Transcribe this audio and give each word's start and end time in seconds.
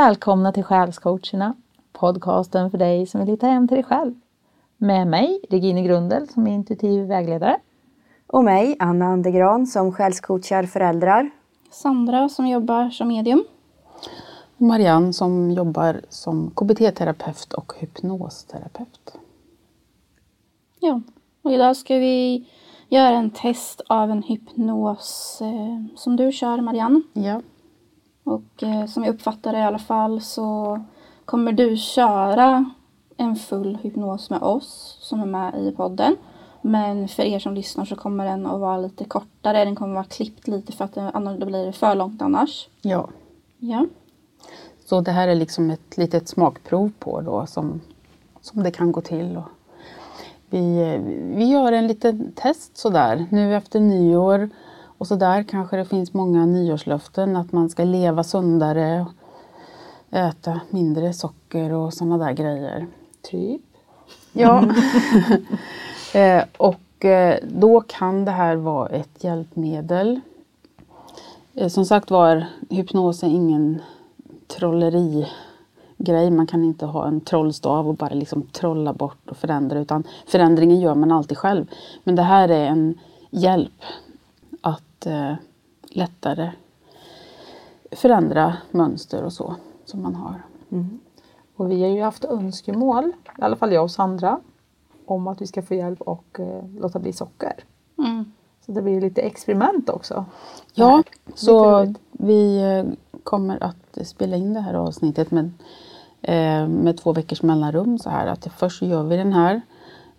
Välkomna 0.00 0.52
till 0.52 0.64
Själscoacherna, 0.64 1.54
podcasten 1.92 2.70
för 2.70 2.78
dig 2.78 3.06
som 3.06 3.20
vill 3.20 3.28
hitta 3.28 3.46
hem 3.46 3.68
till 3.68 3.74
dig 3.74 3.84
själv. 3.84 4.14
Med 4.76 5.06
mig, 5.06 5.40
Regine 5.50 5.82
Grundel, 5.82 6.28
som 6.28 6.46
är 6.46 6.50
intuitiv 6.50 7.06
vägledare. 7.06 7.60
Och 8.26 8.44
mig, 8.44 8.76
Anna 8.78 9.06
Andegran, 9.06 9.66
som 9.66 9.92
själscoachar 9.92 10.62
föräldrar. 10.62 11.30
Sandra 11.70 12.28
som 12.28 12.48
jobbar 12.48 12.90
som 12.90 13.08
medium. 13.08 13.44
Marianne 14.56 15.12
som 15.12 15.50
jobbar 15.50 16.00
som 16.08 16.50
KBT-terapeut 16.50 17.52
och 17.52 17.72
hypnosterapeut. 17.78 19.14
Ja, 20.80 21.00
och 21.42 21.52
idag 21.52 21.76
ska 21.76 21.94
vi 21.94 22.48
göra 22.88 23.16
en 23.16 23.30
test 23.30 23.80
av 23.88 24.10
en 24.10 24.22
hypnos 24.22 25.38
eh, 25.40 25.96
som 25.96 26.16
du 26.16 26.32
kör 26.32 26.60
Marianne. 26.60 27.02
Ja. 27.12 27.40
Och 28.30 28.62
eh, 28.62 28.86
som 28.86 29.04
jag 29.04 29.14
uppfattar 29.14 29.52
det 29.52 29.58
i 29.58 29.62
alla 29.62 29.78
fall 29.78 30.20
så 30.20 30.80
kommer 31.24 31.52
du 31.52 31.76
köra 31.76 32.70
en 33.16 33.36
full 33.36 33.78
hypnos 33.82 34.30
med 34.30 34.42
oss 34.42 34.98
som 35.00 35.20
är 35.20 35.26
med 35.26 35.54
i 35.54 35.72
podden. 35.72 36.16
Men 36.62 37.08
för 37.08 37.22
er 37.22 37.38
som 37.38 37.54
lyssnar 37.54 37.84
så 37.84 37.96
kommer 37.96 38.24
den 38.24 38.46
att 38.46 38.60
vara 38.60 38.76
lite 38.76 39.04
kortare. 39.04 39.64
Den 39.64 39.76
kommer 39.76 39.92
att 39.92 39.96
vara 39.96 40.04
klippt 40.04 40.48
lite 40.48 40.72
för 40.72 40.84
att 40.84 40.96
annars 40.96 41.38
då 41.40 41.46
blir 41.46 41.66
det 41.66 41.72
för 41.72 41.94
långt 41.94 42.22
annars. 42.22 42.68
ja. 42.82 43.08
Ja. 43.58 43.86
Så 44.84 45.00
det 45.00 45.10
här 45.10 45.28
är 45.28 45.34
liksom 45.34 45.70
ett 45.70 45.96
litet 45.96 46.28
smakprov 46.28 46.92
på 46.98 47.20
då 47.20 47.46
som, 47.46 47.80
som 48.40 48.62
det 48.62 48.70
kan 48.70 48.92
gå 48.92 49.00
till. 49.00 49.36
Och 49.36 49.48
vi, 50.50 50.98
vi 51.34 51.44
gör 51.44 51.72
en 51.72 51.86
liten 51.86 52.32
test 52.32 52.76
sådär 52.76 53.26
nu 53.30 53.56
efter 53.56 53.80
nyår 53.80 54.50
och 55.00 55.06
så 55.06 55.16
där 55.16 55.42
kanske 55.42 55.76
det 55.76 55.84
finns 55.84 56.14
många 56.14 56.46
nyårslöften 56.46 57.36
att 57.36 57.52
man 57.52 57.70
ska 57.70 57.84
leva 57.84 58.24
sundare, 58.24 59.06
äta 60.10 60.60
mindre 60.70 61.12
socker 61.12 61.72
och 61.72 61.94
sådana 61.94 62.18
där 62.18 62.32
grejer. 62.32 62.86
Typ. 63.22 63.62
Ja. 64.32 64.64
eh, 66.14 66.44
och 66.56 67.04
eh, 67.04 67.38
då 67.48 67.80
kan 67.80 68.24
det 68.24 68.30
här 68.30 68.56
vara 68.56 68.88
ett 68.88 69.24
hjälpmedel. 69.24 70.20
Eh, 71.54 71.68
som 71.68 71.84
sagt 71.84 72.10
var, 72.10 72.46
hypnos 72.70 73.22
är 73.22 73.28
ingen 73.28 73.82
trollerigrej. 74.48 76.30
Man 76.30 76.46
kan 76.46 76.64
inte 76.64 76.86
ha 76.86 77.06
en 77.06 77.20
trollstav 77.20 77.88
och 77.88 77.94
bara 77.94 78.14
liksom 78.14 78.42
trolla 78.42 78.92
bort 78.92 79.30
och 79.30 79.36
förändra 79.36 79.78
utan 79.78 80.04
förändringen 80.26 80.80
gör 80.80 80.94
man 80.94 81.12
alltid 81.12 81.38
själv. 81.38 81.66
Men 82.04 82.16
det 82.16 82.22
här 82.22 82.48
är 82.48 82.66
en 82.66 82.98
hjälp 83.30 83.82
att 85.00 85.06
eh, 85.06 85.34
lättare 85.88 86.50
förändra 87.90 88.56
mönster 88.70 89.24
och 89.24 89.32
så 89.32 89.56
som 89.84 90.02
man 90.02 90.14
har. 90.14 90.42
Och 91.56 91.70
vi 91.70 91.82
har 91.82 91.90
ju 91.90 92.02
haft 92.02 92.24
önskemål, 92.24 93.12
i 93.38 93.42
alla 93.42 93.56
fall 93.56 93.72
jag 93.72 93.82
och 93.82 93.90
Sandra, 93.90 94.40
om 95.06 95.26
att 95.26 95.40
vi 95.40 95.46
ska 95.46 95.62
få 95.62 95.74
hjälp 95.74 96.00
och 96.00 96.40
eh, 96.40 96.64
låta 96.80 96.98
bli 96.98 97.12
socker. 97.12 97.52
Mm. 97.98 98.32
Så 98.66 98.72
det 98.72 98.82
blir 98.82 99.00
lite 99.00 99.20
experiment 99.20 99.88
också. 99.88 100.24
Ja, 100.74 101.02
så 101.34 101.86
vi 102.12 102.62
eh, 102.62 102.92
kommer 103.24 103.62
att 103.62 104.06
spela 104.06 104.36
in 104.36 104.54
det 104.54 104.60
här 104.60 104.74
avsnittet 104.74 105.30
med, 105.30 105.50
eh, 106.22 106.68
med 106.68 106.98
två 106.98 107.12
veckors 107.12 107.42
mellanrum 107.42 107.98
så 107.98 108.10
här 108.10 108.26
att 108.26 108.46
först 108.56 108.82
gör 108.82 109.02
vi 109.02 109.16
den 109.16 109.32
här 109.32 109.60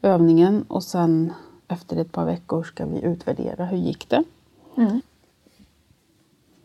övningen 0.02 0.66
och 0.68 0.84
sen 0.84 1.34
efter 1.68 1.98
ett 1.98 2.12
par 2.12 2.26
veckor 2.26 2.64
ska 2.64 2.86
vi 2.86 3.02
utvärdera 3.02 3.66
hur 3.66 3.78
gick 3.78 4.10
det. 4.10 4.24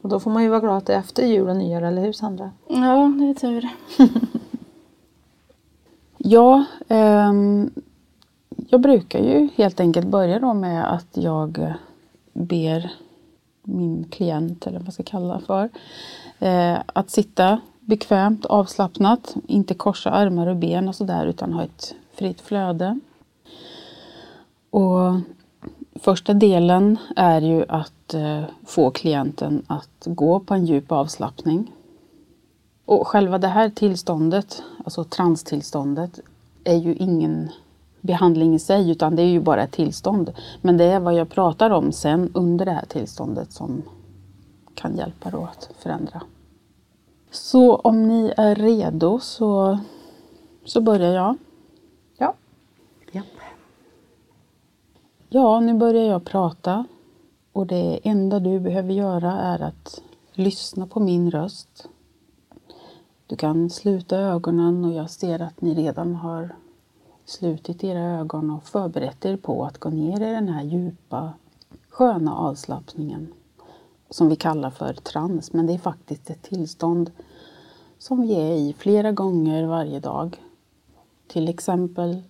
Och 0.02 0.08
då 0.08 0.20
får 0.20 0.30
man 0.30 0.42
ju 0.42 0.48
vara 0.48 0.60
glad 0.60 0.76
att 0.76 0.86
det 0.86 0.94
är 0.94 0.98
efter 0.98 1.26
jul 1.26 1.48
och 1.48 1.56
nyår, 1.56 1.82
eller 1.82 2.02
hur 2.02 2.12
Sandra? 2.12 2.50
Ja, 2.68 3.12
det 3.18 3.24
är 3.30 3.34
tur. 3.34 3.68
Ja, 6.28 6.64
ehm, 6.88 7.70
jag 8.68 8.80
brukar 8.80 9.18
ju 9.18 9.48
helt 9.56 9.80
enkelt 9.80 10.06
börja 10.06 10.38
då 10.38 10.54
med 10.54 10.92
att 10.92 11.08
jag 11.12 11.74
ber 12.32 12.92
min 13.62 14.04
klient, 14.10 14.66
eller 14.66 14.78
vad 14.78 14.86
jag 14.86 14.94
ska 14.94 15.02
kalla 15.02 15.34
det 15.34 15.40
för, 15.40 15.70
eh, 16.38 16.78
att 16.86 17.10
sitta 17.10 17.60
bekvämt, 17.80 18.46
avslappnat, 18.46 19.34
inte 19.46 19.74
korsa 19.74 20.10
armar 20.10 20.46
och 20.46 20.56
ben 20.56 20.88
och 20.88 20.94
sådär 20.94 21.26
utan 21.26 21.52
ha 21.52 21.62
ett 21.62 21.94
fritt 22.14 22.40
flöde. 22.40 23.00
Och 24.70 25.20
första 25.94 26.34
delen 26.34 26.98
är 27.16 27.40
ju 27.40 27.64
att 27.68 27.95
eh, 28.14 28.42
få 28.66 28.90
klienten 28.90 29.62
att 29.66 30.04
gå 30.04 30.40
på 30.40 30.54
en 30.54 30.66
djup 30.66 30.92
avslappning. 30.92 31.72
Och 32.84 33.06
själva 33.06 33.38
det 33.38 33.48
här 33.48 33.70
tillståndet, 33.70 34.62
alltså 34.84 35.04
transtillståndet, 35.04 36.20
är 36.64 36.76
ju 36.76 36.94
ingen 36.94 37.48
behandling 38.00 38.54
i 38.54 38.58
sig 38.58 38.90
utan 38.90 39.16
det 39.16 39.22
är 39.22 39.26
ju 39.26 39.40
bara 39.40 39.62
ett 39.62 39.72
tillstånd. 39.72 40.32
Men 40.62 40.76
det 40.76 40.84
är 40.84 41.00
vad 41.00 41.14
jag 41.14 41.28
pratar 41.28 41.70
om 41.70 41.92
sen 41.92 42.30
under 42.34 42.64
det 42.64 42.72
här 42.72 42.86
tillståndet 42.86 43.52
som 43.52 43.82
kan 44.74 44.96
hjälpa 44.96 45.30
då 45.30 45.42
att 45.42 45.70
förändra. 45.78 46.22
Så 47.30 47.76
om 47.76 48.08
ni 48.08 48.32
är 48.36 48.54
redo 48.54 49.18
så, 49.18 49.78
så 50.64 50.80
börjar 50.80 51.12
jag. 51.12 51.36
Ja. 52.18 52.34
Japp. 53.12 53.26
Ja, 55.28 55.60
nu 55.60 55.74
börjar 55.74 56.04
jag 56.04 56.24
prata 56.24 56.84
och 57.56 57.66
det 57.66 58.00
enda 58.02 58.40
du 58.40 58.60
behöver 58.60 58.92
göra 58.92 59.32
är 59.32 59.62
att 59.62 60.02
lyssna 60.32 60.86
på 60.86 61.00
min 61.00 61.30
röst. 61.30 61.88
Du 63.26 63.36
kan 63.36 63.70
sluta 63.70 64.18
ögonen 64.18 64.84
och 64.84 64.92
jag 64.92 65.10
ser 65.10 65.42
att 65.42 65.60
ni 65.60 65.74
redan 65.74 66.14
har 66.14 66.54
slutit 67.24 67.84
era 67.84 68.00
ögon 68.00 68.50
och 68.50 68.64
förberett 68.64 69.24
er 69.24 69.36
på 69.36 69.64
att 69.64 69.78
gå 69.78 69.88
ner 69.88 70.20
i 70.20 70.32
den 70.32 70.48
här 70.48 70.64
djupa, 70.64 71.32
sköna 71.88 72.36
avslappningen 72.36 73.32
som 74.10 74.28
vi 74.28 74.36
kallar 74.36 74.70
för 74.70 74.92
trans. 74.92 75.52
Men 75.52 75.66
det 75.66 75.72
är 75.72 75.78
faktiskt 75.78 76.30
ett 76.30 76.42
tillstånd 76.42 77.10
som 77.98 78.20
vi 78.20 78.34
är 78.34 78.52
i 78.52 78.72
flera 78.78 79.12
gånger 79.12 79.66
varje 79.66 80.00
dag. 80.00 80.42
Till 81.26 81.48
exempel 81.48 82.22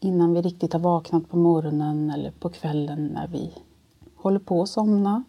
innan 0.00 0.34
vi 0.34 0.42
riktigt 0.42 0.72
har 0.72 0.80
vaknat 0.80 1.30
på 1.30 1.36
morgonen 1.36 2.10
eller 2.10 2.30
på 2.30 2.48
kvällen 2.48 3.06
när 3.06 3.28
vi 3.28 3.52
håller 4.22 4.38
på 4.38 4.62
att 4.62 4.68
somna. 4.68 5.24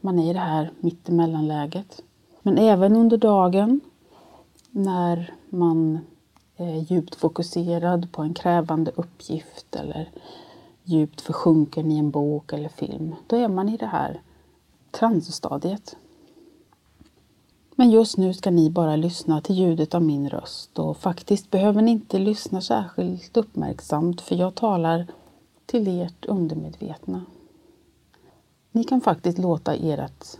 Man 0.00 0.18
är 0.18 0.30
i 0.30 0.32
det 0.32 0.38
här 0.38 0.72
mittemellanläget. 0.80 2.02
Men 2.42 2.58
även 2.58 2.96
under 2.96 3.16
dagen 3.16 3.80
när 4.70 5.34
man 5.48 5.98
är 6.56 6.92
djupt 6.92 7.14
fokuserad 7.14 8.12
på 8.12 8.22
en 8.22 8.34
krävande 8.34 8.90
uppgift 8.94 9.76
eller 9.76 10.10
djupt 10.84 11.20
försjunken 11.20 11.92
i 11.92 11.98
en 11.98 12.10
bok 12.10 12.52
eller 12.52 12.68
film. 12.68 13.14
Då 13.26 13.36
är 13.36 13.48
man 13.48 13.68
i 13.68 13.76
det 13.76 13.86
här 13.86 14.20
transstadiet. 14.90 15.96
Men 17.74 17.90
just 17.90 18.16
nu 18.16 18.34
ska 18.34 18.50
ni 18.50 18.70
bara 18.70 18.96
lyssna 18.96 19.40
till 19.40 19.56
ljudet 19.56 19.94
av 19.94 20.02
min 20.02 20.30
röst 20.30 20.78
och 20.78 20.96
faktiskt 20.96 21.50
behöver 21.50 21.82
ni 21.82 21.90
inte 21.90 22.18
lyssna 22.18 22.60
särskilt 22.60 23.36
uppmärksamt 23.36 24.20
för 24.20 24.34
jag 24.34 24.54
talar 24.54 25.06
till 25.66 26.00
ert 26.00 26.24
undermedvetna. 26.24 27.24
Ni 28.78 28.84
kan 28.84 29.00
faktiskt 29.00 29.38
låta 29.38 29.74
ert 29.74 30.38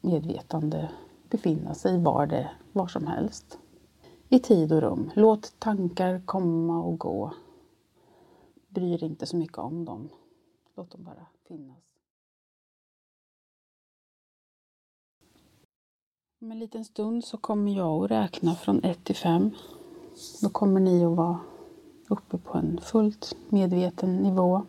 medvetande 0.00 0.90
befinna 1.30 1.74
sig 1.74 1.98
var, 1.98 2.26
det, 2.26 2.50
var 2.72 2.86
som 2.86 3.06
helst. 3.06 3.58
I 4.28 4.38
tid 4.38 4.72
och 4.72 4.80
rum. 4.80 5.10
Låt 5.14 5.52
tankar 5.58 6.22
komma 6.26 6.82
och 6.82 6.98
gå. 6.98 7.34
Bry 8.68 8.94
er 8.94 9.04
inte 9.04 9.26
så 9.26 9.36
mycket 9.36 9.58
om 9.58 9.84
dem. 9.84 10.08
Låt 10.76 10.90
dem 10.90 11.04
bara 11.04 11.26
finnas. 11.48 11.84
Om 16.40 16.52
en 16.52 16.58
liten 16.58 16.84
stund 16.84 17.24
så 17.24 17.36
kommer 17.36 17.76
jag 17.76 18.04
att 18.04 18.10
räkna 18.10 18.54
från 18.54 18.84
1 18.84 19.04
till 19.04 19.16
5. 19.16 19.50
Då 20.42 20.48
kommer 20.48 20.80
ni 20.80 21.04
att 21.04 21.16
vara 21.16 21.40
uppe 22.08 22.38
på 22.38 22.58
en 22.58 22.80
fullt 22.82 23.36
medveten 23.48 24.16
nivå. 24.16 24.62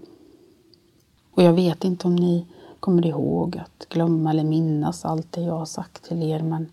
Och 1.31 1.43
jag 1.43 1.53
vet 1.53 1.83
inte 1.83 2.07
om 2.07 2.15
ni 2.15 2.47
kommer 2.79 3.05
ihåg 3.05 3.57
att 3.57 3.89
glömma 3.89 4.29
eller 4.29 4.43
minnas 4.43 5.05
allt 5.05 5.31
det 5.31 5.41
jag 5.41 5.53
har 5.53 5.65
sagt 5.65 6.03
till 6.03 6.23
er 6.23 6.43
men 6.43 6.71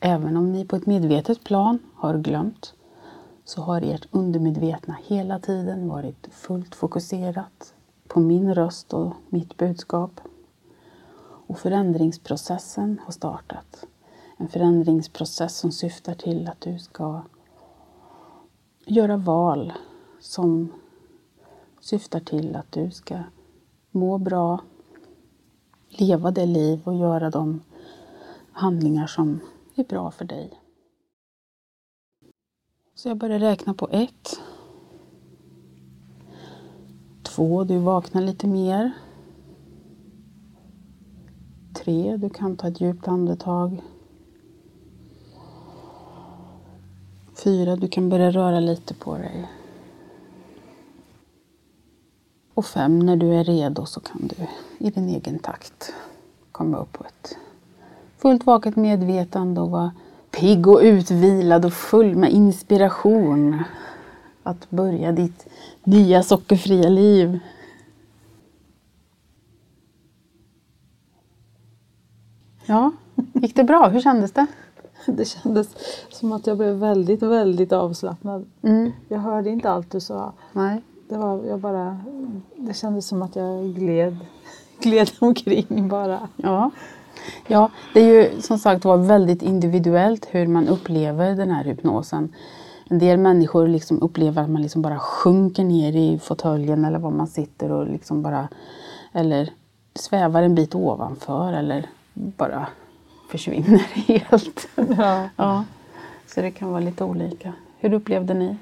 även 0.00 0.36
om 0.36 0.52
ni 0.52 0.64
på 0.64 0.76
ett 0.76 0.86
medvetet 0.86 1.44
plan 1.44 1.78
har 1.94 2.18
glömt 2.18 2.74
så 3.44 3.60
har 3.62 3.82
ert 3.82 4.08
undermedvetna 4.10 4.96
hela 5.06 5.38
tiden 5.38 5.88
varit 5.88 6.28
fullt 6.32 6.74
fokuserat 6.74 7.74
på 8.08 8.20
min 8.20 8.54
röst 8.54 8.92
och 8.92 9.12
mitt 9.28 9.56
budskap. 9.56 10.20
Och 11.48 11.58
förändringsprocessen 11.58 13.00
har 13.04 13.12
startat. 13.12 13.86
En 14.36 14.48
förändringsprocess 14.48 15.56
som 15.56 15.72
syftar 15.72 16.14
till 16.14 16.48
att 16.48 16.60
du 16.60 16.78
ska 16.78 17.22
göra 18.86 19.16
val 19.16 19.72
som 20.20 20.72
syftar 21.80 22.20
till 22.20 22.56
att 22.56 22.72
du 22.72 22.90
ska 22.90 23.18
må 23.96 24.18
bra, 24.18 24.60
leva 25.88 26.30
det 26.30 26.46
liv 26.46 26.80
och 26.84 26.94
göra 26.94 27.30
de 27.30 27.60
handlingar 28.52 29.06
som 29.06 29.40
är 29.74 29.84
bra 29.84 30.10
för 30.10 30.24
dig. 30.24 30.60
Så 32.94 33.08
jag 33.08 33.18
börjar 33.18 33.38
räkna 33.38 33.74
på 33.74 33.88
ett. 33.90 34.40
Två, 37.22 37.64
du 37.64 37.78
vaknar 37.78 38.22
lite 38.22 38.46
mer. 38.46 38.92
Tre, 41.74 42.16
du 42.16 42.30
kan 42.30 42.56
ta 42.56 42.68
ett 42.68 42.80
djupt 42.80 43.08
andetag. 43.08 43.82
Fyra, 47.44 47.76
du 47.76 47.88
kan 47.88 48.08
börja 48.08 48.30
röra 48.30 48.60
lite 48.60 48.94
på 48.94 49.18
dig. 49.18 49.48
Och 52.56 52.66
fem, 52.66 52.98
när 52.98 53.16
du 53.16 53.34
är 53.34 53.44
redo 53.44 53.86
så 53.86 54.00
kan 54.00 54.20
du 54.26 54.46
i 54.86 54.90
din 54.90 55.08
egen 55.08 55.38
takt 55.38 55.94
komma 56.52 56.78
upp 56.78 56.92
på 56.92 57.04
ett 57.04 57.36
fullt 58.18 58.46
vaket 58.46 58.76
medvetande 58.76 59.60
och 59.60 59.70
vara 59.70 59.92
pigg 60.30 60.66
och 60.66 60.80
utvilad 60.82 61.64
och 61.64 61.72
full 61.72 62.16
med 62.16 62.30
inspiration 62.30 63.62
att 64.42 64.70
börja 64.70 65.12
ditt 65.12 65.46
nya 65.84 66.22
sockerfria 66.22 66.88
liv. 66.88 67.38
Ja, 72.66 72.92
gick 73.32 73.56
det 73.56 73.64
bra? 73.64 73.88
Hur 73.88 74.00
kändes 74.00 74.32
det? 74.32 74.46
Det 75.06 75.24
kändes 75.24 75.68
som 76.10 76.32
att 76.32 76.46
jag 76.46 76.56
blev 76.56 76.74
väldigt, 76.74 77.22
väldigt 77.22 77.72
avslappnad. 77.72 78.46
Mm. 78.62 78.92
Jag 79.08 79.18
hörde 79.18 79.50
inte 79.50 79.70
allt 79.70 79.90
du 79.90 80.00
sa. 80.00 80.32
Nej. 80.52 80.82
Det, 81.08 81.18
var, 81.18 81.44
jag 81.44 81.60
bara, 81.60 82.00
det 82.56 82.74
kändes 82.74 83.06
som 83.06 83.22
att 83.22 83.36
jag 83.36 83.74
gled, 83.74 84.16
gled 84.80 85.10
omkring 85.18 85.88
bara. 85.88 86.28
Ja. 86.36 86.70
ja, 87.46 87.70
det 87.94 88.00
är 88.00 88.06
ju 88.06 88.40
som 88.40 88.58
sagt 88.58 88.84
var 88.84 88.96
väldigt 88.96 89.42
individuellt 89.42 90.28
hur 90.30 90.46
man 90.46 90.68
upplever 90.68 91.36
den 91.36 91.50
här 91.50 91.64
hypnosen. 91.64 92.34
En 92.88 92.98
del 92.98 93.18
människor 93.18 93.68
liksom 93.68 94.02
upplever 94.02 94.42
att 94.42 94.50
man 94.50 94.62
liksom 94.62 94.82
bara 94.82 94.98
sjunker 94.98 95.64
ner 95.64 95.96
i 95.96 96.18
fåtöljen 96.18 96.84
eller 96.84 96.98
var 96.98 97.10
man 97.10 97.26
sitter 97.26 97.72
och 97.72 97.86
liksom 97.86 98.22
bara 98.22 98.48
eller 99.12 99.52
svävar 99.94 100.42
en 100.42 100.54
bit 100.54 100.74
ovanför 100.74 101.52
eller 101.52 101.86
bara 102.14 102.66
försvinner 103.30 103.78
helt. 103.94 104.68
Ja. 104.96 105.28
Ja, 105.36 105.64
så 106.26 106.40
det 106.40 106.50
kan 106.50 106.70
vara 106.70 106.80
lite 106.80 107.04
olika. 107.04 107.52
Hur 107.78 107.92
upplevde 107.92 108.34
ni? 108.34 108.56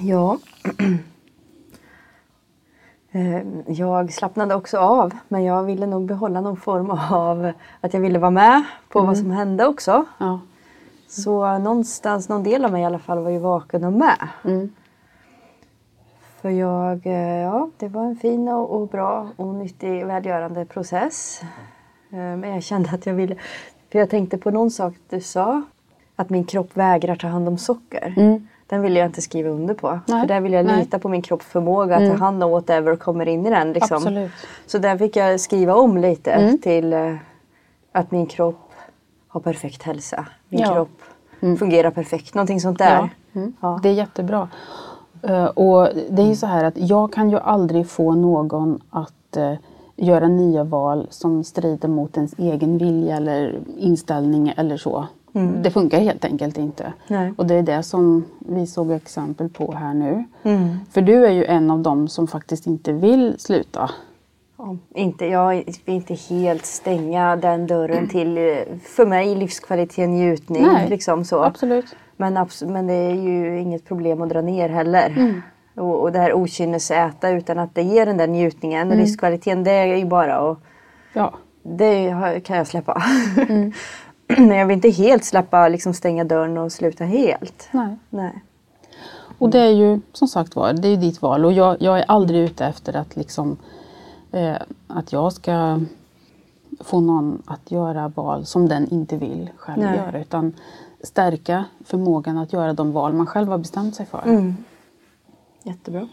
Ja. 0.00 0.38
Eh, 3.12 3.40
Jag 3.66 4.12
slappnade 4.12 4.54
också 4.54 4.78
av 4.78 5.12
men 5.28 5.44
jag 5.44 5.62
ville 5.64 5.86
nog 5.86 6.04
behålla 6.06 6.40
någon 6.40 6.56
form 6.56 6.90
av 7.10 7.52
att 7.80 7.94
jag 7.94 8.00
ville 8.00 8.18
vara 8.18 8.30
med 8.30 8.62
på 8.88 9.00
vad 9.00 9.18
som 9.18 9.30
hände 9.30 9.66
också. 9.66 10.04
Ja. 10.18 10.40
Så 11.08 11.58
någonstans, 11.58 12.28
någon 12.28 12.42
del 12.42 12.64
av 12.64 12.72
mig 12.72 12.82
i 12.82 12.84
alla 12.84 12.98
fall 12.98 13.18
var 13.18 13.30
ju 13.30 13.38
vaken 13.38 13.84
och 13.84 13.92
med. 13.92 14.28
Mm. 14.44 14.72
För 16.40 16.50
jag, 16.50 17.06
eh, 17.06 17.38
ja 17.38 17.70
det 17.78 17.88
var 17.88 18.02
en 18.04 18.16
fin 18.16 18.48
och, 18.48 18.70
och 18.80 18.88
bra 18.88 19.28
och 19.36 19.54
nyttig 19.54 20.06
välgörande 20.06 20.64
process. 20.64 21.40
Eh, 22.10 22.16
Men 22.18 22.50
jag 22.50 22.62
kände 22.62 22.90
att 22.90 23.06
jag 23.06 23.14
ville, 23.14 23.34
för 23.92 23.98
jag 23.98 24.10
tänkte 24.10 24.38
på 24.38 24.50
någon 24.50 24.70
sak 24.70 24.94
du 25.08 25.20
sa. 25.20 25.62
Att 26.16 26.30
min 26.30 26.44
kropp 26.44 26.76
vägrar 26.76 27.16
ta 27.16 27.26
hand 27.28 27.48
om 27.48 27.58
socker. 27.58 28.14
Mm. 28.16 28.48
Den 28.70 28.82
vill 28.82 28.96
jag 28.96 29.06
inte 29.06 29.22
skriva 29.22 29.50
under 29.50 29.74
på. 29.74 30.00
Nej, 30.06 30.20
För 30.20 30.28
där 30.28 30.40
vill 30.40 30.52
jag 30.52 30.66
nej. 30.66 30.78
lita 30.78 30.98
på 30.98 31.08
min 31.08 31.22
kropps 31.22 31.46
förmåga 31.46 31.96
att 31.96 32.08
ta 32.10 32.16
hand 32.24 32.44
om 32.44 32.50
whatever 32.50 32.96
kommer 32.96 33.28
in 33.28 33.46
i 33.46 33.50
den. 33.50 33.72
Liksom. 33.72 33.96
Absolut. 33.96 34.30
Så 34.66 34.78
där 34.78 34.98
fick 34.98 35.16
jag 35.16 35.40
skriva 35.40 35.74
om 35.74 35.96
lite 35.98 36.30
Mm. 36.32 36.58
till 36.58 36.92
eh, 36.92 37.14
att 37.92 38.10
min 38.10 38.26
kropp 38.26 38.70
har 39.28 39.40
perfekt 39.40 39.82
hälsa. 39.82 40.26
Min 40.48 40.60
Ja. 40.60 40.72
kropp 40.72 41.02
fungerar 41.58 41.90
perfekt. 41.90 42.34
Någonting 42.34 42.60
sånt 42.60 42.78
där. 42.78 42.94
Ja. 43.32 43.40
Mm. 43.40 43.52
Ja. 43.60 43.80
Det 43.82 43.88
är 43.88 43.92
jättebra. 43.92 44.48
Eh, 45.22 45.44
och 45.44 45.88
det 46.10 46.22
är 46.22 46.26
ju 46.26 46.36
så 46.36 46.46
här 46.46 46.64
att 46.64 46.78
jag 46.78 47.12
kan 47.12 47.30
ju 47.30 47.38
aldrig 47.38 47.88
få 47.88 48.14
någon 48.14 48.80
att 48.90 49.36
eh, 49.36 49.52
göra 49.96 50.28
nya 50.28 50.64
val 50.64 51.06
som 51.10 51.44
strider 51.44 51.88
mot 51.88 52.16
ens 52.16 52.34
egen 52.38 52.78
vilja 52.78 53.16
eller 53.16 53.58
inställning 53.76 54.52
eller 54.56 54.76
så. 54.76 55.06
Det 55.62 55.70
funkar 55.70 56.00
helt 56.00 56.24
enkelt 56.24 56.58
inte. 56.58 56.92
Nej. 57.08 57.32
Och 57.36 57.46
det 57.46 57.54
är 57.54 57.62
det 57.62 57.82
som 57.82 58.24
vi 58.38 58.66
såg 58.66 58.90
exempel 58.92 59.48
på 59.48 59.72
här 59.72 59.94
nu. 59.94 60.24
Mm. 60.42 60.76
För 60.90 61.02
du 61.02 61.26
är 61.26 61.30
ju 61.30 61.44
en 61.44 61.70
av 61.70 61.78
dem 61.80 62.08
som 62.08 62.26
faktiskt 62.26 62.66
inte 62.66 62.92
vill 62.92 63.34
sluta. 63.38 63.90
Ja, 64.58 64.76
inte, 64.94 65.26
jag 65.26 65.48
vill 65.84 65.94
inte 65.94 66.14
helt 66.14 66.66
stänga 66.66 67.36
den 67.36 67.66
dörren 67.66 68.08
till, 68.10 68.38
för 68.84 69.06
mig, 69.06 69.34
livskvalitet, 69.34 70.08
njutning. 70.08 70.62
Nej, 70.62 70.88
liksom 70.88 71.24
så. 71.24 71.42
Absolut. 71.44 71.96
Men, 72.16 72.38
abs- 72.38 72.66
men 72.72 72.86
det 72.86 72.94
är 72.94 73.14
ju 73.14 73.60
inget 73.60 73.84
problem 73.84 74.22
att 74.22 74.28
dra 74.28 74.40
ner 74.40 74.68
heller. 74.68 75.08
Mm. 75.16 75.42
Och, 75.74 76.00
och 76.02 76.12
det 76.12 76.18
här 76.18 76.32
okynnesäta 76.32 77.30
utan 77.30 77.58
att 77.58 77.74
det 77.74 77.82
ger 77.82 78.06
den 78.06 78.16
där 78.16 78.26
njutningen. 78.26 78.86
Mm. 78.86 78.98
Livskvaliteten 78.98 79.64
det 79.64 79.70
är 79.70 79.96
ju 79.96 80.04
bara 80.04 80.50
att 80.50 80.58
Ja. 81.12 81.34
det 81.62 82.14
kan 82.44 82.56
jag 82.56 82.66
släppa. 82.66 83.02
Mm. 83.48 83.72
men 84.38 84.56
jag 84.56 84.66
vill 84.66 84.74
inte 84.74 84.90
helt 84.90 85.24
släppa, 85.24 85.68
liksom 85.68 85.94
stänga 85.94 86.24
dörren 86.24 86.58
och 86.58 86.72
sluta 86.72 87.04
helt. 87.04 87.68
Nej. 87.70 87.96
Nej. 88.10 88.42
Och 89.38 89.50
det 89.50 89.60
är 89.60 89.70
ju 89.70 90.00
som 90.12 90.28
sagt 90.28 90.56
var, 90.56 90.72
det 90.72 90.88
är 90.88 90.96
ditt 90.96 91.22
val 91.22 91.44
och 91.44 91.52
jag, 91.52 91.76
jag 91.80 91.98
är 91.98 92.04
aldrig 92.08 92.40
ute 92.40 92.66
efter 92.66 92.96
att 92.96 93.16
liksom 93.16 93.56
eh, 94.32 94.56
att 94.86 95.12
jag 95.12 95.32
ska 95.32 95.80
få 96.80 97.00
någon 97.00 97.42
att 97.46 97.70
göra 97.70 98.08
val 98.08 98.46
som 98.46 98.68
den 98.68 98.88
inte 98.88 99.16
vill 99.16 99.50
själv 99.56 99.82
Nej. 99.82 99.96
göra 99.96 100.20
utan 100.20 100.52
stärka 101.02 101.64
förmågan 101.84 102.38
att 102.38 102.52
göra 102.52 102.72
de 102.72 102.92
val 102.92 103.12
man 103.12 103.26
själv 103.26 103.48
har 103.48 103.58
bestämt 103.58 103.94
sig 103.94 104.06
för. 104.06 104.22
Mm. 104.24 104.56
Jättebra. 105.62 106.08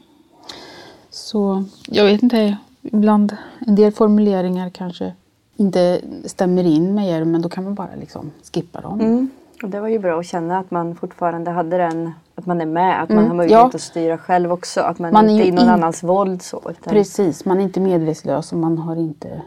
Så 1.09 1.63
jag 1.87 2.05
vet 2.05 2.23
inte, 2.23 2.57
ibland 2.81 3.37
en 3.59 3.75
del 3.75 3.91
formuleringar 3.91 4.69
kanske 4.69 5.13
inte 5.57 6.01
stämmer 6.25 6.63
in 6.63 6.95
med 6.95 7.09
er 7.09 7.23
men 7.23 7.41
då 7.41 7.49
kan 7.49 7.63
man 7.63 7.75
bara 7.75 7.95
liksom 7.99 8.31
skippa 8.53 8.81
dem. 8.81 9.01
Mm. 9.01 9.29
Och 9.63 9.69
det 9.69 9.79
var 9.79 9.87
ju 9.87 9.99
bra 9.99 10.19
att 10.19 10.25
känna 10.25 10.59
att 10.59 10.71
man 10.71 10.95
fortfarande 10.95 11.51
hade 11.51 11.77
den, 11.77 12.11
att 12.35 12.45
man 12.45 12.61
är 12.61 12.65
med, 12.65 13.03
att 13.03 13.09
man 13.09 13.27
har 13.27 13.35
möjlighet 13.35 13.59
ja. 13.59 13.71
att 13.73 13.81
styra 13.81 14.17
själv 14.17 14.51
också. 14.51 14.81
Att 14.81 14.99
man, 14.99 15.13
Man 15.13 15.29
inte 15.29 15.43
är 15.43 15.47
i 15.47 15.51
någon 15.51 15.63
in- 15.63 15.69
annans 15.69 16.03
våld 16.03 16.41
så. 16.41 16.57
Utan, 16.57 16.93
Precis, 16.93 17.45
man 17.45 17.59
är 17.59 17.63
inte 17.63 17.79
medvetslös 17.79 18.51
och 18.51 18.57
man 18.57 18.77
har 18.77 18.95
inte... 18.95 19.41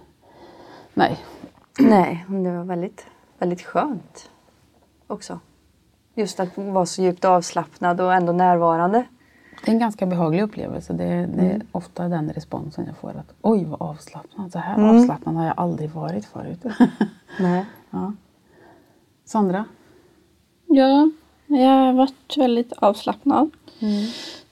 Nej, 0.95 1.19
Nej, 1.79 2.25
det 2.29 2.51
var 2.51 2.65
väldigt, 2.65 3.07
väldigt 3.39 3.63
skönt 3.63 4.31
också. 5.07 5.41
Just 6.15 6.41
att 6.41 6.49
vara 6.55 6.87
så 6.87 7.03
djupt 7.03 7.25
avslappnad 7.25 8.01
och 8.01 8.15
ändå 8.15 8.33
närvarande. 8.33 9.05
Det 9.65 9.71
är 9.71 9.73
en 9.73 9.79
ganska 9.79 10.07
behaglig 10.07 10.43
upplevelse. 10.43 10.93
Det 10.93 11.05
är, 11.05 11.27
det 11.27 11.43
är 11.43 11.63
ofta 11.73 12.09
den 12.09 12.33
responsen 12.33 12.87
jag 12.87 12.97
får. 12.97 13.11
att 13.11 13.35
Oj, 13.43 13.65
vad 13.65 13.83
avslappnad. 13.83 14.53
Så 14.53 14.59
här 14.59 14.91
avslappnad 14.91 15.35
har 15.35 15.45
jag 15.45 15.55
aldrig 15.57 15.91
varit 15.91 16.25
förut. 16.25 16.65
Nej. 17.41 17.65
ja. 17.91 18.13
Sandra? 19.25 19.65
Ja, 20.67 21.11
jag 21.47 21.69
har 21.69 21.93
varit 21.93 22.37
väldigt 22.37 22.73
avslappnad. 22.73 23.51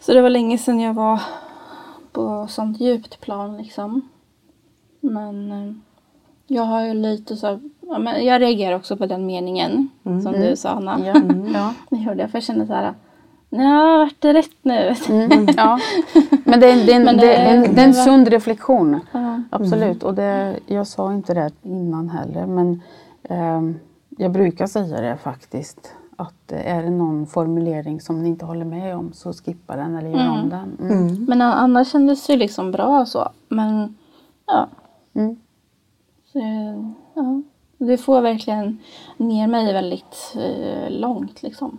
Så 0.00 0.12
det 0.12 0.22
var 0.22 0.30
länge 0.30 0.58
sedan 0.58 0.80
jag 0.80 0.94
var 0.94 1.20
på 2.12 2.46
sånt 2.48 2.80
djupt 2.80 3.20
plan 3.20 3.56
liksom. 3.56 4.08
Men 5.00 5.52
eh, 5.52 5.72
jag 6.46 6.62
har 6.62 6.84
ju 6.84 6.94
lite 6.94 7.36
så 7.36 7.60
men 7.98 8.26
jag 8.26 8.40
reagerar 8.40 8.76
också 8.76 8.96
på 8.96 9.06
den 9.06 9.26
meningen 9.26 9.88
som 10.02 10.32
du 10.32 10.56
sa 10.56 10.68
Anna. 10.68 11.06
Ja. 11.06 11.14
ja. 11.54 11.74
Det 11.90 11.96
gjorde 11.96 12.20
jag 12.20 12.30
för 12.30 12.36
jag 12.36 12.44
kände 12.44 12.66
så 12.66 12.72
här. 12.72 12.94
Nej, 13.50 13.98
vart 13.98 14.14
det 14.18 14.32
rätt 14.32 14.56
nu? 14.62 14.94
Mm, 15.08 15.46
ja. 15.56 15.78
Men 16.44 16.60
det 16.60 16.70
är, 16.70 16.86
det 16.86 16.92
en, 16.92 17.04
Men 17.04 17.16
det, 17.16 17.82
är 17.82 17.92
sund 17.92 18.28
reflektion. 18.28 19.00
Ja. 19.12 19.42
Absolut. 19.50 20.02
Och 20.02 20.14
det, 20.14 20.58
jag 20.66 20.86
sa 20.86 21.14
inte 21.14 21.34
det 21.34 21.50
innan 21.62 22.08
heller. 22.08 22.46
Men 22.46 22.82
ehm, 23.28 23.78
jag 24.08 24.32
brukar 24.32 24.66
säga 24.66 25.00
det 25.00 25.16
faktiskt. 25.16 25.92
Att 26.16 26.52
eh, 26.52 26.76
är 26.76 26.82
det 26.82 26.90
någon 26.90 27.26
formulering 27.26 28.00
som 28.00 28.22
ni 28.22 28.28
inte 28.28 28.44
håller 28.44 28.64
med 28.64 28.96
om 28.96 29.12
så 29.12 29.32
skippa 29.32 29.76
den 29.76 29.94
eller 29.94 30.10
gör 30.10 30.30
om 30.30 30.48
den. 30.48 30.90
Mm. 30.90 31.24
Men 31.24 31.42
annars 31.42 31.92
kändes 31.92 32.26
det 32.26 32.36
liksom 32.36 32.72
bra 32.72 33.06
så. 33.06 33.28
Men 33.48 33.96
ja. 34.46 34.68
Mm. 35.14 35.36
Så, 36.32 36.38
ja. 37.14 37.42
Det 37.78 37.98
får 37.98 38.20
verkligen 38.20 38.78
ner 39.16 39.46
mig 39.46 39.72
väldigt 39.72 40.34
eh, 40.36 40.90
långt 40.90 41.42
liksom. 41.42 41.78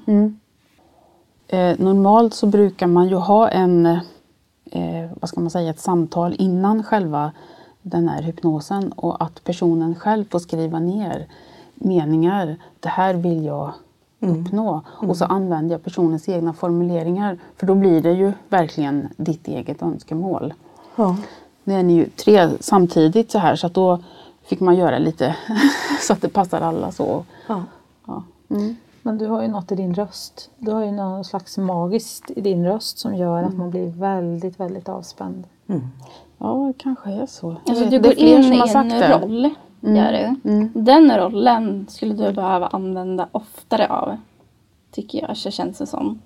Mm. 1.50 1.72
Eh, 1.72 1.86
normalt 1.86 2.34
så 2.34 2.48
brukar 2.48 2.88
man 2.88 3.08
ju 3.10 3.16
ha 3.16 3.50
en, 3.50 3.86
eh, 4.72 5.10
vad 5.20 5.30
ska 5.30 5.40
man 5.42 5.50
säga, 5.50 5.70
ett 5.70 5.80
samtal 5.80 6.36
innan 6.40 6.84
själva 6.84 7.32
den 7.82 8.10
här 8.10 8.22
hypnosen 8.22 8.92
och 8.92 9.24
att 9.24 9.44
personen 9.44 9.96
själv 9.96 10.26
får 10.32 10.40
skriva 10.40 10.80
ner 10.80 11.28
meningar. 11.76 12.56
Det 12.80 12.90
här 12.90 13.14
vill 13.14 13.46
jag 13.46 13.74
uppnå. 14.20 14.82
Och 14.88 15.18
så 15.18 15.26
använder 15.26 15.76
jag 15.76 15.84
personens 15.84 16.30
egna 16.30 16.54
formuleringar. 16.54 17.38
För 17.58 17.68
då 17.68 17.76
blir 17.76 18.02
det 18.02 18.12
ju 18.12 18.34
verkligen 18.50 19.08
ditt 19.18 19.48
eget 19.48 19.82
önskemål. 19.82 20.54
Ja. 20.96 21.18
Nu 21.64 21.74
är 21.74 21.84
ni 21.84 21.94
ju 21.94 22.06
tre 22.10 22.50
samtidigt 22.60 23.32
så 23.32 23.40
här 23.40 23.56
så 23.56 23.68
att 23.68 23.74
då 23.74 24.00
fick 24.44 24.60
man 24.60 24.76
göra 24.76 24.98
lite 25.00 25.36
så 26.02 26.14
att 26.14 26.22
det 26.22 26.30
passar 26.30 26.62
alla. 26.62 26.92
så. 26.92 27.26
Ja. 27.48 27.64
Ja. 28.08 28.24
Mm. 28.50 28.76
Men 29.02 29.18
du 29.18 29.26
har 29.28 29.42
ju 29.42 29.48
något 29.48 29.72
i 29.72 29.76
din 29.76 29.94
röst. 29.94 30.52
Du 30.58 30.72
har 30.72 30.86
ju 30.86 30.92
något 30.92 31.26
slags 31.26 31.58
magiskt 31.58 32.32
i 32.36 32.42
din 32.42 32.66
röst 32.66 32.98
som 32.98 33.16
gör 33.16 33.44
att 33.44 33.58
man 33.58 33.70
blir 33.70 33.88
väldigt, 33.88 34.60
väldigt 34.60 34.90
avspänd. 34.90 35.48
ja, 36.38 36.74
kanske 36.78 37.12
är 37.12 37.26
så. 37.26 37.56
Alltså, 37.68 37.86
du 37.86 38.00
går 38.00 38.14
in 38.14 38.54
i 38.54 38.62
en 38.76 38.90
det. 38.90 39.20
roll. 39.20 39.50
Gör 39.82 40.38
du. 40.44 40.70
Den 40.74 41.18
rollen 41.18 41.86
skulle 41.90 42.14
du 42.14 42.34
behöva 42.34 42.68
använda 42.68 43.28
oftare 43.32 43.88
av. 43.88 44.18
Tycker 44.92 45.22
jag, 45.28 45.38
så 45.38 45.52
känns 45.52 45.78
det 45.78 45.88
som. 45.88 46.20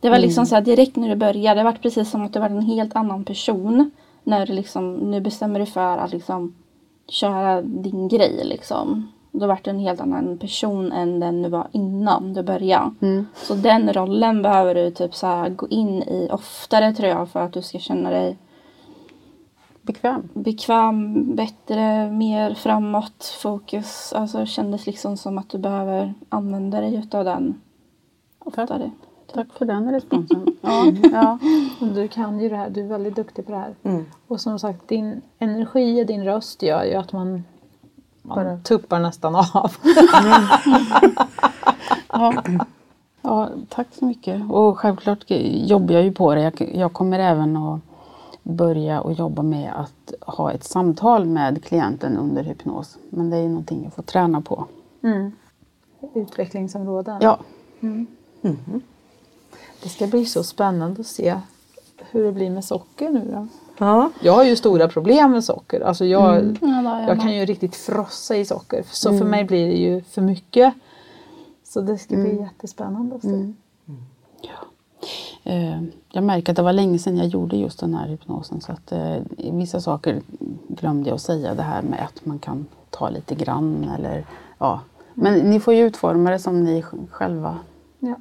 Det 0.00 0.10
var 0.10 0.18
liksom 0.18 0.46
så 0.46 0.54
här 0.54 0.62
direkt 0.62 0.96
när 0.96 1.08
du 1.08 1.16
började, 1.16 1.60
det 1.60 1.64
var 1.64 1.72
precis 1.72 2.10
som 2.10 2.24
att 2.24 2.32
du 2.32 2.38
var 2.38 2.46
en 2.46 2.62
helt 2.62 2.96
annan 2.96 3.24
person. 3.24 3.90
När 4.24 4.46
du 4.46 4.52
liksom, 4.52 4.94
nu 4.94 5.20
bestämmer 5.20 5.60
du 5.60 5.66
för 5.66 5.98
att 5.98 6.12
liksom 6.12 6.54
köra 7.08 7.62
din 7.62 8.08
grej 8.08 8.40
liksom. 8.44 9.12
Då 9.32 9.46
vart 9.46 9.64
du 9.64 9.70
en 9.70 9.78
helt 9.78 10.00
annan 10.00 10.38
person 10.38 10.92
än 10.92 11.20
den 11.20 11.42
du 11.42 11.48
var 11.48 11.68
innan 11.72 12.34
du 12.34 12.42
började. 12.42 13.24
Så 13.34 13.54
den 13.54 13.92
rollen 13.92 14.42
behöver 14.42 14.74
du 14.74 14.90
typ 14.90 15.14
så 15.14 15.26
här 15.26 15.48
gå 15.48 15.68
in 15.68 16.02
i 16.02 16.28
oftare 16.32 16.92
tror 16.92 17.08
jag 17.08 17.28
för 17.28 17.40
att 17.40 17.52
du 17.52 17.62
ska 17.62 17.78
känna 17.78 18.10
dig 18.10 18.38
Bekväm. 19.82 20.28
bekväm, 20.32 21.34
bättre, 21.36 22.10
mer 22.10 22.54
framåt, 22.54 23.24
fokus. 23.42 24.12
Alltså 24.12 24.38
det 24.38 24.46
kändes 24.46 24.86
liksom 24.86 25.16
som 25.16 25.38
att 25.38 25.50
du 25.50 25.58
behöver 25.58 26.14
använda 26.28 26.80
dig 26.80 26.94
utav 26.94 27.24
den 27.24 27.60
oftare. 28.38 28.90
Tack 29.34 29.52
för 29.52 29.64
den 29.64 29.92
responsen. 29.92 30.46
Ja, 30.60 30.92
ja. 31.12 31.38
Du 31.94 32.08
kan 32.08 32.40
ju 32.40 32.48
det 32.48 32.56
här, 32.56 32.70
du 32.70 32.80
är 32.80 32.88
väldigt 32.88 33.16
duktig 33.16 33.46
på 33.46 33.52
det 33.52 33.58
här. 33.58 33.74
Mm. 33.82 34.04
Och 34.26 34.40
som 34.40 34.58
sagt, 34.58 34.88
din 34.88 35.22
energi 35.38 36.02
och 36.02 36.06
din 36.06 36.24
röst 36.24 36.62
gör 36.62 36.84
ju 36.84 36.94
att 36.94 37.12
man, 37.12 37.44
man 38.36 38.62
tuppar 38.62 39.00
nästan 39.00 39.34
av. 39.34 39.72
Ja. 42.12 42.42
ja, 43.22 43.48
tack 43.68 43.86
så 43.92 44.04
mycket. 44.04 44.50
Och 44.50 44.78
självklart 44.78 45.24
jobbar 45.66 45.94
jag 45.94 46.04
ju 46.04 46.12
på 46.12 46.34
det. 46.34 46.40
Jag, 46.42 46.74
jag 46.74 46.92
kommer 46.92 47.18
även 47.18 47.56
att 47.56 47.80
börja 48.42 49.00
och 49.00 49.12
jobba 49.12 49.42
med 49.42 49.72
att 49.76 50.12
ha 50.20 50.52
ett 50.52 50.64
samtal 50.64 51.26
med 51.26 51.64
klienten 51.64 52.16
under 52.16 52.42
hypnos. 52.42 52.98
Men 53.10 53.30
det 53.30 53.36
är 53.36 53.40
ju 53.42 53.48
någonting 53.48 53.84
jag 53.84 53.92
får 53.92 54.02
träna 54.02 54.40
på. 54.40 54.66
Utvecklingsområden. 56.14 57.18
Ja, 57.20 57.38
Det 59.82 59.88
ska 59.88 60.06
bli 60.06 60.24
så 60.26 60.44
spännande 60.44 61.00
att 61.00 61.06
se 61.06 61.36
hur 62.10 62.24
det 62.24 62.32
blir 62.32 62.50
med 62.50 62.64
socker 62.64 63.10
nu 63.10 63.30
då. 63.34 63.46
Ja. 63.80 64.10
Jag 64.20 64.32
har 64.32 64.44
ju 64.44 64.56
stora 64.56 64.88
problem 64.88 65.30
med 65.30 65.44
socker. 65.44 65.80
Alltså 65.80 66.04
jag, 66.04 66.36
Ja, 66.36 66.40
det 66.60 66.66
har 66.88 67.00
jag 67.08 67.20
kan 67.20 67.34
ju 67.34 67.44
riktigt 67.44 67.76
frossa 67.76 68.36
i 68.36 68.44
socker. 68.44 68.84
Så 68.90 69.18
för 69.18 69.24
mig 69.24 69.44
blir 69.44 69.66
det 69.68 69.76
ju 69.76 70.02
för 70.02 70.22
mycket. 70.22 70.74
Så 71.64 71.80
det 71.80 71.98
ska 71.98 72.16
bli 72.16 72.40
jättespännande 72.40 73.16
att 73.16 73.22
se. 73.22 73.52
eh, 75.44 75.82
jag 76.12 76.24
märker 76.24 76.52
att 76.52 76.56
det 76.56 76.62
var 76.62 76.72
länge 76.72 76.98
sedan 76.98 77.16
jag 77.16 77.26
gjorde 77.26 77.56
just 77.56 77.80
den 77.80 77.94
här 77.94 78.08
hypnosen. 78.08 78.60
Så 78.60 78.72
att 78.72 78.92
eh, 78.92 79.16
vissa 79.52 79.80
saker 79.80 80.20
glömde 80.68 81.08
jag 81.08 81.14
att 81.14 81.22
säga. 81.22 81.54
Det 81.54 81.62
här 81.62 81.82
med 81.82 82.04
att 82.04 82.26
man 82.26 82.38
kan 82.38 82.66
ta 82.90 83.10
lite 83.10 83.34
grann 83.34 83.90
eller 83.98 84.26
ja. 84.58 84.80
Men 85.14 85.34
ni 85.38 85.60
får 85.60 85.74
ju 85.74 85.86
utforma 85.86 86.30
det 86.30 86.38
som 86.38 86.64
ni 86.64 86.84
själva 87.10 87.58
Ja. 87.98 88.14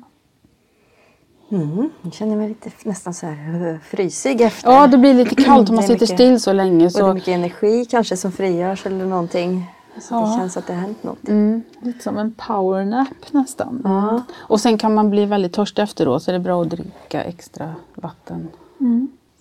Mm. 1.51 1.89
Jag 2.01 2.13
känner 2.13 2.35
mig 2.35 2.49
lite 2.49 2.69
nästan 2.83 3.13
så 3.13 3.25
här 3.25 3.79
frysig 3.83 4.41
efter. 4.41 4.71
Ja, 4.71 4.87
det 4.87 4.97
blir 4.97 5.13
lite 5.13 5.35
kallt 5.43 5.69
om 5.69 5.75
man 5.75 5.81
Det 5.81 5.87
sitter 5.87 6.05
mycket- 6.05 6.15
still 6.17 6.39
så 6.41 6.53
länge. 6.53 6.85
Och 6.85 6.91
det 6.91 6.99
är 6.99 7.03
Så, 7.07 7.13
mycket 7.13 7.27
energi 7.27 7.85
kanske 7.85 8.17
som 8.17 8.31
frigörs 8.31 8.85
eller 8.85 9.05
någonting. 9.05 9.71
Så 10.01 10.13
det 10.13 10.19
Ja. 10.21 10.37
känns 10.39 10.57
att 10.57 10.67
det 10.67 10.73
har 10.73 10.81
hänt 10.81 11.03
något. 11.03 11.27
mm. 11.27 11.61
Lite 11.81 12.03
som 12.03 12.17
en 12.17 12.31
powernap 12.33 13.07
nästan. 13.31 13.81
Ja. 13.83 14.23
Och 14.37 14.61
sen 14.61 14.77
kan 14.77 14.93
man 14.93 15.09
bli 15.09 15.25
väldigt 15.25 15.53
törstig 15.53 15.81
efteråt 15.83 16.23
så 16.23 16.31
är 16.31 16.33
det 16.33 16.39
bra 16.39 16.61
att 16.61 16.69
dricka 16.69 17.23
extra 17.23 17.75
vatten 17.95 18.47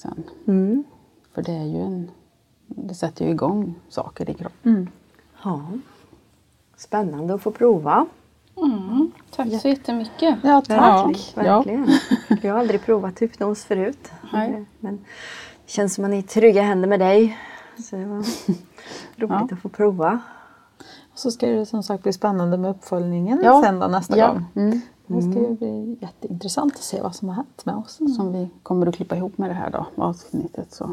sen. 0.02 0.24
Mm. 0.46 0.84
För 1.34 1.42
det 1.42 1.52
är 1.52 1.64
ju 1.64 1.80
en, 1.82 2.10
det 2.66 2.94
sätter 2.94 3.24
ju 3.24 3.30
igång 3.30 3.74
saker 3.88 4.30
i 4.30 4.34
kroppen. 4.34 4.88
ja. 5.44 5.60
Spännande 6.76 7.34
att 7.34 7.42
få 7.42 7.50
prova. 7.50 8.06
Mm, 8.62 9.10
tack 9.30 9.60
så 9.62 9.68
jättemycket. 9.68 10.38
Ja, 10.42 10.62
tack. 10.68 11.32
Ja. 11.36 11.42
Verkligen. 11.42 11.88
Jag 12.42 12.52
har 12.52 12.60
aldrig 12.60 12.82
provat 12.84 13.22
hypnos 13.22 13.64
förut. 13.64 14.10
Nej. 14.32 14.64
Men 14.80 14.96
det 15.66 15.70
känns 15.72 15.94
som 15.94 16.02
man 16.02 16.12
är 16.12 16.18
i 16.18 16.22
trygga 16.22 16.62
händer 16.62 16.88
med 16.88 17.00
dig. 17.00 17.38
Så 17.78 17.96
det 17.96 18.04
var 18.04 18.16
roligt 19.16 19.52
att 19.52 19.60
få 19.60 19.68
prova. 19.68 20.20
Och 21.12 21.18
så 21.18 21.30
ska 21.30 21.46
det 21.46 21.66
som 21.66 21.82
sagt 21.82 22.02
bli 22.02 22.12
spännande 22.12 22.56
med 22.58 22.70
uppföljningen 22.70 23.40
Ja. 23.44 23.62
sen 23.64 23.78
då 23.78 23.86
nästa 23.86 24.18
Ja. 24.18 24.28
gång. 24.32 24.44
Mm. 24.54 24.80
Det 25.06 25.22
ska 25.22 25.40
ju 25.48 25.54
bli 25.56 25.98
jätteintressant 26.00 26.74
att 26.74 26.82
se 26.82 27.00
vad 27.02 27.14
som 27.14 27.28
har 27.28 27.34
hänt 27.34 27.62
med 27.66 27.74
oss. 27.76 27.98
Som 28.16 28.32
vi 28.32 28.48
kommer 28.62 28.86
att 28.86 28.94
klippa 28.96 29.16
ihop 29.16 29.38
med 29.38 29.50
det 29.50 29.54
här 29.54 29.70
då, 29.70 29.86
avsnittet. 30.02 30.72
Så. 30.74 30.90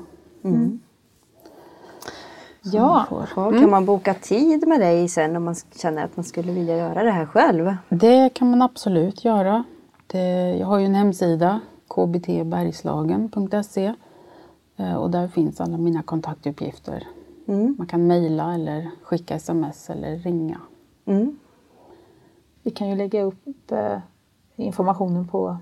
Ja, 2.74 3.06
Får. 3.10 3.30
Ja, 3.36 3.52
Kan 3.52 3.70
man 3.70 3.86
boka 3.86 4.14
tid 4.14 4.68
med 4.68 4.80
dig 4.80 5.08
sen 5.08 5.36
om 5.36 5.44
man 5.44 5.56
känner 5.76 6.06
att 6.06 6.18
man 6.18 6.24
skulle 6.24 6.52
vilja 6.52 6.78
göra 6.78 7.04
det 7.04 7.12
här 7.12 7.26
själv? 7.26 7.76
Det 7.90 8.30
kan 8.34 8.50
man 8.50 8.62
absolut 8.62 9.26
göra. 9.26 9.64
Det, 10.08 10.56
jag 10.60 10.68
har 10.68 10.80
ju 10.80 10.86
en 10.86 10.96
hemsida, 10.96 11.60
kbtbergslagen.se 11.88 13.94
eh, 14.78 14.96
och 14.96 15.10
där 15.10 15.28
finns 15.28 15.62
alla 15.62 15.78
mina 15.78 16.04
kontaktuppgifter. 16.04 17.08
Mm. 17.48 17.76
Man 17.78 17.88
kan 17.88 18.08
mejla 18.08 18.54
eller 18.54 18.90
skicka 19.04 19.36
sms 19.36 19.90
eller 19.90 20.18
ringa. 20.18 20.58
Mm. 21.06 21.40
vi 22.64 22.72
kan 22.72 22.90
ju 22.90 22.96
lägga 22.96 23.24
upp 23.24 23.72
eh, 23.72 23.98
informationen 24.56 25.28
på 25.28 25.58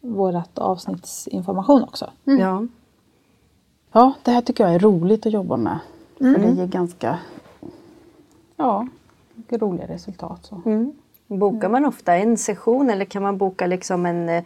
vårt 0.00 0.58
avsnittsinformation 0.58 1.82
också. 1.82 2.10
Ja. 2.24 2.66
Ja, 3.92 4.12
det 4.22 4.30
här 4.30 4.40
tycker 4.40 4.64
jag 4.64 4.74
är 4.74 4.78
roligt 4.78 5.26
att 5.26 5.32
jobba 5.32 5.56
med. 5.56 5.78
För 6.18 6.38
det 6.38 6.50
ger 6.50 6.66
ganska 6.66 7.18
ja, 8.56 8.86
roliga 9.50 9.86
resultat. 9.88 10.38
Så. 10.42 10.60
Mm. 10.66 10.92
Bokar 11.26 11.68
man 11.68 11.84
ofta 11.84 12.16
en 12.16 12.36
session 12.36 12.90
eller 12.90 13.04
kan 13.04 13.22
man 13.22 13.38
boka 13.38 13.66
liksom 13.66 14.06
en, 14.06 14.28
eh, 14.28 14.44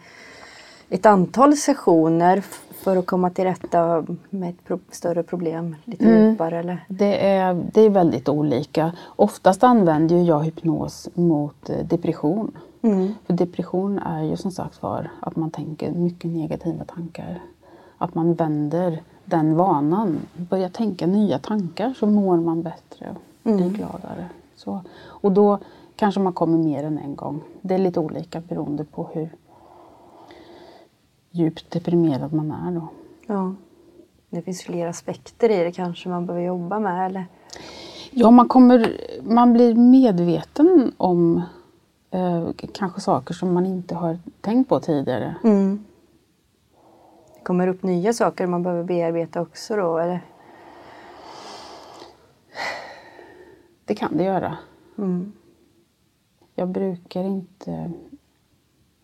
ett 0.89 1.05
antal 1.05 1.57
sessioner 1.57 2.43
för 2.73 2.97
att 2.97 3.05
komma 3.05 3.29
till 3.29 3.43
rätta 3.43 4.05
med 4.29 4.49
ett 4.49 4.63
pro- 4.63 4.79
större 4.91 5.23
problem 5.23 5.75
lite 5.85 6.05
djupare? 6.05 6.59
Eller? 6.59 6.85
Det 6.89 7.27
är, 7.29 7.65
det 7.73 7.81
är 7.81 7.89
väldigt 7.89 8.29
olika. 8.29 8.91
Oftast 9.15 9.63
använder 9.63 10.23
jag 10.23 10.39
hypnos 10.39 11.09
mot 11.13 11.69
eh, 11.69 11.85
depression. 11.85 12.51
Mm. 12.81 13.13
För 13.25 13.33
depression 13.33 13.99
är 13.99 14.23
ju 14.23 14.37
som 14.37 14.51
sagt 14.51 14.81
var 14.81 15.09
att 15.19 15.35
man 15.35 15.51
tänker 15.51 15.91
mycket 15.91 16.31
negativa 16.31 16.83
tankar. 16.83 17.41
Att 17.97 18.15
man 18.15 18.33
vänder 18.33 19.01
den 19.29 19.55
vanan. 19.55 20.19
Börjar 20.35 20.69
tänka 20.69 21.07
nya 21.07 21.39
tankar 21.39 21.93
så 21.93 22.07
mår 22.07 22.37
man 22.37 22.61
bättre 22.61 23.15
och 23.43 23.51
blir 23.53 23.69
gladare. 23.69 24.29
Så, 24.55 24.81
och 24.99 25.31
då 25.31 25.59
kanske 25.95 26.19
man 26.19 26.33
kommer 26.33 26.57
mer 26.57 26.83
än 26.83 26.97
en 26.97 27.15
gång. 27.15 27.41
Det 27.61 27.73
är 27.73 27.77
lite 27.77 27.99
olika 27.99 28.41
beroende 28.41 28.83
på 28.83 29.09
hur 29.13 29.29
djupt 31.31 31.71
deprimerad 31.71 32.33
man 32.33 32.51
är 32.51 32.71
då. 32.71 32.87
Ja. 33.27 33.53
Det 34.29 34.41
finns 34.41 34.61
fler 34.61 34.87
aspekter 34.87 35.49
i 35.49 35.63
det 35.63 35.71
kanske 35.71 36.09
man 36.09 36.25
behöver 36.25 36.45
jobba 36.45 36.79
med. 36.79 37.05
Eller? 37.05 37.25
Ja, 38.11 38.31
man, 38.31 38.47
kommer, 38.47 38.97
man 39.23 39.53
blir 39.53 39.75
medveten 39.75 40.91
om 40.97 41.41
eh, 42.11 42.49
kanske 42.73 43.01
saker 43.01 43.33
som 43.33 43.53
man 43.53 43.65
inte 43.65 43.95
har 43.95 44.19
tänkt 44.41 44.69
på 44.69 44.79
tidigare. 44.79 45.35
Mm. 45.43 45.85
Kommer 47.49 47.67
upp 47.67 47.83
nya 47.83 48.13
saker 48.13 48.47
man 48.47 48.63
behöver 48.63 48.83
bearbeta 48.83 49.41
också 49.41 49.75
då? 49.75 49.97
Eller? 49.97 50.21
Det 53.85 53.95
kan 53.95 54.17
det 54.17 54.23
göra. 54.23 54.57
Mm. 54.97 55.31
Jag 56.55 56.67
brukar 56.67 57.23
inte 57.23 57.91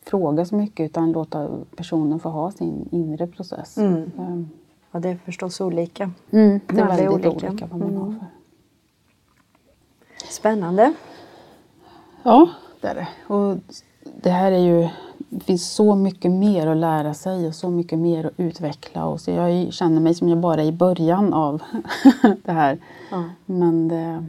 fråga 0.04 0.46
så 0.46 0.56
mycket 0.56 0.84
utan 0.86 1.12
låta 1.12 1.50
personen 1.76 2.20
få 2.20 2.30
ha 2.30 2.52
sin 2.52 2.90
inre 2.92 3.28
process. 3.28 3.78
Mm. 3.78 4.12
Ehm, 4.20 4.50
Ja, 4.92 5.00
det 5.00 5.10
är 5.10 5.18
förstås 5.18 5.62
olika. 5.62 6.12
Mm, 6.32 6.60
det 6.68 6.80
är 6.80 6.88
väldigt 6.88 7.10
olika. 7.10 7.48
olika, 7.48 7.66
vad 7.66 7.80
man 7.80 7.98
har 7.98 8.12
för. 8.12 8.28
Spännande. 10.30 10.94
Ja, 12.24 12.50
det 12.82 12.88
är 12.88 12.96
det. 12.96 13.34
Och 13.34 13.58
det 14.22 14.30
här 14.30 14.52
är 14.52 14.60
ju, 14.60 14.90
det 15.36 15.44
finns 15.44 15.72
så 15.72 15.96
mycket 15.96 16.32
mer 16.32 16.68
att 16.68 16.78
lära 16.78 17.14
sig 17.14 17.48
och 17.48 17.56
så 17.56 17.70
mycket 17.70 18.00
mer 18.00 18.26
att 18.26 18.34
utveckla. 18.38 19.06
Och 19.06 19.22
så 19.22 19.32
jag 19.32 19.74
känner 19.74 20.02
mig 20.02 20.14
som 20.14 20.30
jag 20.30 20.38
bara 20.38 20.62
är 20.62 20.66
i 20.66 20.72
början 20.72 21.34
av 21.34 21.62
det 22.44 22.52
här. 22.52 22.80
Ja. 23.12 23.24
Men 23.46 23.88
det, 23.88 24.26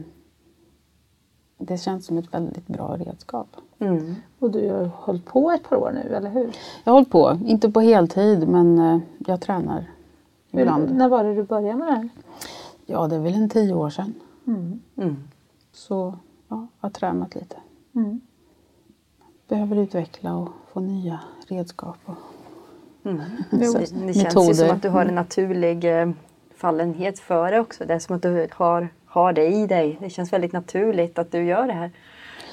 det 1.57 1.77
känns 1.77 2.05
som 2.05 2.17
ett 2.17 2.33
väldigt 2.33 2.67
bra 2.67 2.97
redskap. 2.97 3.47
Mm. 3.79 4.15
Och 4.39 4.51
du 4.51 4.71
har 4.71 4.85
hållit 4.95 5.25
på 5.25 5.51
ett 5.51 5.69
par 5.69 5.75
år 5.75 5.91
nu, 5.91 6.15
eller 6.15 6.29
hur? 6.29 6.55
Jag 6.83 6.91
har 6.91 6.93
hållit 6.93 7.09
på, 7.09 7.39
inte 7.45 7.71
på 7.71 7.79
heltid 7.79 8.47
men 8.47 8.79
eh, 8.79 8.99
jag 9.17 9.41
tränar 9.41 9.85
hur 10.51 10.61
ibland. 10.61 10.95
när 10.95 11.09
var 11.09 11.23
det 11.23 11.35
du 11.35 11.43
började 11.43 11.77
med 11.77 11.87
det 11.87 11.93
här? 11.93 12.09
Ja, 12.85 13.07
det 13.07 13.15
är 13.15 13.19
väl 13.19 13.33
en 13.33 13.49
tio 13.49 13.73
år 13.73 13.89
sedan. 13.89 14.13
Mm. 14.47 14.79
Mm. 14.97 15.15
Så 15.73 16.17
ja, 16.47 16.67
jag 16.79 16.87
har 16.87 16.89
tränat 16.89 17.35
lite. 17.35 17.55
Mm. 17.95 18.21
Behöver 19.47 19.75
utveckla 19.75 20.35
och 20.35 20.49
få 20.73 20.79
nya 20.79 21.19
redskap. 21.47 21.97
Och, 22.05 22.15
Mm. 23.03 23.21
Så 23.71 23.77
det 23.77 24.13
känns 24.13 24.49
ju 24.49 24.53
som 24.53 24.69
att 24.69 24.81
du 24.81 24.89
har 24.89 25.05
en 25.05 25.15
naturlig 25.15 26.01
eh, 26.01 26.09
fallenhet 26.57 27.19
för 27.19 27.51
det 27.51 27.59
också. 27.59 27.85
Det 27.85 27.93
är 27.93 27.99
som 27.99 28.15
att 28.15 28.21
du 28.21 28.47
har, 28.53 28.89
har 29.05 29.33
det 29.33 29.47
i 29.47 29.67
dig. 29.67 29.97
Det 30.01 30.09
känns 30.09 30.33
väldigt 30.33 30.53
naturligt 30.53 31.19
att 31.19 31.31
du 31.31 31.43
gör 31.43 31.67
det 31.67 31.73
här. 31.73 31.91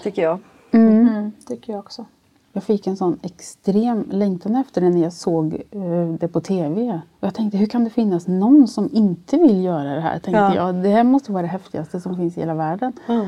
Tycker 0.03 0.23
jag. 0.23 0.39
Mm. 0.71 1.33
Tycker 1.47 1.73
jag 1.73 1.81
också. 1.81 2.05
Jag 2.53 2.63
fick 2.63 2.87
en 2.87 2.97
sån 2.97 3.19
extrem 3.23 4.05
längtan 4.11 4.57
efter 4.57 4.81
det 4.81 4.91
när 4.91 5.03
jag 5.03 5.13
såg 5.13 5.55
eh, 5.71 6.09
det 6.21 6.29
på 6.29 6.41
TV. 6.41 7.01
Och 7.21 7.27
jag 7.27 7.35
tänkte, 7.35 7.59
hur 7.59 7.67
kan 7.67 7.85
det 7.85 7.91
finnas 7.91 8.27
någon 8.27 8.69
som 8.69 8.89
inte 8.93 9.37
vill 9.37 9.65
göra 9.65 9.95
det 9.95 10.01
här? 10.01 10.13
Tänkte 10.19 10.31
Ja. 10.31 10.55
jag. 10.55 10.75
Det 10.75 10.89
här 10.89 11.05
måste 11.05 11.33
vara 11.33 11.43
det 11.43 11.49
häftigaste 11.49 12.01
som 12.01 12.17
finns 12.17 12.37
i 12.37 12.41
hela 12.41 12.55
världen. 12.55 12.93
Eh, 13.09 13.27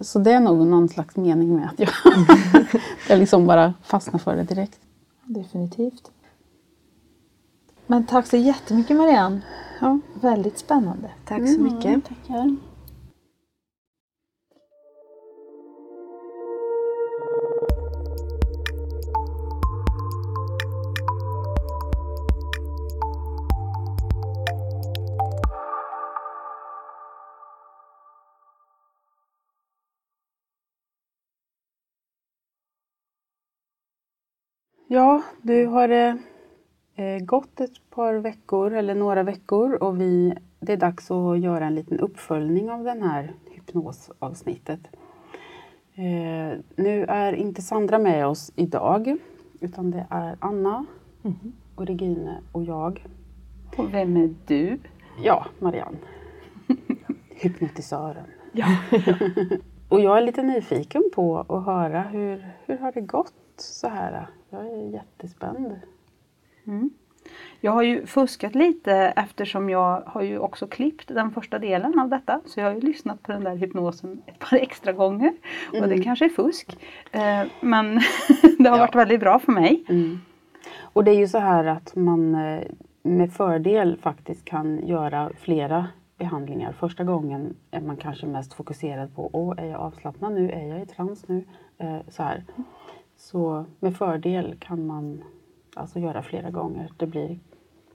Så 0.00 0.18
det 0.18 0.32
är 0.32 0.40
nog 0.40 0.66
någon 0.66 0.88
slags 0.88 1.16
mening 1.16 1.56
med 1.56 1.68
att 1.68 1.78
jag, 1.80 1.90
jag 3.08 3.18
liksom 3.18 3.46
bara 3.46 3.74
fastnar 3.82 4.18
för 4.18 4.36
det 4.36 4.42
direkt. 4.42 4.78
Definitivt. 5.24 6.10
Men 7.86 8.06
tack 8.06 8.26
så 8.26 8.36
jättemycket 8.36 8.96
Marianne. 8.96 9.40
Ja. 9.80 9.98
Väldigt 10.20 10.58
spännande. 10.58 11.10
Tack 11.24 11.48
så 11.48 11.60
mycket. 11.60 12.04
Tackar. 12.04 12.56
Ja, 34.88 35.22
du 35.42 35.66
har 35.66 35.88
eh, 35.88 36.14
eh, 36.94 37.24
gått 37.24 37.60
ett 37.60 37.90
par 37.90 38.14
veckor 38.14 38.72
eller 38.72 38.94
några 38.94 39.22
veckor 39.22 39.74
och 39.74 40.00
vi, 40.00 40.34
det 40.60 40.72
är 40.72 40.76
dags 40.76 41.10
att 41.10 41.40
göra 41.40 41.66
en 41.66 41.74
liten 41.74 42.00
uppföljning 42.00 42.70
av 42.70 42.84
den 42.84 43.02
här 43.02 43.32
hypnosavsnittet. 43.50 44.80
Eh, 45.94 46.58
nu 46.76 47.04
är 47.08 47.32
inte 47.32 47.62
Sandra 47.62 47.98
med 47.98 48.26
oss 48.26 48.52
idag 48.56 49.16
utan 49.60 49.90
det 49.90 50.06
är 50.10 50.36
Anna 50.40 50.86
och 51.74 51.86
Regine 51.86 52.40
och 52.52 52.62
jag. 52.62 53.06
Och 53.76 53.94
vem 53.94 54.16
är 54.16 54.34
du? 54.46 54.78
Ja, 55.22 55.46
Marianne. 55.58 55.98
Hypnotisören. 57.28 58.26
och 59.88 60.00
jag 60.00 60.18
är 60.18 60.22
lite 60.22 60.42
nyfiken 60.42 61.10
på 61.14 61.38
att 61.38 61.64
höra 61.64 62.02
hur, 62.02 62.46
hur 62.66 62.78
har 62.78 62.92
det 62.92 63.00
gått 63.00 63.32
så 63.56 63.88
här? 63.88 64.26
Jag 64.56 64.66
är 64.66 64.90
jättespänd. 64.90 65.80
Jag 67.60 67.72
har 67.72 67.82
ju 67.82 68.06
fuskat 68.06 68.54
lite 68.54 68.92
eftersom 68.94 69.70
jag 69.70 70.02
har 70.06 70.22
ju 70.22 70.38
också 70.38 70.66
klippt 70.66 71.08
den 71.08 71.30
första 71.30 71.58
delen 71.58 71.98
av 71.98 72.08
detta. 72.08 72.40
Så 72.46 72.60
jag 72.60 72.66
har 72.66 72.74
ju 72.74 72.80
lyssnat 72.80 73.22
på 73.22 73.32
den 73.32 73.44
där 73.44 73.56
hypnosen 73.56 74.22
ett 74.26 74.38
par 74.38 74.56
extra 74.56 74.92
gånger. 74.92 75.32
Och 75.82 75.88
det 75.88 76.02
kanske 76.02 76.24
är 76.24 76.28
fusk. 76.28 76.78
Eh, 77.12 77.44
men 77.60 77.94
det 78.58 78.68
har 78.68 78.76
Ja. 78.76 78.82
varit 78.82 78.94
väldigt 78.94 79.20
bra 79.20 79.38
för 79.38 79.52
mig. 79.52 79.84
Mm. 79.88 80.18
Och 80.80 81.04
det 81.04 81.10
är 81.10 81.18
ju 81.18 81.28
så 81.28 81.38
här 81.38 81.64
att 81.64 81.96
man 81.96 82.34
eh, 82.34 82.62
med 83.02 83.32
fördel 83.32 83.96
faktiskt 84.02 84.44
kan 84.44 84.86
göra 84.86 85.30
flera 85.38 85.86
behandlingar. 86.18 86.72
Första 86.72 87.04
gången 87.04 87.56
är 87.70 87.80
man 87.80 87.96
kanske 87.96 88.26
mest 88.26 88.54
fokuserad 88.54 89.14
på, 89.14 89.30
åh, 89.32 89.54
är 89.58 89.66
jag 89.66 89.80
avslappnad 89.80 90.32
nu? 90.32 90.50
Är 90.50 90.66
jag 90.68 90.82
i 90.82 90.86
trans 90.86 91.28
nu? 91.28 91.44
Eh, 91.78 91.96
så 92.08 92.22
här. 92.22 92.44
Så 93.26 93.64
med 93.80 93.96
fördel 93.96 94.56
kan 94.58 94.86
man 94.86 95.24
alltså 95.74 95.98
göra 95.98 96.22
flera 96.22 96.50
gånger. 96.50 96.92
Det 96.96 97.06
blir 97.06 97.38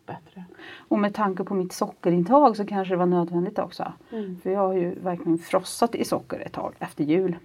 bättre. 0.06 0.46
Och 0.78 1.00
med 1.00 1.14
tanke 1.14 1.44
på 1.44 1.54
mitt 1.54 1.74
sockerintag 1.74 2.58
så 2.58 2.66
kanske 2.66 2.94
det 2.94 2.98
var 2.98 3.06
nödvändigt 3.06 3.60
också. 3.60 3.94
Mm. 4.12 4.40
För 4.44 4.50
jag 4.50 4.60
har 4.60 4.74
ju 4.74 5.00
verkligen 5.00 5.38
frossat 5.38 5.96
i 5.96 6.06
socker 6.06 6.40
ett 6.40 6.54
tag 6.54 6.74
efter 6.80 7.04
jul. 7.04 7.38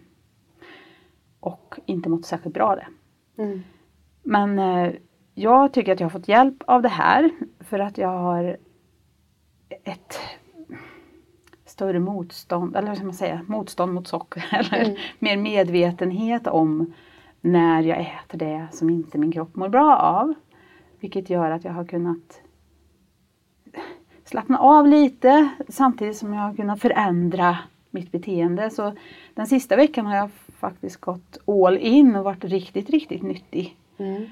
Och 1.40 1.78
inte 1.86 2.08
mått 2.08 2.26
särskilt 2.26 2.54
bra 2.54 2.76
det. 2.76 2.86
Mm. 3.42 3.62
Men 4.22 4.58
eh, 4.58 4.92
jag 5.34 5.72
tycker 5.72 5.92
att 5.92 6.00
jag 6.00 6.04
har 6.04 6.18
fått 6.18 6.28
hjälp 6.28 6.62
av 6.66 6.82
det 6.82 6.88
här 6.88 7.30
för 7.60 7.78
att 7.78 7.98
jag 7.98 8.18
har 8.18 8.56
ett 9.84 10.18
större 11.64 12.00
motstånd, 12.00 12.76
eller 12.76 12.88
vad 12.88 12.96
ska 12.96 13.06
man 13.06 13.14
säga, 13.14 13.44
motstånd 13.46 13.94
mot 13.94 14.08
socker. 14.08 14.44
Eller 14.52 15.00
mer 15.18 15.36
medvetenhet 15.36 16.46
om 16.46 16.92
när 17.46 17.82
jag 17.82 18.00
äter 18.00 18.38
det 18.38 18.68
som 18.72 18.90
inte 18.90 19.18
min 19.18 19.32
kropp 19.32 19.56
mår 19.56 19.68
bra 19.68 19.96
av. 19.96 20.34
Vilket 21.00 21.30
gör 21.30 21.50
att 21.50 21.64
jag 21.64 21.72
har 21.72 21.84
kunnat 21.84 22.40
slappna 24.24 24.58
av 24.58 24.86
lite 24.86 25.48
samtidigt 25.68 26.16
som 26.16 26.32
jag 26.32 26.40
har 26.40 26.54
kunnat 26.54 26.80
förändra 26.80 27.58
mitt 27.90 28.12
beteende. 28.12 28.70
Så 28.70 28.92
den 29.34 29.46
sista 29.46 29.76
veckan 29.76 30.06
har 30.06 30.16
jag 30.16 30.30
faktiskt 30.30 30.96
gått 30.96 31.38
all 31.46 31.78
in 31.78 32.16
och 32.16 32.24
varit 32.24 32.44
riktigt, 32.44 32.90
riktigt 32.90 33.22
nyttig. 33.22 33.76
Mm. 33.98 34.26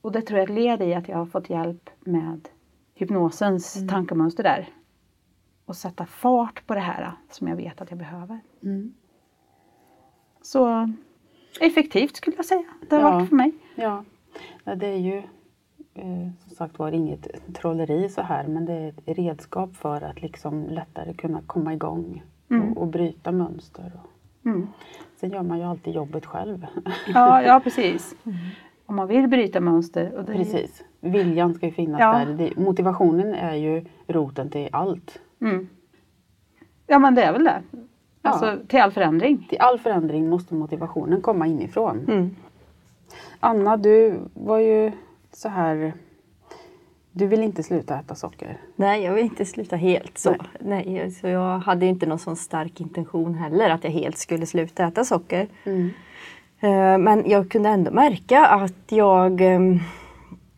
Och 0.00 0.12
det 0.12 0.22
tror 0.22 0.38
jag 0.38 0.48
är 0.48 0.52
ett 0.52 0.80
led 0.80 0.88
i 0.88 0.94
att 0.94 1.08
jag 1.08 1.16
har 1.16 1.26
fått 1.26 1.50
hjälp 1.50 1.90
med 2.00 2.48
hypnosens 2.94 3.88
tankemönster 3.88 4.42
där. 4.42 4.68
Och 5.64 5.76
sätta 5.76 6.06
fart 6.06 6.66
på 6.66 6.74
det 6.74 6.80
här 6.80 7.12
som 7.30 7.48
jag 7.48 7.56
vet 7.56 7.80
att 7.80 7.90
jag 7.90 7.98
behöver. 7.98 8.40
Mm. 8.62 8.94
Så 10.42 10.92
effektivt 11.60 12.16
skulle 12.16 12.36
jag 12.36 12.44
säga. 12.44 12.64
Det 12.88 12.96
har 12.96 13.02
Ja. 13.02 13.10
varit 13.10 13.28
för 13.28 13.36
mig. 13.36 13.52
Ja, 13.74 14.04
Ja, 14.64 14.74
det 14.74 14.86
är 14.86 14.96
ju 14.98 15.16
eh, 15.94 16.28
som 16.46 16.56
sagt 16.56 16.78
var 16.78 16.92
inget 16.92 17.28
trolleri 17.54 18.08
så 18.08 18.22
här 18.22 18.46
men 18.46 18.64
det 18.64 18.72
är 18.72 18.88
ett 18.88 19.18
redskap 19.18 19.76
för 19.76 20.02
att 20.02 20.22
liksom 20.22 20.64
lättare 20.70 21.14
kunna 21.14 21.40
komma 21.46 21.72
igång 21.74 22.22
och, 22.48 22.76
och 22.82 22.86
bryta 22.88 23.32
mönster. 23.32 23.92
Och, 24.04 24.10
Mm. 24.46 24.66
sen 25.16 25.30
gör 25.30 25.42
man 25.42 25.58
ju 25.58 25.64
alltid 25.64 25.94
jobbet 25.94 26.26
själv. 26.26 26.66
Ja, 27.14 27.42
ja, 27.42 27.60
precis. 27.64 28.14
Om 28.86 28.96
man 28.96 29.08
vill 29.08 29.28
bryta 29.28 29.60
mönster. 29.60 30.12
Och 30.16 30.24
det 30.24 30.32
Precis. 30.32 30.84
Viljan 31.00 31.54
ska 31.54 31.66
ju 31.66 31.72
finnas 31.72 32.00
Ja. 32.00 32.12
där. 32.24 32.52
Motivationen 32.56 33.34
är 33.34 33.54
ju 33.54 33.84
roten 34.06 34.50
till 34.50 34.68
allt. 34.72 35.18
Mm. 35.40 35.68
Ja, 36.86 36.98
men 36.98 37.14
det 37.14 37.22
är 37.22 37.32
väl 37.32 37.44
det. 37.44 37.62
Ja. 38.26 38.32
Alltså 38.32 38.66
till 38.68 38.80
all 38.80 38.92
förändring. 38.92 39.46
Till 39.48 39.58
all 39.60 39.78
förändring 39.78 40.28
måste 40.28 40.54
motivationen 40.54 41.20
komma 41.22 41.46
inifrån. 41.46 42.04
Mm. 42.08 42.36
Anna, 43.40 43.76
du 43.76 44.20
var 44.34 44.58
ju 44.58 44.92
så 45.32 45.48
här... 45.48 45.92
Du 47.12 47.26
vill 47.26 47.42
inte 47.42 47.62
sluta 47.62 47.98
äta 47.98 48.14
socker. 48.14 48.58
Nej, 48.76 49.02
jag 49.02 49.14
vill 49.14 49.24
inte 49.24 49.44
sluta 49.44 49.76
helt 49.76 50.18
så. 50.18 50.34
Nej. 50.60 51.10
så 51.10 51.28
jag 51.28 51.58
hade 51.58 51.84
ju 51.86 51.90
inte 51.90 52.06
någon 52.06 52.18
sån 52.18 52.36
stark 52.36 52.80
intention 52.80 53.34
heller 53.34 53.70
att 53.70 53.84
jag 53.84 53.90
helt 53.90 54.18
skulle 54.18 54.46
sluta 54.46 54.86
äta 54.86 55.04
socker. 55.04 55.48
Eh, 56.60 56.98
Men 56.98 57.30
jag 57.30 57.50
kunde 57.50 57.68
ändå 57.68 57.90
märka 57.90 58.46
att 58.46 58.92
jag, 58.92 59.40
ehm, 59.40 59.78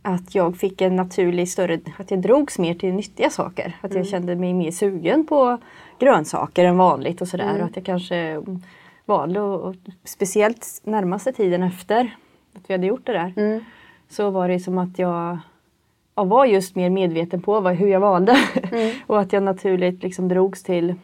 att 0.03 0.35
jag 0.35 0.57
fick 0.57 0.81
en 0.81 0.97
naturlig 0.97 1.49
större, 1.49 1.81
att 1.99 2.11
jag 2.11 2.21
drogs 2.21 2.59
mer 2.59 2.75
till 2.75 2.95
nyttiga 2.95 3.31
saker. 3.31 3.77
Att 3.81 3.95
jag 3.95 4.07
kände 4.07 4.37
mig 4.37 4.55
mer 4.55 4.71
sugen 4.71 5.27
på 5.27 5.59
grönsaker 5.99 6.65
än 6.65 6.79
vanligt 6.79 7.21
och 7.21 7.29
sådär. 7.29 7.59
Och 7.61 7.65
att 7.65 7.77
jag 7.77 7.85
kanske 7.85 8.17
mm, 8.17 8.63
valde, 9.05 9.41
och, 9.41 9.61
och 9.61 9.75
speciellt 10.05 10.81
närmaste 10.85 11.33
tiden 11.33 11.63
efter 11.63 12.17
att 12.55 12.71
vi 12.71 12.75
hade 12.75 12.87
gjort 12.87 13.07
det 13.07 13.13
där, 13.13 13.63
så 14.09 14.31
var 14.31 14.49
det 14.49 14.61
som 14.61 14.79
att 14.79 14.99
jag 14.99 15.39
ja, 16.15 16.25
var 16.25 16.45
just 16.45 16.75
mer 16.75 16.91
medveten 16.91 17.43
på 17.43 17.61
vad, 17.61 17.75
hur 17.75 17.89
jag 17.89 18.01
valde. 18.01 18.37
och 19.07 19.21
att 19.21 19.33
jag 19.33 19.43
naturligt 19.43 20.03
liksom 20.03 20.29
drogs 20.29 20.63
till 20.63 20.95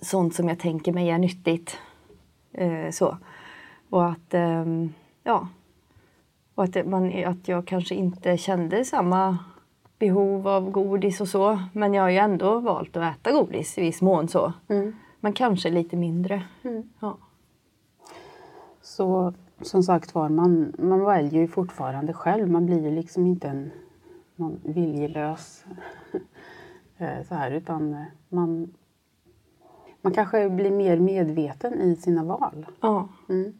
sånt 0.00 0.34
som 0.34 0.48
jag 0.48 0.58
tänker 0.58 0.92
mig 0.92 1.10
är 1.10 1.18
nyttigt. 1.18 1.78
Eh, 2.52 2.90
så. 2.90 3.18
Och 3.90 4.06
att, 4.06 4.34
ehm, 4.34 4.92
ja, 5.24 5.48
och 6.54 6.64
att, 6.64 6.86
man, 6.86 7.24
att 7.24 7.48
jag 7.48 7.66
kanske 7.66 7.94
inte 7.94 8.36
kände 8.36 8.84
samma 8.84 9.38
behov 9.98 10.48
av 10.48 10.70
godis 10.70 11.20
och 11.20 11.28
så. 11.28 11.58
Men 11.72 11.94
jag 11.94 12.02
har 12.02 12.10
ju 12.10 12.16
ändå 12.16 12.60
valt 12.60 12.96
att 12.96 13.16
äta 13.16 13.32
godis 13.32 13.78
i 13.78 13.80
viss 13.80 14.02
mån 14.02 14.28
så. 14.28 14.52
Men 15.20 15.32
kanske 15.32 15.70
lite 15.70 15.96
mindre. 15.96 16.42
Ja. 17.00 17.18
Så 18.82 19.34
som 19.60 19.82
sagt 19.82 20.14
var, 20.14 20.28
man, 20.28 20.74
man 20.78 21.04
väljer 21.04 21.40
ju 21.40 21.48
fortfarande 21.48 22.12
själv. 22.12 22.50
Man 22.50 22.66
blir 22.66 22.82
ju 22.82 22.90
liksom 22.90 23.26
inte 23.26 23.48
en 23.48 23.70
någon 24.36 24.60
viljelös 24.64 25.64
eh, 26.96 27.22
så 27.28 27.34
här, 27.34 27.50
utan 27.50 27.94
eh, 27.94 28.02
man, 28.28 28.74
man 30.02 30.14
kanske 30.14 30.50
blir 30.50 30.70
mer 30.70 30.98
medveten 30.98 31.80
i 31.80 31.96
sina 31.96 32.24
val. 32.24 32.66
Ja. 32.80 33.08
Mm. 33.28 33.54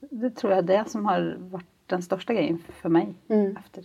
Det 0.00 0.30
tror 0.30 0.52
jag 0.52 0.58
är 0.58 0.62
det 0.78 0.90
som 0.90 1.06
har 1.06 1.36
varit 1.38 1.66
den 1.86 2.02
största 2.02 2.34
grejen 2.34 2.58
för 2.58 2.88
mig. 2.88 3.14
Mm. 3.28 3.56
Efter. 3.56 3.84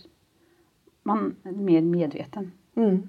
Man 1.08 1.36
är 1.44 1.52
mer 1.52 1.82
medveten. 1.82 2.52
Mm. 2.76 3.08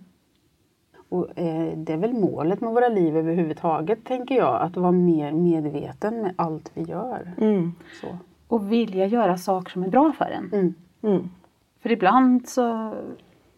Och, 1.10 1.40
eh, 1.40 1.78
det 1.78 1.94
är 1.94 1.98
väl 1.98 2.14
målet 2.14 2.62
med 2.62 2.74
våra 2.74 2.88
liv 2.88 3.18
överhuvudtaget, 3.18 4.06
tänker 4.06 4.36
jag. 4.36 4.62
Att 4.62 4.78
vara 4.78 4.92
mer 4.92 5.32
medveten 5.32 6.22
med 6.22 6.34
allt 6.36 6.72
vi 6.74 6.84
gör. 6.84 7.34
Mm. 7.38 7.72
Så. 8.02 8.18
Och 8.48 8.72
vilja 8.72 9.06
göra 9.06 9.38
saker 9.38 9.72
som 9.72 9.84
är 9.84 9.90
bra 9.90 10.14
för 10.18 10.26
en. 10.26 10.50
Mm. 10.54 10.74
Mm. 11.02 11.30
För 11.80 11.92
ibland 11.92 12.48
så 12.48 12.94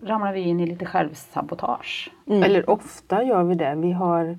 ramlar 0.02 0.34
vi 0.34 0.40
in 0.40 0.60
i 0.60 0.66
lite 0.66 0.86
självsabotage. 0.86 2.12
Mm. 2.26 2.44
Eller 2.44 2.70
ofta 2.70 3.24
gör 3.24 3.44
vi 3.44 3.56
det. 3.56 3.76
Vi 3.76 3.92
har, 3.92 4.38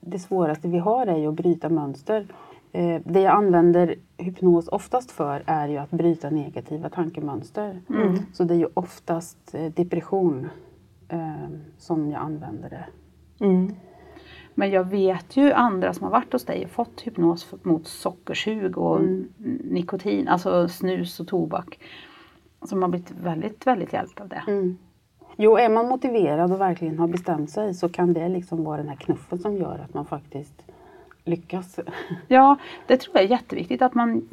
det 0.00 0.18
svåraste 0.18 0.68
vi 0.68 0.78
har 0.78 1.06
är 1.06 1.16
ju 1.16 1.26
att 1.26 1.34
bryta 1.34 1.68
mönster. 1.68 2.26
Eh, 2.74 3.00
Det 3.04 3.20
jag 3.20 3.32
använder 3.34 3.94
hypnos 4.16 4.68
oftast 4.68 5.10
för 5.10 5.42
är 5.46 5.68
ju 5.68 5.76
att 5.76 5.90
bryta 5.90 6.30
negativa 6.30 6.88
tankemönster. 6.88 7.80
Så 8.32 8.44
det 8.44 8.54
är 8.54 8.58
ju 8.58 8.68
oftast 8.74 9.54
eh, 9.54 9.72
depression 9.72 10.48
eh, 11.08 11.48
som 11.78 12.10
jag 12.10 12.20
använder 12.22 12.70
det. 12.70 12.84
Mm. 13.44 13.74
Men 14.54 14.70
jag 14.70 14.84
vet 14.84 15.36
ju 15.36 15.52
andra 15.52 15.92
som 15.94 16.04
har 16.04 16.10
varit 16.10 16.32
hos 16.32 16.44
dig 16.44 16.64
och 16.64 16.70
fått 16.70 17.00
hypnos 17.00 17.54
mot 17.62 17.86
sockersug 17.86 18.78
och 18.78 18.98
Mm. 19.00 19.28
nikotin, 19.64 20.28
alltså 20.28 20.68
snus 20.68 21.20
och 21.20 21.28
tobak. 21.28 21.78
Som 22.62 22.82
har 22.82 22.88
blivit 22.88 23.10
väldigt, 23.10 23.66
väldigt 23.66 23.92
hjälpt 23.92 24.20
av 24.20 24.28
det. 24.28 24.42
Mm. 24.46 24.76
Jo, 25.36 25.56
är 25.56 25.68
man 25.68 25.88
motiverad 25.88 26.52
och 26.52 26.60
verkligen 26.60 26.98
har 26.98 27.08
bestämt 27.08 27.50
sig 27.50 27.74
så 27.74 27.88
kan 27.88 28.12
det 28.12 28.28
liksom 28.28 28.64
vara 28.64 28.76
den 28.76 28.88
här 28.88 28.96
knuffen 28.96 29.38
som 29.38 29.56
gör 29.56 29.78
att 29.78 29.94
man 29.94 30.06
faktiskt 30.06 30.62
lyckas. 31.24 31.78
Ja, 32.28 32.56
det 32.86 32.96
tror 32.96 33.16
jag 33.16 33.24
är 33.24 33.28
jätteviktigt 33.28 33.82
att 33.82 33.94
man 33.94 34.28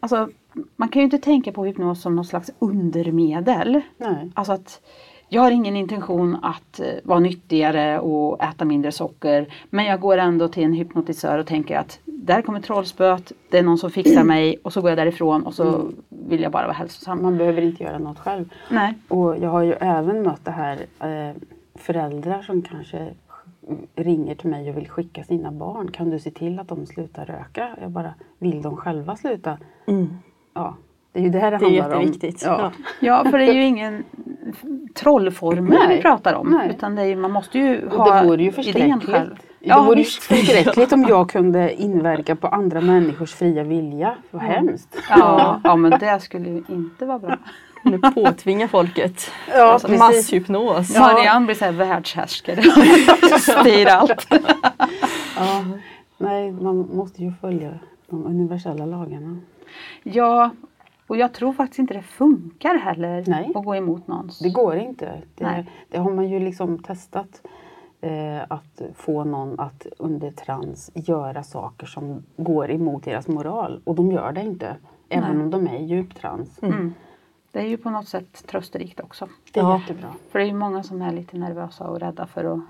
Alltså, 0.00 0.28
man 0.76 0.88
kan 0.88 1.00
ju 1.00 1.04
inte 1.04 1.18
tänka 1.18 1.52
på 1.52 1.64
hypnos 1.64 2.02
som 2.02 2.16
något 2.16 2.26
slags 2.26 2.50
undermedel. 2.58 3.80
Nej. 3.96 4.30
Alltså 4.34 4.52
att 4.52 4.80
jag 5.28 5.42
har 5.42 5.50
ingen 5.50 5.76
intention 5.76 6.38
att 6.42 6.80
eh, 6.80 6.86
vara 7.02 7.20
nyttigare 7.20 8.00
och 8.00 8.42
äta 8.42 8.64
mindre 8.64 8.92
socker. 8.92 9.54
Men 9.70 9.84
jag 9.84 10.00
går 10.00 10.18
ändå 10.18 10.48
till 10.48 10.62
en 10.64 10.72
hypnotisör 10.72 11.38
och 11.38 11.46
tänker 11.46 11.78
att 11.78 12.00
där 12.04 12.42
kommer 12.42 12.60
trollspöet, 12.60 13.32
det 13.50 13.58
är 13.58 13.62
någon 13.62 13.78
som 13.78 13.90
fixar 13.90 14.24
mig 14.24 14.56
och 14.62 14.72
så 14.72 14.80
går 14.80 14.90
jag 14.90 14.98
därifrån 14.98 15.46
och 15.46 15.54
så 15.54 15.90
vill 16.08 16.42
jag 16.42 16.52
bara 16.52 16.66
vara 16.66 16.76
hälsosam. 16.76 17.22
Man 17.22 17.38
behöver 17.38 17.62
inte 17.62 17.84
göra 17.84 17.98
något 17.98 18.18
själv. 18.18 18.54
Nej. 18.70 18.94
Och 19.08 19.38
jag 19.38 19.50
har 19.50 19.62
ju 19.62 19.72
även 19.72 20.22
mött 20.22 20.44
det 20.44 20.50
här 20.50 20.86
eh, 21.00 21.36
föräldrar 21.74 22.42
som 22.42 22.62
kanske 22.62 23.14
ringer 23.96 24.34
till 24.34 24.50
mig 24.50 24.70
och 24.70 24.76
vill 24.76 24.88
skicka 24.88 25.24
sina 25.24 25.52
barn. 25.52 25.90
Kan 25.90 26.10
du 26.10 26.18
se 26.18 26.30
till 26.30 26.58
att 26.58 26.68
de 26.68 26.86
slutar 26.86 27.24
röka? 27.24 27.68
Jag 27.80 27.90
bara, 27.90 28.14
vill 28.38 28.62
de 28.62 28.76
själva 28.76 29.16
sluta? 29.16 29.58
Mm. 29.86 30.08
Ja, 30.54 30.76
det 31.12 31.18
är 31.20 31.22
ju 31.24 31.30
det 31.30 31.38
här 31.38 31.50
det, 31.50 31.56
Det 31.58 31.64
är 31.78 31.80
handlar 31.82 31.96
om. 31.96 32.02
jätteviktigt. 32.02 32.42
Ja. 32.46 32.72
Ja. 33.00 33.24
För 33.30 33.38
det 33.38 33.44
är 33.44 33.52
ju 33.54 33.64
ingen 33.64 34.04
trollformel 34.94 35.78
vi 35.88 36.02
pratar 36.02 36.34
om. 36.34 36.50
Nej. 36.50 36.70
Utan 36.70 36.94
det 36.94 37.02
är, 37.02 37.06
ju- 37.06 37.16
man 37.16 37.30
måste 37.32 37.58
ju 37.58 37.86
Och 37.86 37.92
ha 37.92 38.20
det 38.20 38.26
vore 38.26 38.42
ju 38.42 38.48
idén 38.50 39.00
förskräckligt. 39.00 39.46
Själv. 39.72 39.82
det 39.82 39.88
vore 39.88 40.04
förskräckligt 40.04 40.92
om 40.92 41.02
jag 41.08 41.30
kunde 41.30 41.74
inverka 41.74 42.36
på 42.36 42.48
andra 42.48 42.80
människors 42.80 43.34
fria 43.34 43.62
vilja. 43.62 44.14
Vad 44.30 44.42
hemskt. 44.42 44.96
Ja, 45.10 45.60
ja, 45.64 45.76
men 45.76 45.90
det 45.90 46.20
skulle 46.22 46.48
ju 46.48 46.62
inte 46.68 47.06
vara 47.06 47.18
bra. 47.18 47.38
Nu 47.84 47.98
påtvinga 47.98 48.68
folket. 48.68 49.30
Ja, 49.48 49.62
alltså, 49.62 49.88
precis. 49.88 50.00
masshypnos. 50.00 50.98
Marianne 50.98 51.46
blir 51.46 51.56
så 51.56 51.64
här 51.64 51.72
världshärskare. 51.72 52.62
Styr 53.40 53.86
allt. 53.86 54.26
Ja. 55.36 55.64
Nej, 56.18 56.52
man 56.52 56.76
måste 56.76 57.22
ju 57.22 57.32
följa 57.40 57.70
de 58.06 58.26
universella 58.26 58.86
lagarna. 58.86 59.38
Ja, 60.02 60.50
och 61.06 61.16
jag 61.16 61.32
tror 61.32 61.52
faktiskt 61.52 61.78
inte 61.78 61.94
det 61.94 62.02
funkar 62.02 62.78
heller 62.78 63.24
Nej. 63.26 63.52
att 63.54 63.64
gå 63.64 63.76
emot 63.76 64.06
någons. 64.06 64.38
Det 64.38 64.48
går 64.50 64.76
inte. 64.76 65.22
Det, 65.34 65.44
Nej. 65.44 65.70
det 65.90 65.98
har 65.98 66.10
man 66.10 66.28
ju 66.28 66.40
liksom 66.40 66.82
testat. 66.82 67.42
Eh, 68.04 68.42
att 68.48 68.82
få 68.94 69.24
någon 69.24 69.60
att 69.60 69.86
under 69.98 70.30
trans 70.30 70.90
göra 70.94 71.42
saker 71.42 71.86
som 71.86 72.22
går 72.36 72.70
emot 72.70 73.04
deras 73.04 73.28
moral. 73.28 73.80
Och 73.84 73.94
de 73.94 74.12
gör 74.12 74.32
det 74.32 74.40
inte. 74.42 74.76
Även 75.08 75.36
Nej. 75.36 75.44
om 75.44 75.50
de 75.50 75.66
är 75.68 75.78
djupt 75.78 76.16
trans. 76.20 76.62
Mm. 76.62 76.94
Det 77.52 77.58
är 77.60 77.66
ju 77.66 77.76
på 77.76 77.90
något 77.90 78.08
sätt 78.08 78.46
trösterikt 78.46 79.00
också. 79.00 79.28
Det 79.52 79.60
är 79.60 79.64
Ja. 79.64 79.78
jättebra. 79.80 80.08
För 80.30 80.38
det 80.38 80.44
är 80.44 80.46
ju 80.48 80.54
många 80.54 80.82
som 80.82 81.02
är 81.02 81.12
lite 81.12 81.36
nervösa 81.36 81.84
och 81.88 82.00
rädda 82.00 82.26
för 82.26 82.44
att 82.44 82.60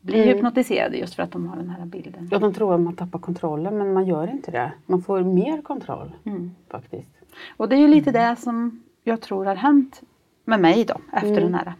bli 0.00 0.22
Mm. 0.22 0.34
hypnotiserade 0.34 0.96
just 0.96 1.14
för 1.14 1.22
att 1.22 1.30
de 1.32 1.46
har 1.46 1.56
den 1.56 1.70
här 1.70 1.86
bilden. 1.86 2.28
Ja, 2.32 2.38
de 2.38 2.52
tror 2.54 2.74
att 2.74 2.80
man 2.80 2.96
tappar 2.96 3.18
kontrollen 3.18 3.78
men 3.78 3.92
man 3.92 4.06
gör 4.06 4.30
inte 4.30 4.50
det. 4.50 4.72
Man 4.86 5.02
får 5.02 5.20
mer 5.22 5.62
kontroll 5.62 6.12
Mm. 6.24 6.54
faktiskt. 6.70 7.10
Och 7.56 7.68
det 7.68 7.76
är 7.76 7.80
ju 7.80 7.88
lite 7.88 8.10
det 8.12 8.36
som 8.36 8.82
jag 9.04 9.20
tror 9.20 9.44
har 9.44 9.54
hänt 9.54 10.02
med 10.44 10.60
mig 10.60 10.84
då 10.84 10.94
efter 11.12 11.28
Mm. 11.38 11.42
den 11.42 11.54
här. 11.54 11.72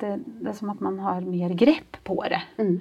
Mm. 0.00 0.22
Det, 0.24 0.44
det 0.44 0.50
är 0.50 0.54
som 0.54 0.70
att 0.70 0.80
man 0.80 0.98
har 0.98 1.20
mer 1.20 1.50
grepp 1.50 2.04
på 2.04 2.22
det. 2.22 2.42
Mm. 2.56 2.80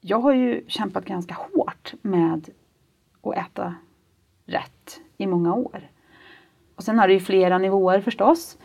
Jag 0.00 0.18
har 0.18 0.34
ju 0.34 0.64
kämpat 0.68 1.04
ganska 1.04 1.34
hårt 1.34 1.94
med 2.02 2.50
att 3.22 3.36
äta 3.36 3.74
rätt 4.46 5.00
i 5.16 5.26
många 5.26 5.54
år. 5.54 5.90
Och 6.74 6.84
sen 6.84 6.98
har 6.98 7.08
det 7.08 7.14
ju 7.14 7.20
flera 7.20 7.58
nivåer 7.58 8.00
förstås. 8.00 8.58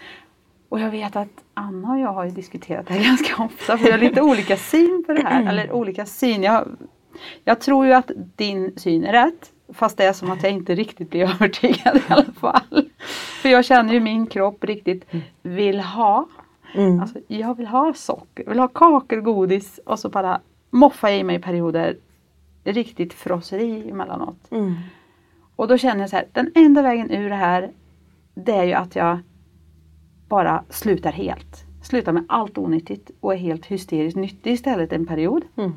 Och 0.70 0.80
jag 0.80 0.92
vet 0.92 1.16
att 1.16 1.44
Anna 1.54 1.92
och 1.92 2.00
jag 2.00 2.14
har 2.14 2.26
ju 2.26 2.32
diskuterat 2.32 2.88
det 2.88 2.94
här 2.94 3.04
ganska 3.10 3.44
ofta 3.44 3.78
för 3.78 3.86
vi 3.86 3.92
har 3.92 4.00
lite 4.00 4.22
olika 4.22 4.58
syn 4.58 5.04
på 5.08 5.14
det 5.14 5.22
här. 5.22 5.50
Eller 5.50 5.72
olika 5.72 6.06
syn. 6.06 6.44
Jag, 6.44 6.68
jag 7.44 7.62
tror 7.62 7.86
ju 7.86 7.94
att 7.94 8.12
din 8.36 8.74
syn 8.78 9.04
är 9.04 9.12
rätt. 9.12 9.52
Fast 9.74 9.98
det 9.98 10.06
är 10.06 10.14
som 10.14 10.32
att 10.32 10.44
jag 10.44 10.52
inte 10.52 10.76
riktigt 10.76 11.10
blir 11.10 11.24
övertygad 11.34 11.98
i 11.98 12.02
alla 12.08 12.34
fall. 12.40 12.90
För 13.42 13.50
jag 13.50 13.66
känner 13.66 13.94
ju 13.94 14.00
min 14.00 14.28
kropp 14.28 14.64
riktigt 14.64 15.06
vill 15.42 15.80
ha. 15.80 16.28
Mm. 16.76 17.00
Alltså, 17.00 17.20
jag 17.28 17.58
vill 17.58 17.68
ha 17.68 17.94
socker, 17.94 18.50
vill 18.50 18.60
ha 18.60 18.68
kakor 18.68 19.22
godis 19.22 19.80
och 19.86 20.00
så 20.00 20.10
bara 20.10 20.42
moffa 20.70 21.12
i 21.12 21.24
mig 21.24 21.40
perioder 21.40 21.98
riktigt 22.64 23.14
frosseri 23.14 23.90
emellanåt. 23.90 24.52
Mm. 24.52 24.76
Och 25.56 25.68
då 25.68 25.78
känner 25.78 26.02
jag 26.02 26.10
så 26.10 26.16
här, 26.16 26.28
den 26.32 26.52
enda 26.56 26.82
vägen 26.82 27.12
ur 27.12 27.30
det 27.30 27.36
här 27.36 27.72
det 28.36 28.52
är 28.52 28.64
ju 28.64 28.74
att 28.74 28.96
jag 28.96 29.20
bara 30.28 30.64
slutar 30.70 31.12
helt. 31.12 31.66
Slutar 31.84 32.12
med 32.12 32.26
allt 32.28 32.58
onyttigt 32.58 33.12
och 33.20 33.34
är 33.34 33.38
helt 33.38 33.66
hysteriskt 33.66 34.18
nyttig 34.18 34.54
istället 34.54 34.94
en 34.94 35.06
period. 35.06 35.44
Mm. 35.56 35.74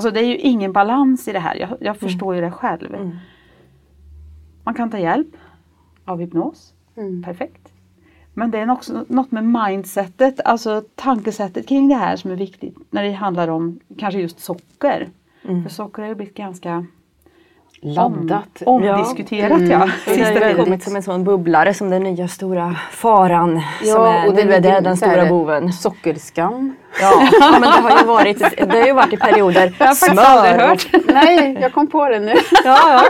Alltså 0.00 0.10
det 0.10 0.20
är 0.20 0.26
ju 0.26 0.36
ingen 0.36 0.72
balans 0.72 1.28
i 1.28 1.32
det 1.32 1.38
här, 1.38 1.54
jag, 1.54 1.68
jag 1.80 1.96
förstår 1.96 2.34
ju 2.34 2.40
det 2.40 2.50
själv. 2.50 2.94
Mm. 2.94 3.10
Man 4.64 4.74
kan 4.74 4.90
ta 4.90 4.98
hjälp 4.98 5.28
av 6.04 6.20
hypnos, 6.20 6.74
Mm. 6.96 7.22
perfekt. 7.22 7.72
Men 8.34 8.50
det 8.50 8.58
är 8.58 8.70
också 8.70 9.04
något 9.08 9.30
med 9.30 9.44
mindsetet, 9.44 10.40
alltså 10.44 10.82
tankesättet 10.94 11.68
kring 11.68 11.88
det 11.88 11.94
här 11.94 12.16
som 12.16 12.30
är 12.30 12.36
viktigt 12.36 12.76
när 12.90 13.02
det 13.02 13.12
handlar 13.12 13.48
om 13.48 13.80
kanske 13.98 14.20
just 14.20 14.40
socker. 14.40 15.08
Mm. 15.42 15.62
För 15.62 15.70
socker 15.70 16.02
har 16.02 16.08
ju 16.08 16.14
blivit 16.14 16.36
ganska 16.36 16.86
Laddat. 17.82 18.62
om, 18.66 18.82
omdiskuterat 18.82 19.50
ja. 19.50 19.54
Och 19.56 19.60
det 19.60 19.74
har 20.24 20.40
tiden. 20.40 20.64
kommit 20.64 20.82
som 20.82 20.96
en 20.96 21.02
sån 21.02 21.24
bubblare 21.24 21.74
som 21.74 21.90
den 21.90 22.02
nya 22.02 22.28
stora 22.28 22.76
faran. 22.90 23.60
som 23.82 23.88
Ja, 23.88 24.12
är, 24.14 24.28
och 24.28 24.34
nu 24.34 24.42
det 24.44 24.54
är 24.56 24.60
det 24.60 24.68
ligger 24.68 24.80
den 24.80 24.96
stora 24.96 25.26
boven. 25.26 25.72
Sockerskam. 25.72 26.74
Ja, 27.00 27.28
men 27.52 27.60
det 27.60 27.68
har 27.68 27.98
ju 28.00 28.04
varit, 28.06 28.38
det 28.56 28.78
har 28.78 28.86
ju 28.86 28.92
varit 28.92 29.12
i 29.12 29.16
perioder. 29.16 29.74
Jag 29.78 29.86
har 29.86 29.94
faktiskt 29.94 30.20
aldrig 30.20 30.54
Smör. 30.54 30.68
hört. 30.68 30.86
Nej, 31.24 31.58
jag 31.60 31.72
kom 31.72 31.86
på 31.86 32.08
det 32.08 32.18
nu. 32.20 32.34
Ja, 32.64 32.78
ja. 32.88 33.02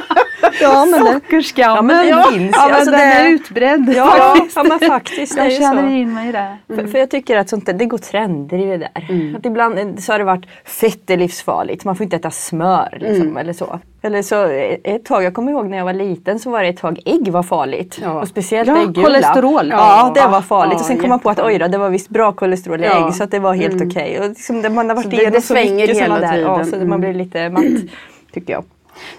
ja 0.61 0.87
men 0.87 1.04
det, 1.04 1.12
Sockerskammen. 1.12 1.76
ja, 1.76 1.83
men 1.83 1.96
det 2.06 2.09
ja, 2.11 2.22
finns 2.22 2.56
ju. 2.56 2.61
men 2.66 2.74
Alltså, 2.74 2.90
den 2.90 3.00
det 3.00 3.06
är 3.06 3.24
är- 3.24 3.30
utbredd. 3.30 3.92
ja, 3.96 4.37
ja, 4.54 4.62
men 4.62 4.78
faktiskt. 4.80 5.37
Det 5.37 5.44
Jag 5.44 5.52
känner 5.52 5.83
så. 5.83 5.88
in 5.88 6.14
mig 6.14 6.28
i 6.28 6.33
det. 6.33 6.56
För, 6.76 6.87
för 6.87 6.98
jag 6.98 7.11
tycker 7.11 7.37
att 7.37 7.48
sånt 7.48 7.66
där, 7.66 7.72
det 7.72 7.87
går 7.87 7.98
trender 7.98 8.59
i 8.59 8.64
det 8.66 8.76
där. 8.76 9.37
Att 9.38 9.46
ibland 9.46 10.02
så 10.02 10.12
har 10.12 10.18
det 10.18 10.24
varit 10.24 10.46
fett 10.64 11.11
är 11.11 11.16
livsfarligt, 11.16 11.85
man 11.85 11.96
får 11.96 12.04
inte 12.04 12.16
äta 12.16 12.30
smör 12.30 12.98
liksom, 13.00 13.37
eller 13.37 13.52
så. 13.52 13.78
Eller 14.02 14.22
så 14.22 14.44
eh, 14.44 14.78
ett 14.84 15.04
tag, 15.04 15.22
jag 15.22 15.34
kommer 15.34 15.52
ihåg 15.52 15.66
när 15.68 15.76
jag 15.78 15.84
var 15.84 15.92
liten 15.92 16.38
så 16.38 16.50
var 16.50 16.62
det 16.62 16.68
ett 16.68 16.76
tag 16.76 17.00
ägg 17.04 17.28
var 17.28 17.42
farligt. 17.42 17.98
Ja. 18.02 18.20
Och 18.20 18.28
speciellt 18.28 18.68
Ja, 18.68 18.82
äggula. 18.82 19.06
kolesterol. 19.06 19.68
Ja, 19.70 20.10
det 20.14 20.20
Ja. 20.20 20.28
var 20.28 20.40
farligt. 20.40 20.72
Ja, 20.72 20.78
och 20.80 20.84
sen 20.86 20.98
kom 20.98 21.08
man 21.08 21.18
på 21.20 21.30
att 21.30 21.40
oj 21.40 21.58
då, 21.58 21.68
det 21.68 21.78
var 21.78 21.90
visst 21.90 22.08
bra 22.08 22.32
kolesterol 22.32 22.80
i 22.80 22.84
Ja. 22.84 23.06
ägg 23.06 23.14
så 23.14 23.24
att 23.24 23.30
det 23.30 23.38
var 23.38 23.54
helt 23.54 23.82
okej. 23.82 24.20
Och 24.20 24.28
liksom, 24.28 24.62
det- 24.62 24.70
man 24.70 24.88
har 24.88 24.96
varit 24.96 25.04
Så 25.04 25.10
det- 25.10 25.16
igenom 25.16 25.40
det 25.48 25.74
mycket 25.74 26.02
hela 26.02 26.18
där. 26.20 26.38
Ja, 26.38 26.64
så 26.64 26.76
Mm. 26.76 26.88
man 26.88 27.00
blir 27.00 27.14
lite 27.14 27.48
matt, 27.50 27.64
tycker 28.32 28.52
jag. 28.52 28.64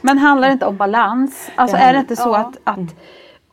Men 0.02 0.17
handlar 0.17 0.48
det 0.48 0.52
inte 0.54 0.65
om 0.65 0.78
balans? 0.78 1.50
Alltså 1.56 1.78
Det 1.78 1.84
är 1.84 1.94
det 1.94 2.00
inte 2.00 2.15
så 2.15 2.34
att, 2.34 2.58
att 2.63 2.96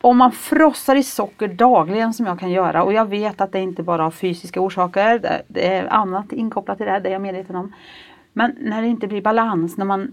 om 0.01 0.17
man 0.17 0.31
frossar 0.31 0.95
i 0.95 1.03
socker 1.03 1.47
dagligen 1.47 2.13
som 2.13 2.25
jag 2.25 2.39
kan 2.39 2.51
göra 2.51 2.83
och 2.83 2.93
jag 2.93 3.05
vet 3.05 3.41
att 3.41 3.51
det 3.51 3.59
inte 3.59 3.83
bara 3.83 4.03
har 4.03 4.11
fysiska 4.11 4.61
orsaker, 4.61 5.19
det, 5.19 5.41
det 5.47 5.67
är 5.75 5.93
annat 5.93 6.31
inkopplat 6.31 6.81
i 6.81 6.83
det, 6.83 6.91
här, 6.91 6.99
det 6.99 7.09
är 7.09 7.13
jag 7.13 7.21
medveten 7.21 7.55
om. 7.55 7.73
Men 8.33 8.55
när 8.59 8.81
det 8.81 8.87
inte 8.87 9.07
blir 9.07 9.21
balans, 9.21 9.77
när 9.77 9.85
man 9.85 10.11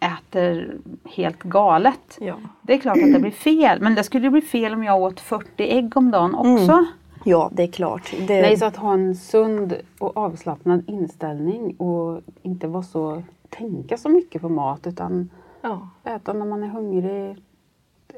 äter 0.00 0.76
helt 1.04 1.42
galet. 1.42 2.18
Ja. 2.20 2.34
Det 2.62 2.74
är 2.74 2.78
klart 2.78 2.96
att 3.04 3.12
det 3.12 3.20
blir 3.20 3.30
fel, 3.30 3.80
men 3.80 3.94
det 3.94 4.04
skulle 4.04 4.26
ju 4.26 4.30
bli 4.30 4.40
fel 4.42 4.74
om 4.74 4.84
jag 4.84 5.02
åt 5.02 5.20
40 5.20 5.46
ägg 5.58 5.96
om 5.96 6.10
dagen 6.10 6.34
också. 6.34 6.84
ja, 7.24 7.50
det 7.52 7.62
är 7.62 7.66
klart. 7.72 8.14
Det, 8.18 8.42
Nej, 8.42 8.56
så 8.56 8.64
att 8.64 8.76
ha 8.76 8.92
en 8.92 9.16
sund 9.16 9.74
och 9.98 10.16
avslappnad 10.16 10.84
inställning 10.86 11.76
och 11.76 12.20
inte 12.42 12.66
vara 12.66 12.82
så, 12.82 13.22
tänka 13.48 13.96
så 13.96 14.08
mycket 14.08 14.42
på 14.42 14.48
mat 14.48 14.86
utan 14.86 15.30
Ja. 15.62 15.88
Äta 16.04 16.32
när 16.32 16.46
man 16.46 16.62
är 16.62 16.68
hungrig, 16.68 17.36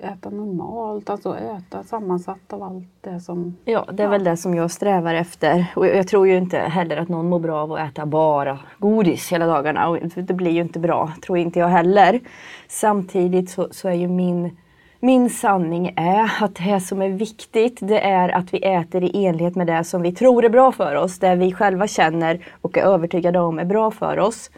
äta 0.03 0.31
normalt, 0.31 1.11
alltså 1.11 1.37
äta 1.37 1.83
sammansatt 1.83 2.53
av 2.53 2.63
allt 2.63 2.89
det 3.01 3.21
som... 3.21 3.57
Ja, 3.65 3.87
det 3.93 4.03
är 4.03 4.09
väl 4.09 4.25
det 4.25 4.37
som 4.37 4.55
jag 4.55 4.71
strävar 4.71 5.15
efter. 5.15 5.67
Och 5.77 5.87
jag 5.87 6.09
tror 6.09 6.27
ju 6.27 6.37
inte 6.37 6.59
heller 6.59 6.97
att 6.97 7.09
någon 7.09 7.29
mår 7.29 7.39
bra 7.39 7.63
av 7.63 7.73
att 7.73 7.91
äta 7.91 8.07
bara 8.07 8.59
godis 8.79 9.33
hela 9.33 9.47
dagarna. 9.47 9.89
Och 9.89 9.99
det 10.15 10.35
blir 10.35 10.51
ju 10.51 10.61
inte 10.61 10.79
bra, 10.79 11.13
tror 11.25 11.39
inte 11.39 11.59
jag 11.59 11.69
heller. 11.69 12.21
Samtidigt 12.69 13.51
så, 13.51 13.69
så 13.71 13.89
är 13.89 13.93
ju 13.93 14.09
min, 14.09 14.57
min 15.01 15.31
sanning 15.31 15.93
är 15.97 16.33
att 16.45 16.55
det 16.55 16.81
som 16.81 17.03
är 17.03 17.09
viktigt 17.09 17.79
det 17.81 18.01
är 18.01 18.29
att 18.29 18.55
vi 18.55 18.59
äter 18.59 19.05
i 19.05 19.27
enlighet 19.27 19.57
med 19.57 19.67
det 19.67 19.85
som 19.85 20.03
vi 20.03 20.13
tror 20.13 20.45
är 20.45 20.49
bra 20.49 20.73
för 20.73 20.95
oss. 20.95 21.19
Det 21.19 21.35
vi 21.35 21.53
själva 21.53 21.87
känner 21.87 22.45
och 22.61 22.79
är 22.79 22.83
övertygade 22.83 23.39
om 23.39 23.59
är 23.59 23.65
bra 23.65 23.91
för 23.91 24.19
oss. 24.19 24.51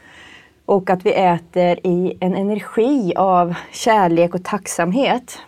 Och 0.66 0.90
att 0.90 1.06
vi 1.06 1.12
äter 1.12 1.86
i 1.86 2.16
en 2.20 2.34
energi 2.34 3.12
av 3.16 3.54
kärlek 3.72 4.34
och 4.34 4.44
tacksamhet. 4.44 5.38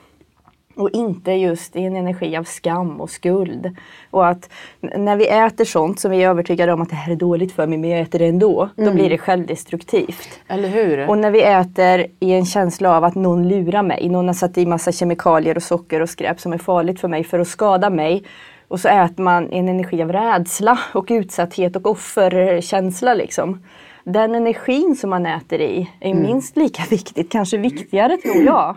Och 0.77 0.91
inte 0.91 1.33
just 1.33 1.77
i 1.77 1.85
en 1.85 1.97
energi 1.97 2.37
av 2.37 2.45
skam 2.45 3.01
och 3.01 3.11
skuld. 3.11 3.77
Och 4.11 4.27
att 4.27 4.51
när 4.81 5.17
vi 5.17 5.29
äter 5.29 5.65
sånt 5.65 6.01
som 6.01 6.11
vi 6.11 6.23
är 6.23 6.31
övertygade 6.31 6.73
om 6.73 6.83
att 6.83 6.91
det 6.91 6.97
här 6.97 7.13
är 7.13 7.17
dåligt 7.17 7.53
för 7.53 7.67
mig 7.67 7.79
men 7.79 7.91
jag 7.91 8.01
äter 8.01 8.19
det 8.19 8.27
ändå. 8.27 8.69
Då 8.77 8.93
blir 8.93 9.11
det 9.11 9.19
självdestruktivt. 9.19 10.29
Eller 10.49 10.69
hur? 10.69 11.09
Och 11.09 11.19
när 11.19 11.31
vi 11.31 11.43
äter 11.43 12.07
i 12.21 12.33
en 12.33 12.47
känsla 12.47 12.97
av 12.97 13.05
att 13.05 13.15
någon 13.15 13.49
lurar 13.49 13.83
mig. 13.83 14.09
Någon 14.09 14.27
har 14.27 14.35
satt 14.35 14.59
i 14.59 14.67
massa 14.67 14.93
kemikalier 14.93 15.57
och 15.57 15.63
socker 15.63 16.03
och 16.03 16.11
skräp 16.11 16.41
som 16.41 16.53
är 16.53 16.59
farligt 16.59 17.01
för 17.01 17.09
mig 17.09 17.25
för 17.25 17.39
att 17.39 17.49
skada 17.49 17.91
mig. 17.91 18.25
Och 18.69 18.81
så 18.81 18.89
äter 18.89 19.23
man 19.23 19.53
i 19.53 19.59
en 19.59 19.69
energi 19.69 20.03
av 20.03 20.13
rädsla 20.13 20.79
och 20.95 21.07
utsatthet 21.11 21.77
och 21.77 21.87
offerkänsla 21.87 23.15
liksom. 23.15 23.63
Den 24.09 24.35
energin 24.35 24.97
som 24.97 25.11
man 25.11 25.27
äter 25.27 25.61
i 25.61 25.91
är 26.01 26.15
minst 26.15 26.57
lika 26.57 26.83
viktigt, 26.91 27.33
kanske 27.33 27.57
viktigare 27.57 28.17
tror 28.17 28.37
jag. 28.37 28.77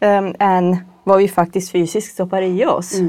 ehm, 0.00 0.34
än 0.38 0.76
vad 1.04 1.18
vi 1.18 1.28
faktiskt 1.28 1.72
fysiskt 1.72 2.14
stoppar 2.14 2.42
i 2.42 2.66
oss. 2.66 3.00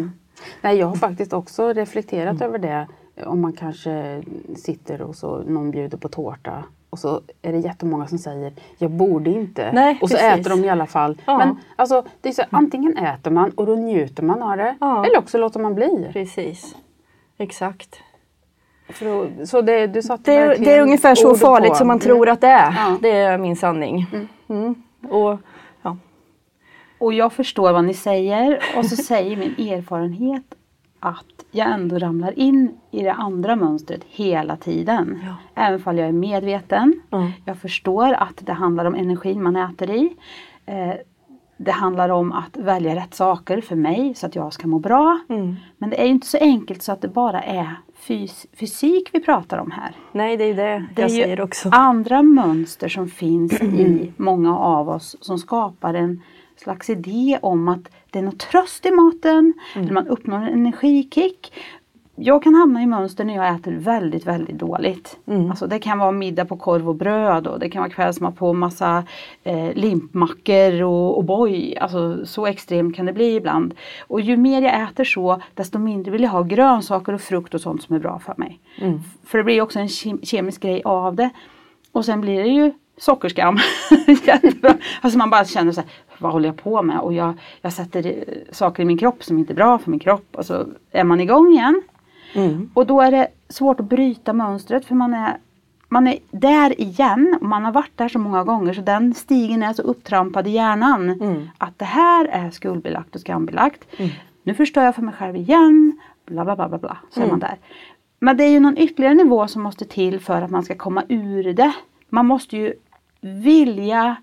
Nej, 0.62 0.78
jag 0.78 0.88
har 0.88 0.96
faktiskt 0.96 1.34
också 1.34 1.74
reflekterat 1.74 2.42
över 2.42 2.60
det. 2.60 2.88
Om 3.26 3.42
man 3.42 3.54
kanske 3.54 4.24
sitter 4.56 5.02
och 5.02 5.16
så 5.16 5.38
någon 5.38 5.72
bjuder 5.72 5.98
på 5.98 6.10
tårta 6.10 6.64
och 6.90 7.00
så 7.00 7.22
är 7.42 7.52
det 7.52 7.60
jättemånga 7.60 8.08
som 8.08 8.18
säger 8.18 8.54
jag 8.78 8.92
borde 8.92 9.30
inte. 9.30 9.72
Nej, 9.74 10.00
och 10.02 10.10
så 10.10 10.16
precis. 10.18 10.40
äter 10.40 10.50
de 10.50 10.66
i 10.66 10.70
alla 10.70 10.86
fall. 10.86 11.22
Ja. 11.26 11.38
Men 11.38 11.58
alltså, 11.76 12.06
det 12.22 12.30
är 12.30 12.34
så, 12.34 12.44
antingen 12.50 12.98
äter 12.98 13.32
man 13.32 13.50
och 13.50 13.66
då 13.66 13.76
njuter 13.76 14.24
man 14.24 14.42
av 14.42 14.58
det. 14.58 14.76
Ja. 14.80 15.06
Eller 15.06 15.18
också 15.18 15.38
låter 15.38 15.60
man 15.60 15.76
bli. 15.76 16.10
Precis. 16.14 16.76
Exakt. 17.38 18.00
För 18.90 19.26
att- 19.42 19.50
så 19.50 19.62
det, 19.62 19.88
du 19.88 20.02
satte 20.02 20.32
Det 20.48 20.56
det 20.56 20.72
är 20.74 20.82
ungefär 20.82 21.16
så 21.16 21.36
farligt 21.36 21.70
på. 21.70 21.76
som 21.76 21.88
man 21.88 21.96
Mm. 21.98 22.04
tror 22.06 22.30
att 22.30 22.42
det 22.42 22.48
är. 22.48 22.72
Ja. 22.72 22.98
Det 23.02 23.12
är 23.12 23.38
min 23.38 23.56
sanning. 23.56 24.06
Mm. 24.50 24.76
Och, 25.10 25.40
ja. 25.82 25.98
Och 26.98 27.14
jag 27.14 27.34
förstår 27.34 27.74
vad 27.74 27.84
ni 27.86 27.94
säger 27.94 28.60
och 28.78 28.86
så 28.86 28.96
säger 28.96 29.36
min 29.38 29.70
erfarenhet 29.74 30.44
att 31.00 31.26
jag 31.52 31.72
ändå 31.72 31.98
ramlar 32.00 32.40
in 32.40 32.72
i 32.92 33.04
det 33.04 33.14
andra 33.14 33.56
mönstret 33.56 34.02
hela 34.10 34.56
tiden. 34.56 35.20
Ja. 35.26 35.36
Även 35.64 35.82
om 35.86 35.98
jag 35.98 36.08
är 36.08 36.12
medveten. 36.12 37.02
Ja. 37.10 37.32
Jag 37.46 37.58
förstår 37.58 38.14
att 38.14 38.38
det 38.40 38.54
handlar 38.54 38.86
om 38.86 38.96
energin 38.96 39.44
man 39.44 39.56
äter 39.56 39.90
i. 39.92 40.10
Eh, 40.66 40.94
det 41.58 41.72
handlar 41.72 42.10
om 42.10 42.32
att 42.32 42.58
välja 42.58 42.96
rätt 42.96 43.14
saker 43.14 43.62
för 43.62 43.76
mig 43.76 44.14
så 44.16 44.26
att 44.26 44.36
jag 44.36 44.54
ska 44.54 44.68
må 44.68 44.80
bra. 44.80 45.20
Mm. 45.30 45.56
Men 45.78 45.90
det 45.90 46.02
är 46.02 46.06
ju 46.06 46.12
inte 46.12 46.28
så 46.28 46.38
enkelt 46.38 46.82
så 46.84 46.92
att 46.92 47.02
det 47.02 47.08
bara 47.08 47.42
är 47.42 47.76
fys- 48.08 48.46
fysik 48.54 49.10
vi 49.14 49.20
pratar 49.20 49.58
om 49.58 49.72
här. 49.72 49.96
Nej, 50.12 50.38
det 50.38 50.44
är 50.44 50.48
ju 50.48 50.54
det, 50.54 50.86
Det 50.96 51.02
jag 51.02 51.12
är 51.12 51.16
ju 51.16 51.24
säger 51.24 51.42
också. 51.42 51.70
andra 51.72 52.24
mönster 52.24 52.90
som 52.90 53.08
finns 53.10 53.54
i 53.62 54.12
många 54.18 54.58
av 54.58 54.90
oss 54.90 55.16
som 55.22 55.38
skapar 55.40 55.94
en 55.94 56.22
slags 56.58 56.90
idé 56.90 57.40
om 57.42 57.68
att 57.68 57.82
det 58.12 58.20
är 58.20 58.24
något 58.24 58.40
tröst 58.40 58.86
i 58.86 58.92
maten, 58.92 59.54
eller 59.76 59.92
man 59.92 60.08
uppnår 60.08 60.38
en 60.38 60.44
energikick. 60.54 61.54
Jag 62.18 62.44
kan 62.44 62.56
hamna 62.56 62.82
i 62.82 62.86
mönster 62.86 63.24
när 63.26 63.36
jag 63.36 63.56
äter 63.56 63.72
väldigt, 63.72 64.28
väldigt 64.28 64.58
dåligt. 64.60 65.18
Alltså 65.50 65.68
det 65.68 65.80
kan 65.80 66.00
vara 66.00 66.12
middag 66.12 66.46
på 66.46 66.58
korv 66.58 66.90
och 66.90 66.96
bröd 66.96 67.48
och 67.48 67.60
det 67.60 67.70
kan 67.70 67.82
vara 67.82 67.90
kvällsmat 67.92 68.36
på 68.36 68.54
massa 68.54 69.04
eh, 69.44 69.74
limpmackor 69.74 70.82
och 70.84 71.24
O'boy. 71.24 71.78
Alltså 71.82 72.26
så 72.26 72.46
extremt 72.46 72.96
kan 72.96 73.06
det 73.06 73.14
bli 73.14 73.36
ibland. 73.36 73.74
Och 74.08 74.22
ju 74.22 74.38
mer 74.38 74.62
jag 74.62 74.82
äter 74.84 75.04
så, 75.04 75.42
desto 75.54 75.80
mindre 75.80 76.12
vill 76.12 76.24
jag 76.24 76.30
ha 76.30 76.44
grönsaker 76.44 77.14
och 77.14 77.22
frukt 77.22 77.54
och 77.54 77.62
sånt 77.62 77.84
som 77.84 77.96
är 77.96 78.00
bra 78.00 78.20
för 78.20 78.34
mig. 78.38 78.60
För 79.26 79.38
det 79.38 79.44
blir 79.44 79.62
också 79.62 79.80
en 79.80 79.88
ke- 79.88 80.26
kemisk 80.26 80.62
grej 80.62 80.82
av 80.86 81.16
det. 81.16 81.30
Och 81.92 82.06
sen 82.06 82.22
blir 82.22 82.44
det 82.44 82.50
ju 82.50 82.72
sockerskam. 82.98 83.58
Alltså 85.02 85.18
man 85.18 85.30
bara 85.30 85.46
känner 85.46 85.72
så 85.72 85.82
här, 85.82 85.90
vad 86.18 86.32
håller 86.32 86.50
jag 86.50 86.58
på 86.58 86.82
med? 86.82 87.00
Och 87.00 87.14
jag, 87.14 87.34
jag 87.62 87.74
sätter 87.74 88.06
eh, 88.08 88.14
saker 88.52 88.84
i 88.84 88.86
min 88.86 88.98
kropp 88.98 89.24
som 89.24 89.38
inte 89.38 89.54
är 89.54 89.56
bra 89.56 89.78
för 89.78 89.92
min 89.92 90.00
kropp. 90.00 90.26
Och 90.32 90.46
så 90.46 90.66
är 90.92 91.04
man 91.04 91.22
igång 91.22 91.52
igen. 91.54 91.82
Mm. 92.36 92.70
Och 92.74 92.88
då 92.88 93.02
är 93.02 93.12
det 93.12 93.28
svårt 93.50 93.80
att 93.80 93.86
bryta 93.90 94.34
mönstret 94.34 94.86
för 94.86 94.96
man 94.96 95.14
är, 95.14 95.38
man 95.90 96.08
är 96.08 96.20
där 96.32 96.82
igen. 96.82 97.38
Och 97.42 97.48
man 97.48 97.66
har 97.66 97.72
varit 97.72 97.98
där 97.98 98.10
så 98.10 98.20
många 98.20 98.44
gånger 98.44 98.74
så 98.74 98.82
den 98.82 99.14
stigen 99.14 99.64
är 99.64 99.74
så 99.74 99.82
upptrampad 99.82 100.48
i 100.48 100.50
hjärnan. 100.50 101.10
Mm. 101.10 101.50
Att 101.58 101.80
det 101.80 101.86
här 101.86 102.26
är 102.26 102.52
skuldbelagt 102.52 103.16
och 103.16 103.22
skambelagt. 103.22 103.86
Nu 104.44 104.54
förstör 104.54 104.84
jag 104.84 104.96
för 104.96 105.02
mig 105.02 105.14
själv 105.14 105.36
igen. 105.36 106.00
Bla 106.26 106.46
bla 106.46 106.56
bla 106.56 106.70
bla 106.70 106.78
bla. 106.78 106.98
Så 107.10 107.22
är 107.22 107.28
man 107.28 107.40
där. 107.40 107.58
Men 108.20 108.38
det 108.38 108.44
är 108.44 108.50
ju 108.50 108.60
någon 108.60 108.78
ytterligare 108.78 109.14
nivå 109.14 109.48
som 109.48 109.62
måste 109.62 109.86
till 109.86 110.20
för 110.20 110.42
att 110.42 110.52
man 110.52 110.64
ska 110.64 110.76
komma 110.76 111.04
ur 111.10 111.54
det. 111.54 111.74
Man 112.10 112.26
måste 112.26 112.58
ju 112.58 112.74
vilja 113.22 114.16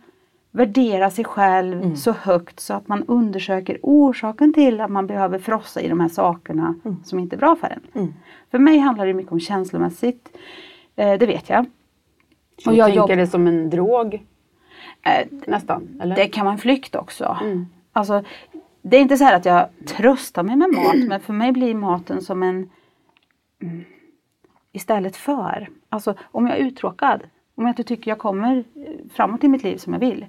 värdera 0.55 1.11
sig 1.11 1.25
själv 1.25 1.95
så 1.97 2.13
högt 2.13 2.61
så 2.61 2.75
att 2.75 2.89
man 2.89 3.03
undersöker 3.09 3.79
orsaken 3.83 4.53
till 4.55 4.81
att 4.81 4.91
man 4.91 5.07
behöver 5.07 5.39
frossa 5.39 5.81
i 5.81 5.89
de 5.89 6.01
här 6.01 6.09
sakerna 6.09 6.75
som 7.05 7.19
inte 7.19 7.37
är 7.37 7.39
bra 7.39 7.57
för 7.57 7.79
en. 7.93 8.15
För 8.51 8.59
mig 8.59 8.79
handlar 8.79 9.07
det 9.07 9.15
mycket 9.15 9.33
om 9.33 9.41
känslomässigt. 9.41 10.37
Eh, 10.97 11.19
det 11.19 11.27
vet 11.27 11.49
jag. 11.49 11.67
Så 12.59 12.71
Och 12.71 12.77
jag 12.77 12.87
tänker 12.87 12.99
jobb- 12.99 13.19
det 13.19 13.27
som 13.27 13.47
en 13.47 13.71
drog 13.71 14.27
Eh, 15.05 15.27
nästan. 15.47 15.89
Eller? 16.03 16.17
det 16.17 16.27
kan 16.29 16.45
vara 16.45 16.53
en 16.53 16.59
flykt 16.59 16.95
också. 16.95 17.37
Mm. 17.43 17.67
Alltså, 17.93 18.25
det 18.83 18.97
är 18.97 19.01
inte 19.01 19.17
så 19.17 19.25
här 19.25 19.37
att 19.37 19.45
jag 19.45 19.69
tröstar 19.87 20.43
mig 20.43 20.57
med 20.57 20.69
mat 20.75 21.09
men 21.09 21.21
för 21.21 21.33
mig 21.33 21.53
blir 21.53 21.75
maten 21.75 22.23
som 22.23 22.43
en 22.43 22.71
mm, 23.63 23.85
istället 24.73 25.17
för. 25.17 25.69
Alltså 25.89 26.15
om 26.23 26.47
jag 26.47 26.59
är 26.59 26.61
uttråkad, 26.65 27.23
om 27.55 27.65
jag 27.65 27.71
inte 27.71 27.85
tycker 27.85 28.11
jag 28.11 28.19
kommer 28.19 28.65
framåt 29.15 29.45
i 29.45 29.49
mitt 29.49 29.63
liv 29.63 29.77
som 29.77 29.93
jag 29.93 30.01
vill. 30.01 30.27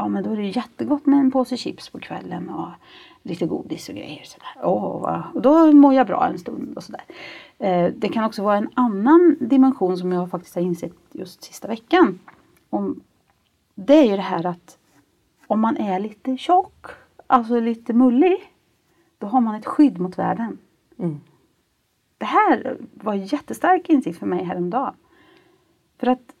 Ja 0.00 0.08
men 0.08 0.22
då 0.22 0.32
är 0.32 0.36
det 0.36 0.48
jättegott 0.48 1.06
med 1.06 1.18
en 1.18 1.30
påse 1.30 1.56
chips 1.56 1.88
på 1.90 1.98
kvällen 1.98 2.50
och 2.50 2.68
lite 3.22 3.46
godis 3.46 3.88
och 3.88 3.94
grejer. 3.94 4.24
Sådär. 4.24 4.48
Vad- 4.62 5.22
och 5.34 5.42
då 5.42 5.72
mår 5.72 5.94
jag 5.94 6.06
bra 6.06 6.26
en 6.26 6.38
stund 6.38 6.76
och 6.76 6.84
sådär. 6.84 7.02
Eh, 7.58 7.92
det 7.96 8.08
kan 8.08 8.24
också 8.24 8.42
vara 8.42 8.56
en 8.56 8.68
annan 8.74 9.36
dimension 9.40 9.96
som 9.98 10.12
jag 10.12 10.30
faktiskt 10.30 10.54
har 10.54 10.62
insett 10.62 10.92
just 11.12 11.42
sista 11.42 11.68
veckan. 11.68 12.18
Om, 12.70 13.00
det 13.74 13.94
är 13.94 14.04
ju 14.04 14.16
det 14.16 14.22
här 14.22 14.46
att 14.46 14.78
om 15.46 15.60
man 15.60 15.76
är 15.76 16.00
lite 16.00 16.36
tjock, 16.36 16.86
alltså 17.26 17.60
lite 17.60 17.92
mullig, 17.92 18.36
då 19.18 19.26
har 19.26 19.40
man 19.40 19.54
ett 19.54 19.66
skydd 19.66 19.98
mot 20.00 20.18
världen. 20.18 20.58
Mm. 20.98 21.20
Det 22.18 22.26
här 22.26 22.76
var 22.94 23.12
en 23.12 23.26
jättestark 23.26 23.88
insikt 23.88 24.18
för 24.18 24.26
mig 24.26 24.44
häromdagen. 24.44 24.94
För 25.98 26.06
att 26.06 26.34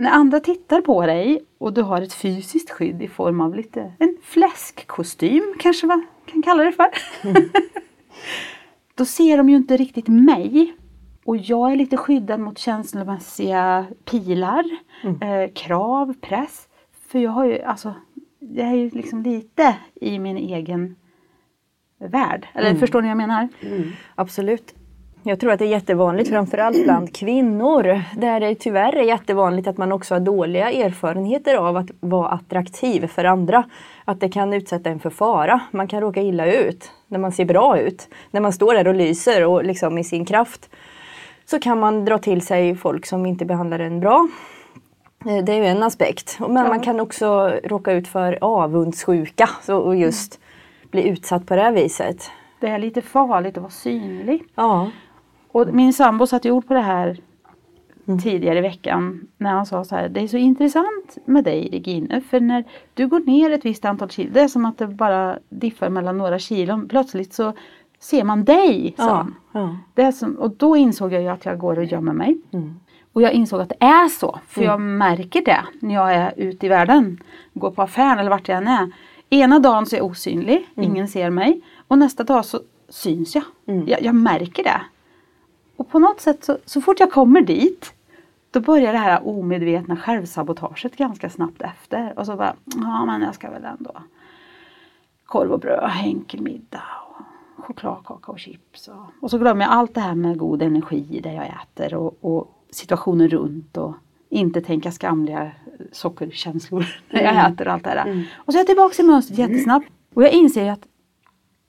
när 0.00 0.10
andra 0.10 0.40
tittar 0.40 0.80
på 0.80 1.06
dig 1.06 1.42
och 1.58 1.72
du 1.72 1.82
har 1.82 2.02
ett 2.02 2.12
fysiskt 2.12 2.70
skydd 2.70 3.02
i 3.02 3.08
form 3.08 3.40
av 3.40 3.54
lite 3.54 3.92
en 3.98 4.16
fläskkostym 4.22 5.54
kanske 5.58 5.86
man 5.86 6.06
kan 6.26 6.42
kalla 6.42 6.64
det 6.64 6.72
för. 6.72 6.88
Då 8.94 9.04
ser 9.04 9.36
de 9.36 9.48
ju 9.48 9.56
inte 9.56 9.76
riktigt 9.76 10.08
mig. 10.08 10.76
Och 11.24 11.36
jag 11.36 11.72
är 11.72 11.76
lite 11.76 11.96
skyddad 11.96 12.40
mot 12.40 12.58
känslomässiga 12.58 13.86
pilar, 14.04 14.64
eh, 15.20 15.52
krav, 15.54 16.14
press. 16.20 16.68
För 17.08 17.18
jag 17.18 17.30
har 17.30 17.44
ju 17.44 17.62
alltså, 17.62 17.94
jag 18.38 18.68
är 18.68 18.74
ju 18.74 18.90
liksom 18.90 19.22
lite 19.22 19.76
i 19.94 20.18
min 20.18 20.36
egen 20.36 20.96
värld. 21.98 22.48
Eller 22.54 22.74
förstår 22.74 23.02
ni 23.02 23.08
vad 23.08 23.10
jag 23.10 23.16
menar? 23.16 23.48
Absolut. 24.14 24.74
Jag 25.22 25.40
tror 25.40 25.52
att 25.52 25.58
det 25.58 25.64
är 25.64 25.68
jättevanligt, 25.68 26.30
framförallt 26.30 26.84
bland 26.84 27.14
kvinnor, 27.16 28.02
där 28.16 28.40
det 28.40 28.54
tyvärr 28.54 28.96
är 28.96 29.02
jättevanligt 29.02 29.68
att 29.68 29.76
man 29.78 29.92
också 29.92 30.14
har 30.14 30.20
dåliga 30.20 30.70
erfarenheter 30.70 31.54
av 31.54 31.76
att 31.76 31.90
vara 32.00 32.28
attraktiv 32.28 33.06
för 33.06 33.24
andra. 33.24 33.64
Att 34.04 34.20
det 34.20 34.28
kan 34.28 34.52
utsätta 34.52 34.90
en 34.90 35.00
för 35.00 35.10
fara. 35.10 35.60
Man 35.70 35.88
kan 35.88 36.00
råka 36.00 36.22
illa 36.22 36.46
ut 36.52 36.92
när 37.08 37.18
man 37.18 37.32
ser 37.32 37.44
bra 37.44 37.78
ut. 37.78 38.08
När 38.30 38.40
man 38.40 38.52
står 38.52 38.74
där 38.74 38.88
och 38.88 38.94
lyser 38.94 39.46
och 39.46 39.64
liksom 39.64 39.98
i 39.98 40.04
sin 40.04 40.24
kraft 40.24 40.70
så 41.44 41.58
kan 41.58 41.78
man 41.80 42.04
dra 42.04 42.18
till 42.18 42.46
sig 42.46 42.76
folk 42.76 43.06
som 43.06 43.26
inte 43.26 43.44
behandlar 43.44 43.78
en 43.78 44.00
bra. 44.00 44.28
Eh, 45.26 45.44
Det 45.44 45.52
är 45.52 45.56
ju 45.56 45.66
en 45.66 45.82
aspekt. 45.82 46.38
Men 46.40 46.52
man 46.68 46.80
kan 46.80 47.00
också 47.00 47.52
råka 47.64 47.92
ut 47.92 48.08
för 48.08 48.38
avundsjuka 48.40 49.48
och 49.68 49.96
just 49.96 50.40
bli 50.90 51.08
utsatt 51.08 51.46
på 51.46 51.56
det 51.56 51.62
här 51.62 51.72
viset. 51.72 52.30
Det 52.60 52.66
är 52.68 52.78
lite 52.78 53.02
farligt 53.02 53.56
att 53.56 53.62
vara 53.62 53.70
synlig. 53.70 54.42
Ja. 54.54 54.90
Och 55.52 55.74
min 55.74 55.92
sambo 55.92 56.26
satte 56.26 56.50
ord 56.50 56.66
på 56.66 56.74
det 56.74 56.80
här 56.80 57.20
tidigare 58.22 58.58
i 58.58 58.62
veckan 58.62 59.26
när 59.38 59.50
han 59.50 59.66
sa 59.66 59.84
så 59.84 59.96
här, 59.96 60.08
det 60.08 60.20
är 60.20 60.28
så 60.28 60.36
intressant 60.36 61.18
med 61.24 61.44
dig 61.44 61.68
Regine, 61.72 62.20
för 62.20 62.40
när 62.40 62.64
du 62.94 63.06
går 63.06 63.20
ner 63.20 63.50
ett 63.50 63.64
visst 63.64 63.84
antal 63.84 64.10
kilo, 64.10 64.30
det 64.32 64.40
är 64.40 64.48
som 64.48 64.64
att 64.64 64.78
det 64.78 64.86
bara 64.86 65.38
diffar 65.48 65.88
mellan 65.88 66.18
några 66.18 66.38
kilon, 66.38 66.88
plötsligt 66.88 67.32
så 67.34 67.52
ser 67.98 68.24
man 68.24 68.44
dig, 68.44 68.94
sa 68.96 69.04
Ja. 69.04 69.12
han. 69.12 69.34
Ja. 69.52 69.76
Det 69.94 70.02
är 70.02 70.12
som, 70.12 70.34
och 70.34 70.50
då 70.50 70.76
insåg 70.76 71.12
jag 71.12 71.22
ju 71.22 71.28
att 71.28 71.44
jag 71.44 71.58
går 71.58 71.78
och 71.78 71.84
gömmer 71.84 72.12
mig. 72.12 72.38
Mm. 72.52 72.80
Och 73.12 73.22
jag 73.22 73.32
insåg 73.32 73.60
att 73.60 73.68
det 73.68 73.84
är 73.84 74.08
så, 74.08 74.38
för 74.46 74.62
jag 74.62 74.80
märker 74.80 75.44
det 75.44 75.60
när 75.80 75.94
jag 75.94 76.14
är 76.14 76.32
ute 76.36 76.66
i 76.66 76.68
världen. 76.68 77.22
Går 77.54 77.70
på 77.70 77.82
affären 77.82 78.18
eller 78.18 78.30
vart 78.30 78.48
jag 78.48 78.58
än 78.58 78.68
är. 78.68 78.92
Ena 79.30 79.58
dagen 79.58 79.86
så 79.86 79.96
är 79.96 79.98
jag 80.00 80.06
osynlig, 80.06 80.66
ingen 80.76 81.08
ser 81.08 81.30
mig. 81.30 81.60
Och 81.88 81.98
nästa 81.98 82.24
dag 82.24 82.44
så 82.44 82.60
syns 82.88 83.34
jag. 83.34 83.44
jag. 83.86 84.02
Jag 84.02 84.14
märker 84.14 84.62
det. 84.64 84.80
Och 85.80 85.88
på 85.88 85.98
något 85.98 86.20
sätt 86.20 86.44
så, 86.44 86.58
så 86.64 86.80
fort 86.80 87.00
jag 87.00 87.12
kommer 87.12 87.40
dit 87.40 87.94
då 88.50 88.60
börjar 88.60 88.92
det 88.92 88.98
här 88.98 89.28
omedvetna 89.28 89.96
självsabotaget 89.96 90.96
ganska 90.96 91.30
snabbt 91.30 91.62
efter. 91.62 92.18
Och 92.18 92.26
så 92.26 92.36
bara, 92.36 92.54
ja 92.64 93.04
men 93.06 93.22
jag 93.22 93.34
ska 93.34 93.50
väl 93.50 93.64
ändå 93.64 93.92
korv 95.26 95.52
och 95.52 95.60
bröd, 95.60 95.90
enkel 96.04 96.40
middag 96.40 96.82
och 97.56 97.64
chokladkaka 97.64 98.32
och 98.32 98.38
chips. 98.38 98.88
Och, 98.88 99.04
och 99.20 99.30
så 99.30 99.38
glömmer 99.38 99.64
jag 99.64 99.72
allt 99.72 99.94
det 99.94 100.00
här 100.00 100.14
med 100.14 100.38
god 100.38 100.62
energi 100.62 101.06
i 101.10 101.20
det 101.20 101.32
jag 101.32 101.46
äter 101.46 101.94
och, 101.94 102.18
och 102.20 102.64
situationen 102.70 103.28
runt 103.28 103.76
och 103.76 103.94
inte 104.28 104.60
tänka 104.60 104.92
skamliga 104.92 105.50
sockerkänslor 105.92 106.86
när 107.10 107.22
jag 107.22 107.50
äter 107.50 107.66
och 107.66 107.72
allt 107.72 107.84
det 107.84 107.90
där. 107.94 108.28
Och 108.34 108.52
så 108.52 108.58
är 108.58 108.60
jag 108.60 108.66
tillbaka 108.66 109.02
i 109.02 109.06
mönstret 109.06 109.38
jättesnabbt. 109.38 109.86
Och 110.14 110.22
jag 110.22 110.32
inser 110.32 110.64
ju 110.64 110.68
att 110.68 110.86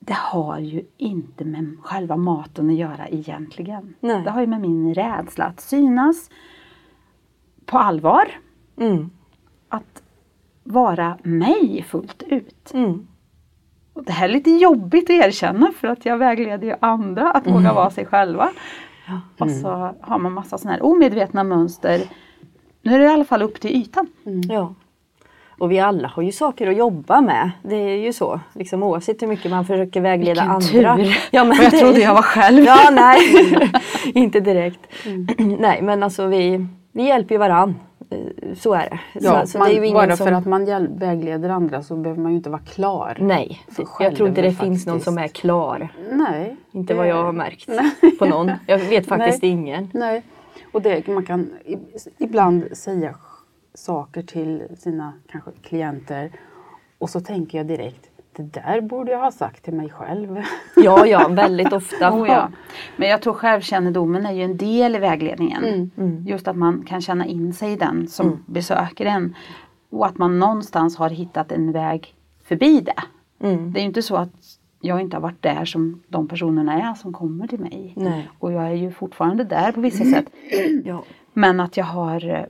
det 0.04 0.16
har 0.18 0.58
ju 0.58 0.82
inte 0.96 1.44
med 1.44 1.76
själva 1.82 2.16
maten 2.16 2.70
att 2.70 2.76
göra 2.76 3.08
egentligen. 3.08 3.94
Nej. 4.00 4.22
Det 4.22 4.30
har 4.30 4.40
ju 4.40 4.46
med 4.46 4.60
min 4.60 4.94
rädsla 4.94 5.44
att 5.44 5.60
synas 5.60 6.30
på 7.66 7.78
allvar. 7.78 8.28
Mm. 8.76 9.10
Att 9.68 10.02
vara 10.64 11.18
mig 11.22 11.84
fullt 11.88 12.22
ut. 12.22 12.70
Mm. 12.74 13.06
Och 13.92 14.04
det 14.04 14.12
här 14.12 14.28
är 14.28 14.32
lite 14.32 14.50
jobbigt 14.50 15.04
att 15.04 15.26
erkänna 15.26 15.72
för 15.76 15.88
att 15.88 16.06
jag 16.06 16.18
vägleder 16.18 16.66
ju 16.66 16.74
andra 16.80 17.30
att 17.30 17.46
våga 17.46 17.72
vara 17.72 17.90
sig 17.90 18.06
själva. 18.06 18.50
Och 19.38 19.50
så 19.50 19.94
har 20.00 20.18
man 20.18 20.32
massa 20.32 20.58
sådana 20.58 20.76
här 20.76 20.84
omedvetna 20.84 21.44
mönster. 21.44 22.00
Nu 22.82 22.94
är 22.94 22.98
det 22.98 23.04
i 23.04 23.08
alla 23.08 23.24
fall 23.24 23.42
upp 23.42 23.60
till 23.60 23.70
ytan. 23.70 24.06
Ja. 24.48 24.74
Och 25.62 25.70
vi 25.72 25.78
alla 25.80 26.08
har 26.08 26.22
ju 26.22 26.32
saker 26.32 26.66
att 26.70 26.76
jobba 26.76 27.20
med. 27.20 27.50
Det 27.62 27.74
är 27.76 27.96
ju 27.96 28.12
så. 28.12 28.40
Liksom, 28.54 28.82
oavsett 28.82 29.22
hur 29.22 29.26
mycket 29.26 29.50
man 29.50 29.64
försöker 29.64 30.00
vägleda 30.00 30.58
Vilken 30.60 30.84
andra. 30.84 30.96
tur. 30.96 31.16
Ja, 31.30 31.44
men 31.44 31.56
jag 31.62 31.70
det- 31.70 31.78
trodde 31.78 32.00
jag 32.00 32.14
var 32.14 32.22
själv. 32.22 32.64
Ja, 32.64 32.78
nej. 32.92 33.18
inte 34.14 34.40
direkt. 34.40 34.80
nej, 35.58 35.82
men 35.82 36.02
alltså 36.02 36.26
vi, 36.26 36.66
vi 36.92 37.02
hjälper 37.02 37.34
ju 37.34 37.38
varann. 37.38 37.74
Eh, 38.10 38.18
Så 38.56 38.74
är 38.74 38.90
det. 38.90 38.98
Ja, 39.12 39.40
så, 39.40 39.46
så 39.46 39.58
man, 39.58 39.68
det 39.68 39.74
är 39.74 39.80
ju 39.80 39.86
ingen 39.86 39.94
bara 40.06 40.16
som... 40.16 40.26
för 40.26 40.32
att 40.34 40.46
man 40.46 40.66
hjäl- 40.66 40.98
vägleder 40.98 41.48
andra 41.48 41.82
så 41.82 41.96
behöver 41.96 42.22
man 42.22 42.30
ju 42.32 42.36
inte 42.36 42.50
vara 42.50 42.60
klar. 42.62 43.16
Nej, 43.20 43.60
jag 44.00 44.16
tror 44.16 44.28
inte 44.28 44.42
det 44.42 44.48
själv 44.48 44.58
finns 44.70 44.86
någon 44.86 45.00
som 45.00 45.18
är 45.18 45.22
faktiskt. 45.22 45.40
klar. 45.40 45.88
Nej. 46.12 46.56
Inte 46.72 46.92
det- 46.92 46.98
vad 46.98 47.08
jag 47.08 47.22
har 47.24 47.32
märkt 47.32 47.68
på 48.18 48.24
någon. 48.24 48.50
Jag 48.66 48.78
vet 48.78 49.06
faktiskt 49.06 49.42
Nej. 49.42 49.50
ingen. 49.50 49.90
Nej. 49.94 50.22
Och 50.72 50.82
det, 50.82 51.06
man 51.06 51.26
kan 51.26 51.50
ibland 52.18 52.76
säga 52.76 53.14
saker 53.74 54.22
till 54.22 54.66
sina 54.78 55.12
kanske 55.28 55.50
klienter 55.62 56.32
och 56.98 57.10
så 57.10 57.20
tänker 57.20 57.58
jag 57.58 57.66
direkt 57.66 58.12
det 58.36 58.42
där 58.42 58.80
borde 58.80 59.12
jag 59.12 59.18
ha 59.18 59.30
sagt 59.30 59.64
till 59.64 59.74
mig 59.74 59.90
själv. 59.90 60.42
Ja, 60.76 61.06
ja, 61.06 61.28
väldigt 61.28 61.72
ofta. 61.72 62.12
Oh, 62.12 62.28
ja. 62.28 62.50
Men 62.96 63.08
jag 63.08 63.22
tror 63.22 63.34
självkännedomen 63.34 64.26
är 64.26 64.32
ju 64.32 64.42
en 64.42 64.56
del 64.56 64.96
i 64.96 64.98
vägledningen. 64.98 65.90
Mm. 65.96 66.26
Just 66.26 66.48
att 66.48 66.56
man 66.56 66.84
kan 66.84 67.00
känna 67.00 67.26
in 67.26 67.52
sig 67.52 67.72
i 67.72 67.76
den 67.76 68.08
som 68.08 68.44
besöker 68.46 69.06
en. 69.06 69.36
Och 69.90 70.06
att 70.06 70.18
man 70.18 70.38
någonstans 70.38 70.96
har 70.96 71.10
hittat 71.10 71.52
en 71.52 71.72
väg 71.72 72.14
förbi 72.44 72.80
det. 72.80 73.02
Mm. 73.46 73.72
Det 73.72 73.78
är 73.78 73.82
ju 73.82 73.86
inte 73.86 74.02
så 74.02 74.16
att 74.16 74.32
jag 74.80 75.00
inte 75.00 75.16
har 75.16 75.22
varit 75.22 75.42
där 75.42 75.64
som 75.64 76.02
de 76.08 76.28
personerna 76.28 76.90
är 76.90 76.94
som 76.94 77.12
kommer 77.12 77.46
till 77.46 77.60
mig. 77.60 77.92
Nej. 77.96 78.30
Och 78.38 78.52
jag 78.52 78.64
är 78.64 78.74
ju 78.74 78.90
fortfarande 78.90 79.44
där 79.44 79.72
på 79.72 79.80
vissa 79.80 80.04
sätt. 80.04 80.26
Ja. 80.84 81.04
Men 81.32 81.60
att 81.60 81.76
jag 81.76 81.84
har 81.84 82.48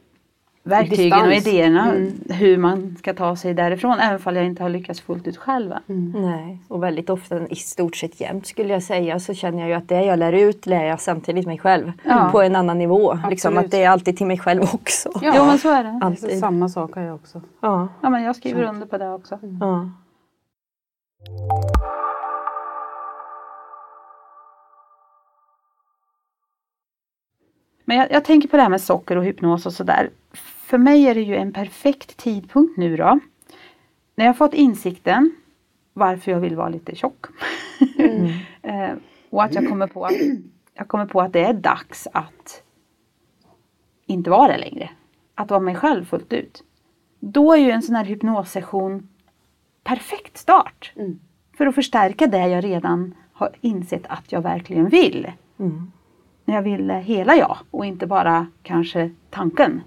verktygen 0.65 1.21
och 1.23 1.29
Distans. 1.29 1.47
idéerna 1.47 1.95
hur 2.29 2.57
man 2.59 2.97
ska 2.99 3.15
ta 3.15 3.37
sig 3.37 3.55
därifrån. 3.55 3.99
Även 4.01 4.21
om 4.25 4.37
jag 4.37 4.47
inte 4.47 4.63
har 4.63 4.71
lyckats 4.71 5.01
fullt 5.01 5.27
ut 5.27 5.37
själv. 5.37 5.73
Nej, 6.15 6.59
och 6.69 6.83
väldigt 6.83 7.11
ofta 7.11 7.49
i 7.49 7.57
stort 7.57 7.97
sett 7.97 8.21
jämt 8.21 8.47
skulle 8.47 8.73
jag 8.73 8.83
säga 8.83 9.21
så 9.21 9.35
känner 9.35 9.59
jag 9.61 9.69
ju 9.69 9.75
att 9.75 9.89
det 9.89 10.05
jag 10.05 10.19
lär 10.19 10.33
ut 10.33 10.67
lär 10.67 10.85
jag 10.85 11.01
samtidigt 11.01 11.47
mig 11.47 11.59
själv 11.59 11.93
Ja. 12.05 12.29
på 12.33 12.43
en 12.43 12.57
annan 12.57 12.79
nivå. 12.79 13.19
Liksom 13.31 13.59
att 13.59 13.71
det 13.71 13.83
är 13.83 13.91
alltid 13.91 14.17
till 14.17 14.27
mig 14.27 14.39
själv 14.39 14.63
också. 14.63 15.11
Ja. 15.23 15.35
Jo 15.37 15.45
men 15.45 15.59
så 15.59 15.71
är 15.71 15.85
det. 15.85 16.01
Alltid. 16.03 16.39
samma 16.39 16.69
sak 16.69 16.95
har 16.95 17.03
jag 17.03 17.15
också. 17.15 17.41
Ja. 17.61 17.89
Ja 18.01 18.11
men 18.11 18.23
jag 18.23 18.37
skriver 18.37 18.63
under 18.63 18.87
på 18.87 18.99
det 18.99 19.11
också. 19.15 19.39
Ja. 19.61 19.91
Men 27.85 27.97
jag, 27.97 28.13
jag 28.13 28.25
tänker 28.25 28.49
på 28.49 28.57
det 28.57 28.63
här 28.63 28.71
med 28.71 28.81
socker 28.81 29.17
och 29.17 29.25
hypnos 29.25 29.67
och 29.67 29.73
sådär. 29.73 30.11
För 30.73 30.79
mig 30.79 31.07
är 31.07 31.15
det 31.15 31.23
ju 31.23 31.37
en 31.37 31.53
perfekt 31.53 32.17
tidpunkt 32.17 32.77
nu 32.77 32.97
då. 32.97 33.21
När 34.15 34.25
jag 34.25 34.37
fått 34.37 34.55
insikten 34.55 35.35
varför 35.93 36.33
jag 36.33 36.41
vill 36.41 36.57
vara 36.57 36.69
lite 36.69 36.95
tjock. 36.95 37.27
eh, 38.63 38.91
och 39.31 39.43
att 39.43 39.55
jag 39.55 39.69
kommer, 39.69 39.87
på 39.87 40.05
att, 40.05 40.13
jag 40.75 40.89
kommer 40.89 41.07
på 41.07 41.21
att 41.21 41.33
det 41.33 41.45
är 41.45 41.53
dags 41.53 42.09
att 42.13 42.63
inte 44.07 44.31
vara 44.31 44.53
det 44.53 44.59
längre. 44.59 44.91
Att 45.35 45.51
vara 45.51 45.61
mig 45.61 45.75
själv 45.75 46.05
fullt 46.05 46.33
ut. 46.33 46.65
Då 47.21 47.53
är 47.53 47.59
ju 47.59 47.71
en 47.71 47.83
sån 47.83 47.95
här 47.95 48.05
hypnossession 48.05 49.09
perfekt 49.85 50.39
start. 50.39 50.93
Mm. 50.97 51.21
För 51.57 51.67
att 51.67 51.75
förstärka 51.75 52.27
det 52.27 52.49
jag 52.49 52.65
redan 52.65 53.15
har 53.33 53.51
insett 53.61 54.07
att 54.07 54.33
jag 54.33 54.43
verkligen 54.43 54.89
vill. 54.89 55.33
Mm. 55.59 55.93
När 56.45 56.55
jag 56.55 56.63
vill 56.63 56.91
hela 56.91 57.37
jag 57.37 57.59
och 57.71 57.87
inte 57.87 58.07
bara 58.07 58.47
kanske 58.63 59.11
tanken. 59.31 59.83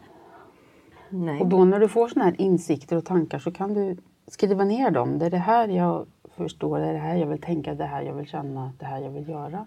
Nej. 1.10 1.42
Och 1.42 1.48
då 1.48 1.66
när 1.66 1.80
du 1.80 1.88
får 1.88 2.08
sådana 2.08 2.30
här 2.30 2.42
insikter 2.42 2.98
och 2.98 3.06
tankar 3.06 3.40
så 3.40 3.52
kan 3.52 3.74
du 3.74 3.98
skriva 4.28 4.64
ner 4.64 4.92
dem. 4.92 5.20
Det 5.20 5.26
är 5.26 5.30
det 5.30 5.38
här 5.38 5.68
jag 5.68 6.06
förstår, 6.36 6.80
det 6.80 6.86
är 6.86 6.94
det 6.94 7.00
här 7.00 7.16
jag 7.16 7.28
vill 7.28 7.42
tänka, 7.42 7.74
det 7.74 7.86
här 7.86 8.02
jag 8.02 8.14
vill 8.14 8.28
känna, 8.28 8.72
det 8.80 8.86
här 8.86 9.02
jag 9.02 9.12
vill 9.12 9.30
göra. 9.30 9.66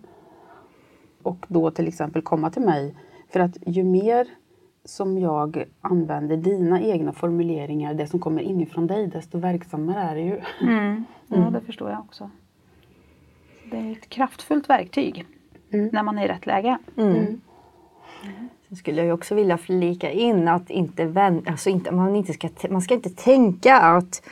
Och 1.22 1.46
då 1.48 1.70
till 1.70 1.88
exempel 1.88 2.22
komma 2.22 2.50
till 2.50 2.62
mig. 2.62 2.94
För 3.28 3.40
att 3.40 3.56
ju 3.66 3.84
mer 3.84 4.26
som 4.84 5.18
jag 5.18 5.64
använder 5.80 6.36
dina 6.36 6.80
egna 6.80 7.12
formuleringar, 7.12 7.94
det 7.94 8.06
som 8.06 8.20
kommer 8.20 8.42
inifrån 8.42 8.86
dig, 8.86 9.06
desto 9.06 9.38
verksammare 9.38 10.00
är 10.00 10.14
det 10.14 10.20
ju. 10.20 10.40
Ja, 11.26 11.50
det 11.50 11.60
förstår 11.60 11.90
jag 11.90 12.00
också. 12.00 12.30
Det 13.70 13.76
är 13.76 13.92
ett 13.92 14.08
kraftfullt 14.08 14.70
verktyg 14.70 15.26
när 15.70 16.02
man 16.02 16.18
är 16.18 16.24
i 16.24 16.28
rätt 16.28 16.46
läge. 16.46 16.78
Mm. 16.96 17.40
Sen 18.68 18.76
skulle 18.76 19.04
jag 19.04 19.14
också 19.14 19.34
vilja 19.34 19.58
flika 19.58 20.10
in 20.10 20.48
att 20.48 20.70
inte 20.70 21.04
vän, 21.04 21.42
alltså 21.46 21.70
inte, 21.70 21.92
man, 21.92 22.16
inte 22.16 22.32
ska, 22.32 22.48
man 22.70 22.82
ska 22.82 22.94
inte 22.94 23.10
tänka 23.10 23.76
att 23.76 24.22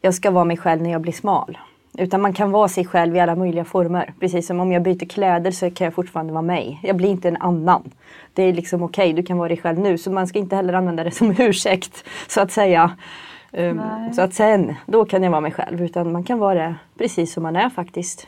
jag 0.00 0.14
ska 0.14 0.30
vara 0.30 0.44
mig 0.44 0.56
själv 0.56 0.82
när 0.82 0.90
jag 0.90 1.00
blir 1.00 1.12
smal. 1.12 1.58
Utan 1.98 2.20
man 2.20 2.32
kan 2.32 2.50
vara 2.50 2.68
sig 2.68 2.84
själv 2.84 3.16
i 3.16 3.20
alla 3.20 3.34
möjliga 3.34 3.64
former. 3.64 4.12
Precis 4.20 4.46
som 4.46 4.60
om 4.60 4.72
jag 4.72 4.82
byter 4.82 5.06
kläder 5.06 5.50
så 5.50 5.70
kan 5.70 5.84
jag 5.84 5.94
fortfarande 5.94 6.32
vara 6.32 6.42
mig. 6.42 6.80
Jag 6.82 6.96
blir 6.96 7.08
inte 7.08 7.28
en 7.28 7.36
annan. 7.36 7.90
Det 8.32 8.42
är 8.42 8.52
liksom 8.52 8.82
okej, 8.82 9.12
du 9.12 9.22
kan 9.22 9.38
vara 9.38 9.48
dig 9.48 9.56
själv 9.56 9.78
nu. 9.78 9.98
Så 9.98 10.10
man 10.10 10.26
ska 10.26 10.38
inte 10.38 10.56
heller 10.56 10.72
använda 10.72 11.04
det 11.04 11.10
som 11.10 11.30
ursäkt 11.38 12.04
så 12.28 12.40
att 12.40 12.52
säga. 12.52 12.96
Um, 13.52 13.80
så 14.12 14.22
att 14.22 14.34
sen, 14.34 14.74
då 14.86 15.04
kan 15.04 15.22
jag 15.22 15.30
vara 15.30 15.40
mig 15.40 15.52
själv. 15.52 15.82
Utan 15.82 16.12
man 16.12 16.24
kan 16.24 16.38
vara 16.38 16.54
det 16.54 16.74
precis 16.98 17.32
som 17.32 17.42
man 17.42 17.56
är 17.56 17.70
faktiskt. 17.70 18.26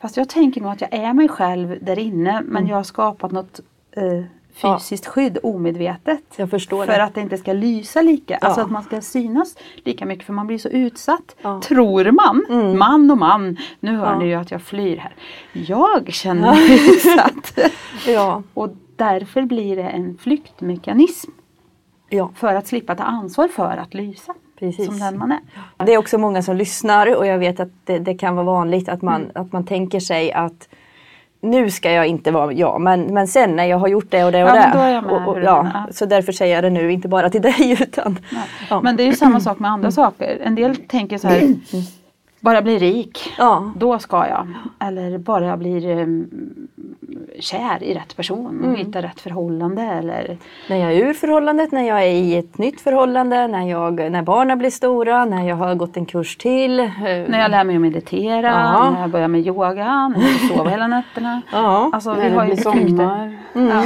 Fast 0.00 0.16
jag 0.16 0.28
tänker 0.28 0.60
nog 0.60 0.70
att 0.70 0.80
jag 0.80 0.92
är 0.92 1.12
mig 1.12 1.28
själv 1.28 1.78
där 1.80 1.98
inne 1.98 2.42
men 2.44 2.66
jag 2.66 2.76
har 2.76 2.82
skapat 2.82 3.32
något 3.32 3.60
eh, 3.96 4.24
fysiskt 4.54 5.06
skydd 5.06 5.38
omedvetet. 5.42 6.22
Jag 6.36 6.50
förstår 6.50 6.86
För 6.86 6.92
det. 6.92 7.04
att 7.04 7.14
det 7.14 7.20
inte 7.20 7.36
ska 7.38 7.52
lysa 7.52 8.02
lika, 8.02 8.36
alltså 8.36 8.60
Ja. 8.60 8.64
att 8.64 8.70
man 8.70 8.82
ska 8.82 9.00
synas 9.00 9.56
lika 9.84 10.06
mycket 10.06 10.26
för 10.26 10.32
man 10.32 10.46
blir 10.46 10.58
så 10.58 10.68
utsatt. 10.68 11.36
Ja. 11.42 11.60
Tror 11.60 12.10
man, 12.10 12.76
man 12.78 13.10
och 13.10 13.18
man. 13.18 13.56
Nu 13.80 13.96
hör 13.96 14.12
Ja. 14.12 14.18
ni 14.18 14.26
ju 14.26 14.34
att 14.34 14.50
jag 14.50 14.62
flyr 14.62 14.96
här. 14.96 15.12
Jag 15.52 16.12
känner 16.12 16.54
mig 16.54 16.90
utsatt. 16.90 17.58
Ja, 18.06 18.42
Och 18.54 18.68
därför 18.96 19.42
blir 19.42 19.76
det 19.76 19.82
en 19.88 20.18
flyktmekanism. 20.20 21.30
ja. 22.08 22.30
För 22.34 22.54
att 22.54 22.66
slippa 22.66 22.94
ta 22.94 23.02
ansvar 23.04 23.48
för 23.48 23.76
att 23.76 23.94
lysa. 23.94 24.34
Precis. 24.58 24.86
Som 24.86 24.98
den 24.98 25.18
man 25.18 25.32
är. 25.32 25.84
Det 25.84 25.94
är 25.94 25.98
också 25.98 26.18
många 26.18 26.42
som 26.42 26.56
lyssnar 26.56 27.16
och 27.16 27.26
jag 27.26 27.38
vet 27.38 27.60
att 27.60 27.68
det, 27.84 27.98
det 27.98 28.14
kan 28.14 28.34
vara 28.36 28.46
vanligt 28.46 28.88
att 28.88 29.02
man, 29.02 29.30
att 29.34 29.52
man 29.52 29.64
tänker 29.66 30.00
sig 30.00 30.32
att 30.32 30.68
nu 31.40 31.70
ska 31.70 31.92
jag 31.92 32.06
inte 32.06 32.30
vara 32.30 32.52
jag 32.52 32.80
men, 32.80 33.14
men 33.14 33.28
sen 33.28 33.56
när 33.56 33.64
jag 33.64 33.78
har 33.78 33.88
gjort 33.88 34.10
det 34.10 34.24
och 34.24 34.32
det 34.32 34.42
och 34.44 34.50
Ja, 34.50 34.54
det. 34.54 34.98
och, 34.98 35.28
och, 35.28 35.42
ja, 35.42 35.86
så 35.90 36.06
därför 36.06 36.32
säger 36.32 36.54
jag 36.54 36.64
det 36.64 36.70
nu, 36.70 36.92
inte 36.92 37.08
bara 37.08 37.30
till 37.30 37.42
dig 37.42 37.72
utan 37.82 38.18
Ja. 38.70 38.80
Men 38.80 38.96
det 38.96 39.02
är 39.02 39.06
ju 39.06 39.12
samma 39.14 39.40
sak 39.40 39.58
med 39.58 39.70
andra 39.70 39.90
saker. 39.90 40.38
En 40.44 40.54
del 40.54 40.76
tänker 40.76 41.18
så 41.18 41.28
här, 41.28 41.54
bara 42.40 42.62
bli 42.62 42.78
rik, 42.78 43.32
ja, 43.38 43.72
då 43.76 43.98
ska 43.98 44.26
jag. 44.28 44.46
Eller 44.88 45.18
bara 45.18 45.46
jag 45.46 45.58
blir, 45.58 45.98
eh, 45.98 46.06
kär 47.40 47.82
i 47.82 47.94
rätt 47.94 48.16
person 48.16 48.64
och 48.64 48.78
hittar 48.78 49.02
rätt 49.02 49.20
förhållande 49.20 49.82
eller 49.82 50.38
När 50.68 50.76
jag 50.76 50.92
är 50.92 51.06
ur 51.06 51.12
förhållandet, 51.14 51.72
när 51.72 51.82
jag 51.88 52.02
är 52.02 52.10
i 52.10 52.36
ett 52.36 52.58
nytt 52.58 52.80
förhållande, 52.80 53.46
när, 53.46 53.68
jag, 53.68 54.10
när 54.10 54.22
barnen 54.22 54.58
blir 54.58 54.70
stora, 54.70 55.24
när 55.24 55.48
jag 55.48 55.56
har 55.56 55.74
gått 55.74 55.96
en 55.96 56.06
kurs 56.06 56.36
till. 56.36 56.80
eh, 56.80 56.86
när 57.02 57.40
jag 57.40 57.50
lär 57.50 57.64
mig 57.64 57.76
att 57.76 57.82
meditera, 57.82 58.46
Ja. 58.50 58.90
när 58.90 59.00
jag 59.00 59.10
börjar 59.10 59.28
med 59.28 59.46
yoga, 59.46 60.08
när 60.08 60.20
jag 60.20 60.56
sova 60.56 60.70
hela 60.70 60.86
nätterna. 60.86 61.42
Ja. 61.52 61.90
Alltså, 61.92 62.14
vi 62.14 62.28
har 62.28 62.44
ju 62.44 62.50
blir 62.52 62.62
sommar. 62.62 63.38
Ja. 63.52 63.82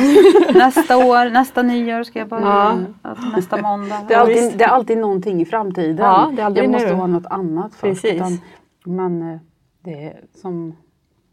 Nästa 0.55 0.97
år, 0.97 1.31
nästa 1.31 1.63
nyår 1.63 2.03
ska 2.03 2.19
jag 2.19 2.29
börja. 2.29 2.45
Ja. 2.47 2.73
Alltså, 3.03 3.25
nästa 3.37 3.57
måndag. 3.63 3.97
Det 4.09 4.15
är, 4.15 4.19
alltid, 4.19 4.53
det 4.59 4.65
är 4.65 4.69
alltid 4.69 4.99
någonting 4.99 5.41
i 5.41 5.45
framtiden. 5.45 5.97
Ja, 6.07 6.31
det 6.37 6.43
är 6.43 6.47
aldrig 6.47 6.65
jag 6.65 6.73
måste 6.73 6.89
nu. 6.89 6.95
ha 6.95 7.07
något 7.07 7.27
annat 7.27 7.73
först. 7.75 8.03
Precis. 8.03 8.15
Utan 8.15 8.41
man, 8.87 9.22
eh, 9.32 9.39
det 9.82 10.05
är 10.05 10.20
som 10.35 10.76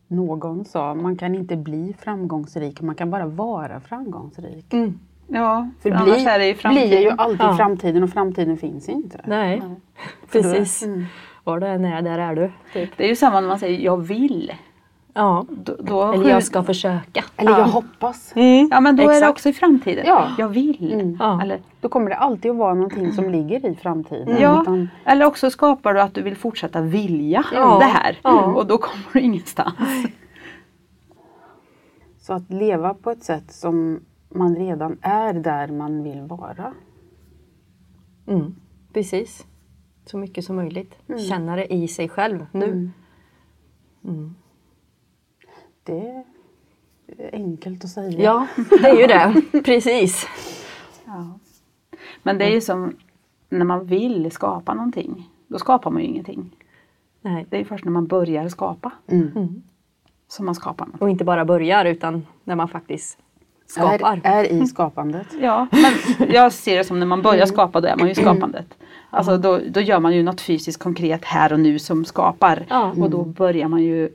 någon 0.07 0.65
sa, 0.65 0.93
man 0.95 1.15
kan 1.17 1.35
inte 1.35 1.55
bli 1.55 1.95
framgångsrik, 1.99 2.81
man 2.81 2.95
kan 2.95 3.09
bara 3.11 3.25
vara 3.25 3.79
framgångsrik. 3.79 4.73
Mm. 4.73 4.99
Ja, 5.27 5.69
för, 5.81 5.89
För 5.89 5.97
annars 5.97 6.15
bli, 6.15 6.25
är 6.25 6.39
det 6.39 6.49
i 6.49 6.53
framtiden. 6.53 6.89
blir 6.89 6.99
ju 7.01 7.09
alltid 7.09 7.39
Ja. 7.41 7.55
framtiden 7.57 8.03
och 8.03 8.09
framtiden 8.09 8.57
finns 8.57 8.89
inte. 8.89 9.21
Nej, 9.27 9.59
då- 9.63 9.75
precis. 10.31 10.83
Mm. 10.83 11.05
Var 11.43 11.59
du 11.59 11.67
än 11.67 11.85
är, 11.85 12.01
där 12.01 12.19
är 12.19 12.35
du. 12.35 12.51
Typ. 12.73 12.89
Det 12.97 13.03
är 13.03 13.07
ju 13.07 13.15
samma 13.15 13.41
när 13.41 13.47
man 13.47 13.59
säger 13.59 13.79
jag 13.79 13.97
vill. 13.97 14.51
Ja. 15.13 15.45
Då, 15.49 15.75
då 15.79 16.11
Eller 16.11 16.29
jag 16.29 16.43
ska 16.43 16.63
försöka. 16.63 17.23
Eller 17.37 17.51
Ja. 17.51 17.59
jag 17.59 17.65
hoppas. 17.65 18.33
Ja 18.69 18.79
men 18.79 18.95
då 18.95 19.03
är 19.03 19.07
det 19.07 19.13
Exakt. 19.13 19.31
också 19.31 19.49
i 19.49 19.53
framtiden. 19.53 20.05
Ja. 20.07 20.31
Jag 20.37 20.47
vill. 20.49 20.93
Mm. 20.93 21.17
Ja. 21.19 21.41
Eller, 21.41 21.59
Då 21.81 21.89
kommer 21.89 22.09
det 22.09 22.15
alltid 22.15 22.51
att 22.51 22.57
vara 22.57 22.73
någonting 22.73 23.11
som 23.11 23.29
ligger 23.29 23.65
i 23.65 23.75
framtiden. 23.75 24.37
ja. 24.41 24.61
Utan, 24.61 24.89
Eller 25.05 25.25
också 25.25 25.49
skapar 25.49 25.93
du 25.93 26.01
att 26.01 26.13
du 26.13 26.21
vill 26.21 26.35
fortsätta 26.37 26.81
vilja 26.81 27.43
Ja. 27.53 27.79
det 27.79 27.85
här. 27.85 28.19
Ja. 28.23 28.45
Och 28.45 28.67
då 28.67 28.77
kommer 28.77 29.05
du 29.13 29.19
ingenstans. 29.19 29.75
så 32.19 32.33
att 32.33 32.49
leva 32.49 32.93
på 32.93 33.11
ett 33.11 33.23
sätt 33.23 33.51
som 33.51 33.99
man 34.29 34.55
redan 34.55 34.97
är 35.01 35.33
där 35.33 35.67
man 35.67 36.03
vill 36.03 36.21
vara. 36.21 36.73
Mm. 38.27 38.55
Precis. 38.93 39.45
Så 40.05 40.17
mycket 40.17 40.45
som 40.45 40.55
möjligt. 40.55 40.95
Känna 41.29 41.55
det 41.55 41.73
i 41.73 41.87
sig 41.87 42.09
själv 42.09 42.45
nu. 42.51 42.89
Mm. 45.87 46.01
Mm. 46.01 46.23
Det 47.17 47.23
är 47.23 47.35
enkelt 47.35 47.83
att 47.83 47.89
säga. 47.89 48.19
Ja, 48.21 48.47
det 48.81 48.87
är 48.89 48.95
ju 49.01 49.07
det. 49.07 49.61
Precis. 49.63 50.27
Ja. 51.05 51.39
Men 52.23 52.37
det 52.37 52.45
är 52.45 52.49
ju 52.51 52.61
som 52.61 52.95
när 53.49 53.65
man 53.65 53.85
vill 53.85 54.31
skapa 54.31 54.73
någonting. 54.73 55.29
Då 55.47 55.59
skapar 55.59 55.91
man 55.91 56.01
ju 56.01 56.07
ingenting. 56.07 56.55
Nej. 57.21 57.45
Det 57.49 57.57
är 57.59 57.63
först 57.65 57.85
när 57.85 57.91
man 57.91 58.07
börjar 58.07 58.49
skapa 58.49 58.91
Mm. 59.07 59.31
Mm. 59.35 59.61
som 60.27 60.45
man 60.45 60.55
skapar 60.55 60.85
något. 60.85 61.01
Och 61.01 61.09
inte 61.09 61.23
bara 61.23 61.45
börjar 61.45 61.85
utan 61.85 62.25
när 62.43 62.55
man 62.55 62.67
faktiskt 62.67 63.17
skapar. 63.67 64.21
Är, 64.23 64.43
är 64.43 64.51
i 64.63 64.67
skapandet. 64.67 65.27
Ja, 65.41 65.67
men 65.71 66.31
jag 66.33 66.53
ser 66.53 66.77
det 66.77 66.83
som 66.83 66.99
när 66.99 67.05
man 67.05 67.21
börjar 67.21 67.45
skapa, 67.45 67.81
då 67.81 67.87
är 67.87 67.95
man 67.97 68.05
ju 68.07 68.11
i 68.11 68.15
skapandet. 68.15 68.65
Alltså 69.09 69.37
då, 69.37 69.59
då 69.69 69.79
gör 69.79 69.99
man 69.99 70.15
ju 70.15 70.23
något 70.23 70.41
fysiskt 70.41 70.83
konkret 70.83 71.25
här 71.25 71.53
och 71.53 71.59
nu 71.59 71.79
som 71.79 72.05
skapar. 72.05 72.65
Ja. 72.69 72.91
Och 72.97 73.09
då 73.09 73.23
börjar 73.25 73.67
man 73.67 73.83
ju 73.83 74.09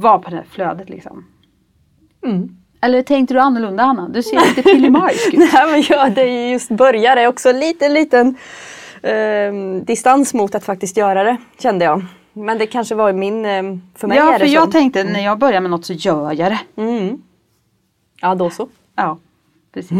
vara 0.00 0.18
på 0.18 0.30
det 0.30 0.36
här 0.36 0.44
flödet 0.50 0.88
liksom. 0.88 1.24
Mm. 2.26 2.56
Eller 2.80 3.02
tänkte 3.02 3.34
du 3.34 3.40
annorlunda 3.40 3.82
Anna? 3.82 4.08
Du 4.08 4.22
ser 4.22 4.40
lite 4.48 4.62
pillemajsk 4.62 5.34
ut. 5.34 5.38
Nej 5.52 5.66
men 5.70 5.82
ja, 5.88 6.08
det 6.10 6.22
är 6.22 6.50
just 6.52 6.68
börjar 6.70 7.16
är 7.16 7.26
också 7.26 7.48
en 7.48 7.58
liten, 7.60 8.36
ehm, 9.02 9.84
distans 9.84 10.34
mot 10.34 10.54
att 10.54 10.64
faktiskt 10.64 10.96
göra 10.96 11.24
det, 11.24 11.36
kände 11.58 11.84
jag. 11.84 12.04
Men 12.32 12.58
det 12.58 12.66
kanske 12.66 12.94
var 12.94 13.12
min, 13.12 13.44
ehm, 13.44 13.82
för 13.96 14.08
mig 14.08 14.16
Ja, 14.18 14.28
är 14.34 14.38
för 14.38 14.44
det 14.46 14.50
jag 14.52 14.64
så. 14.64 14.70
tänkte 14.72 15.04
när 15.04 15.20
jag 15.24 15.38
börjar 15.38 15.60
med 15.60 15.70
något 15.70 15.84
så 15.86 15.92
gör 15.92 16.32
jag 16.32 16.52
det. 16.52 16.82
Mm. 16.82 17.22
Ja, 18.20 18.34
då 18.34 18.50
så. 18.50 18.68
Ja, 18.96 19.18
precis. 19.74 19.90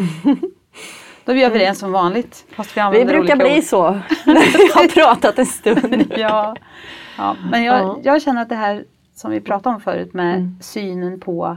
Då 1.24 1.32
är 1.32 1.36
vi 1.36 1.44
överens 1.44 1.78
som 1.78 1.92
vanligt. 1.92 2.44
Fast 2.50 2.76
vi 2.76 2.80
Vi 2.92 3.04
brukar 3.04 3.18
olika 3.20 3.36
bli 3.36 3.58
ord. 3.58 3.64
så 3.64 3.90
när 4.26 4.58
vi 4.58 4.72
har 4.74 4.88
pratat 4.88 5.38
en 5.38 5.46
stund. 5.46 6.12
ja. 6.16 6.56
ja, 7.18 7.36
men 7.50 7.62
jag, 7.64 7.80
Ja. 7.82 7.98
jag 8.02 8.22
känner 8.22 8.42
att 8.42 8.48
det 8.48 8.54
här 8.54 8.84
som 9.22 9.30
vi 9.30 9.40
pratade 9.40 9.74
om 9.74 9.80
förut 9.80 10.14
med 10.14 10.36
Mm. 10.36 10.56
synen 10.60 11.20
på 11.20 11.56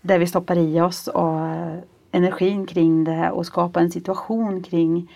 det 0.00 0.18
vi 0.18 0.26
stoppar 0.26 0.58
i 0.58 0.80
oss 0.80 1.08
och 1.08 1.40
eh, 1.40 1.78
energin 2.10 2.66
kring 2.66 3.04
det 3.04 3.30
och 3.30 3.46
skapa 3.46 3.80
en 3.80 3.90
situation 3.90 4.62
kring 4.62 5.12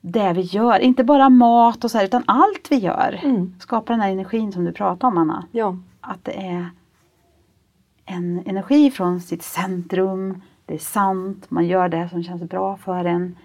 det 0.00 0.32
vi 0.32 0.40
gör. 0.40 0.78
Inte 0.78 1.04
bara 1.04 1.28
mat 1.28 1.84
och 1.84 1.90
så 1.90 1.98
här 1.98 2.04
utan 2.04 2.22
allt 2.26 2.66
vi 2.70 2.76
gör. 2.76 3.20
Mm. 3.22 3.54
Skapa 3.60 3.92
den 3.92 4.00
här 4.00 4.10
energin 4.12 4.52
som 4.52 4.64
du 4.64 4.72
pratade 4.72 5.10
om 5.10 5.18
Anna. 5.18 5.44
Ja. 5.52 5.76
Att 6.00 6.24
det 6.24 6.46
är 6.46 6.70
en 8.04 8.42
energi 8.46 8.90
från 8.90 9.20
sitt 9.20 9.42
centrum. 9.42 10.42
Det 10.66 10.74
är 10.74 10.78
sant, 10.78 11.50
man 11.50 11.66
gör 11.66 11.88
det 11.88 12.08
som 12.08 12.22
känns 12.22 12.42
bra 12.42 12.76
för 12.76 13.04
en. 13.04 13.36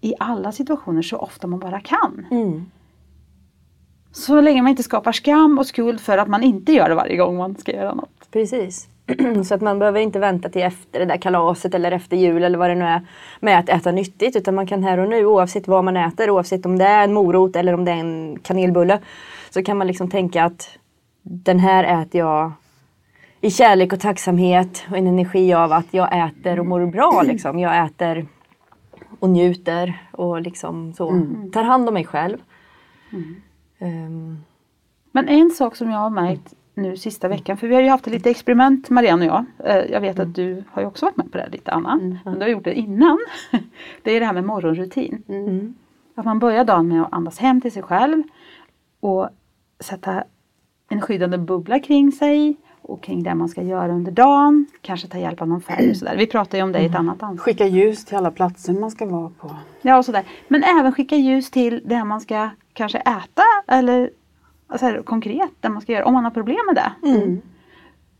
I 0.00 0.14
alla 0.18 0.52
situationer 0.52 1.02
så 1.02 1.16
ofta 1.16 1.46
man 1.46 1.58
bara 1.60 1.80
kan. 1.80 2.26
Mm. 2.30 2.66
Så 4.12 4.40
länge 4.40 4.62
man 4.62 4.70
inte 4.70 4.82
skapar 4.82 5.12
skam 5.12 5.58
och 5.58 5.66
skuld 5.66 6.00
för 6.00 6.18
att 6.18 6.28
man 6.28 6.42
inte 6.42 6.72
gör 6.72 6.88
det 6.88 6.94
varje 6.94 7.16
gång 7.16 7.36
man 7.36 7.56
ska 7.56 7.72
göra 7.72 7.94
något. 7.94 8.30
Precis. 8.30 8.88
Så 9.44 9.54
att 9.54 9.60
man 9.60 9.78
behöver 9.78 10.00
inte 10.00 10.18
vänta 10.18 10.48
till 10.48 10.62
efter 10.62 10.98
det 10.98 11.04
där 11.04 11.16
kalaset 11.16 11.74
eller 11.74 11.92
efter 11.92 12.16
jul 12.16 12.44
eller 12.44 12.58
vad 12.58 12.70
det 12.70 12.74
nu 12.74 12.84
är 12.84 13.00
med 13.40 13.58
att 13.58 13.68
äta 13.68 13.92
nyttigt 13.92 14.36
utan 14.36 14.54
man 14.54 14.66
kan 14.66 14.82
här 14.82 14.98
och 14.98 15.08
nu 15.08 15.26
oavsett 15.26 15.68
vad 15.68 15.84
man 15.84 15.96
äter, 15.96 16.30
oavsett 16.30 16.66
om 16.66 16.78
det 16.78 16.84
är 16.84 17.04
en 17.04 17.12
morot 17.12 17.56
eller 17.56 17.74
om 17.74 17.84
det 17.84 17.90
är 17.90 17.96
en 17.96 18.38
kanelbulle 18.42 18.98
så 19.50 19.62
kan 19.62 19.78
man 19.78 19.86
liksom 19.86 20.10
tänka 20.10 20.44
att 20.44 20.78
den 21.22 21.58
här 21.58 22.02
äter 22.02 22.18
jag 22.18 22.52
i 23.40 23.50
kärlek 23.50 23.92
och 23.92 24.00
tacksamhet 24.00 24.84
och 24.90 24.96
en 24.96 25.06
energi 25.06 25.54
av 25.54 25.72
att 25.72 25.86
jag 25.90 26.28
äter 26.28 26.60
och 26.60 26.66
mår 26.66 26.86
bra 26.86 27.22
liksom. 27.26 27.58
Jag 27.58 27.86
äter 27.86 28.26
och 29.20 29.30
njuter 29.30 30.02
och 30.12 30.40
liksom 30.40 30.92
så 30.92 31.26
tar 31.52 31.62
hand 31.62 31.88
om 31.88 31.94
mig 31.94 32.04
själv. 32.04 32.38
Ehm, 33.80 34.36
Men 35.12 35.28
en 35.28 35.50
sak 35.50 35.76
som 35.76 35.90
jag 35.90 35.98
har 35.98 36.10
märkt 36.10 36.54
nu 36.74 36.96
sista 36.96 37.28
veckan, 37.28 37.56
för 37.56 37.66
vi 37.68 37.74
har 37.74 37.82
ju 37.82 37.88
haft 37.88 38.06
ett 38.06 38.12
litet 38.12 38.26
experiment 38.30 38.90
Marianne 38.90 39.30
och 39.30 39.44
jag. 39.58 39.70
Eh, 39.76 39.90
Jag 39.90 40.00
vet 40.00 40.18
att 40.18 40.34
du 40.34 40.64
har 40.70 40.82
ju 40.82 40.88
också 40.88 41.06
varit 41.06 41.16
med 41.16 41.32
på 41.32 41.38
det 41.38 41.44
här 41.44 41.50
lite 41.50 41.72
Anna. 41.72 41.96
Men 42.24 42.34
du 42.34 42.40
har 42.40 42.48
gjort 42.48 42.64
det 42.64 42.74
innan. 42.74 43.18
Det 44.02 44.10
är 44.16 44.20
det 44.20 44.26
här 44.26 44.32
med 44.32 44.44
morgonrutin. 44.44 45.22
mm. 45.28 45.74
Att 46.14 46.24
man 46.24 46.38
börjar 46.38 46.64
dagen 46.64 46.88
med 46.88 47.02
att 47.02 47.12
andas 47.12 47.38
hem 47.38 47.60
till 47.60 47.72
sig 47.72 47.82
själv 47.82 48.22
och 49.00 49.28
sätta 49.80 50.24
en 50.88 51.00
skyddande 51.00 51.38
bubbla 51.38 51.78
kring 51.78 52.12
sig 52.12 52.56
och 52.82 53.02
kring 53.02 53.22
det 53.22 53.34
man 53.34 53.48
ska 53.48 53.62
göra 53.62 53.92
under 53.92 54.12
dagen. 54.12 54.66
Kanske 54.80 55.08
ta 55.08 55.18
hjälp 55.18 55.42
av 55.42 55.48
någon 55.48 55.60
färg 55.62 55.90
och 55.90 55.96
sådär. 55.96 56.16
Vi 56.16 56.26
pratade 56.26 56.56
ju 56.56 56.62
om 56.62 56.72
det 56.72 56.80
i 56.80 56.86
ett 56.86 56.94
annat 56.94 57.22
ansvar. 57.22 57.44
Skicka 57.44 57.66
ljus 57.66 58.04
till 58.04 58.16
alla 58.16 58.30
platser 58.30 58.72
man 58.72 58.90
ska 58.90 59.06
vara 59.06 59.30
på. 59.40 59.56
Ja, 59.82 59.98
och 59.98 60.04
sådär. 60.04 60.24
Men 60.48 60.62
även 60.62 60.92
skicka 60.92 61.16
ljus 61.16 61.50
till 61.50 61.82
det 61.84 62.04
man 62.04 62.20
ska 62.20 62.48
kanske 62.72 62.98
äta 62.98 63.42
eller 63.68 64.10
så 64.78 64.86
här, 64.86 65.02
konkret 65.02 65.50
det 65.60 65.68
man 65.68 65.82
ska 65.82 65.92
göra. 65.92 66.04
Om 66.04 66.14
man 66.14 66.24
har 66.24 66.30
problem 66.30 66.58
med 66.66 66.74
det. 66.74 67.08
Mm. 67.08 67.40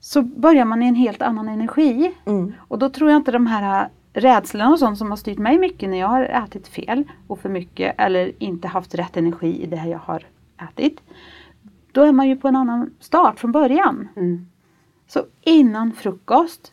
Så 0.01 0.23
börjar 0.23 0.65
man 0.65 0.83
i 0.83 0.87
en 0.87 0.95
helt 0.95 1.23
annan 1.23 1.49
energi. 1.49 2.15
Mm. 2.27 2.53
Och 2.69 2.79
då 2.79 2.89
tror 2.91 3.11
jag 3.11 3.17
inte 3.17 3.33
de 3.33 3.47
här 3.47 3.89
rädslorna 4.13 4.71
och 4.71 4.79
sånt 4.79 4.99
som 4.99 5.11
har 5.11 5.17
styrt 5.17 5.39
mig 5.39 5.59
mycket 5.59 5.91
när 5.91 5.99
jag 5.99 6.09
har 6.09 6.23
ätit 6.23 6.69
fel 6.69 7.05
och 7.27 7.39
för 7.39 7.49
mycket 7.49 7.95
eller 7.99 8.33
inte 8.43 8.69
haft 8.69 8.95
rätt 8.95 9.17
energi 9.17 9.63
i 9.63 9.67
det 9.67 9.87
jag 9.89 9.99
har 9.99 10.27
ätit. 10.59 11.01
Då 11.93 12.03
är 12.03 12.13
man 12.13 12.29
ju 12.29 12.37
på 12.37 12.49
en 12.49 12.57
annan 12.57 12.95
start 13.01 13.39
från 13.39 13.53
början. 13.53 14.09
Mm. 14.17 14.47
Så 15.07 15.25
innan 15.41 15.93
frukost 15.93 16.73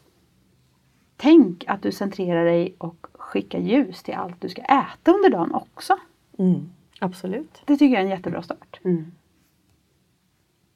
Tänk 1.18 1.64
att 1.68 1.82
du 1.82 1.92
centrerar 1.92 2.46
dig 2.46 2.76
och 2.78 3.08
skickar 3.14 3.60
ljus 3.60 4.04
till 4.04 4.14
allt 4.14 4.42
du 4.42 4.50
ska 4.50 4.62
äta 4.62 5.12
under 5.12 5.30
dagen 5.30 5.54
också. 5.54 5.98
Mm. 6.38 6.70
Absolut. 7.00 7.62
Det 7.66 7.78
tycker 7.78 7.94
jag 7.94 8.02
är 8.02 8.06
en 8.06 8.12
jättebra 8.12 8.42
start. 8.42 8.80
Mm. 8.84 9.12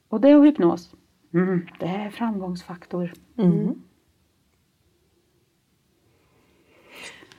Och 0.07 0.21
det 0.21 0.35
och 0.35 0.45
hypnos. 0.45 0.95
Mm, 1.33 1.67
det 1.79 1.85
är 1.85 2.09
framgångsfaktor. 2.09 3.13
Mm. 3.37 3.83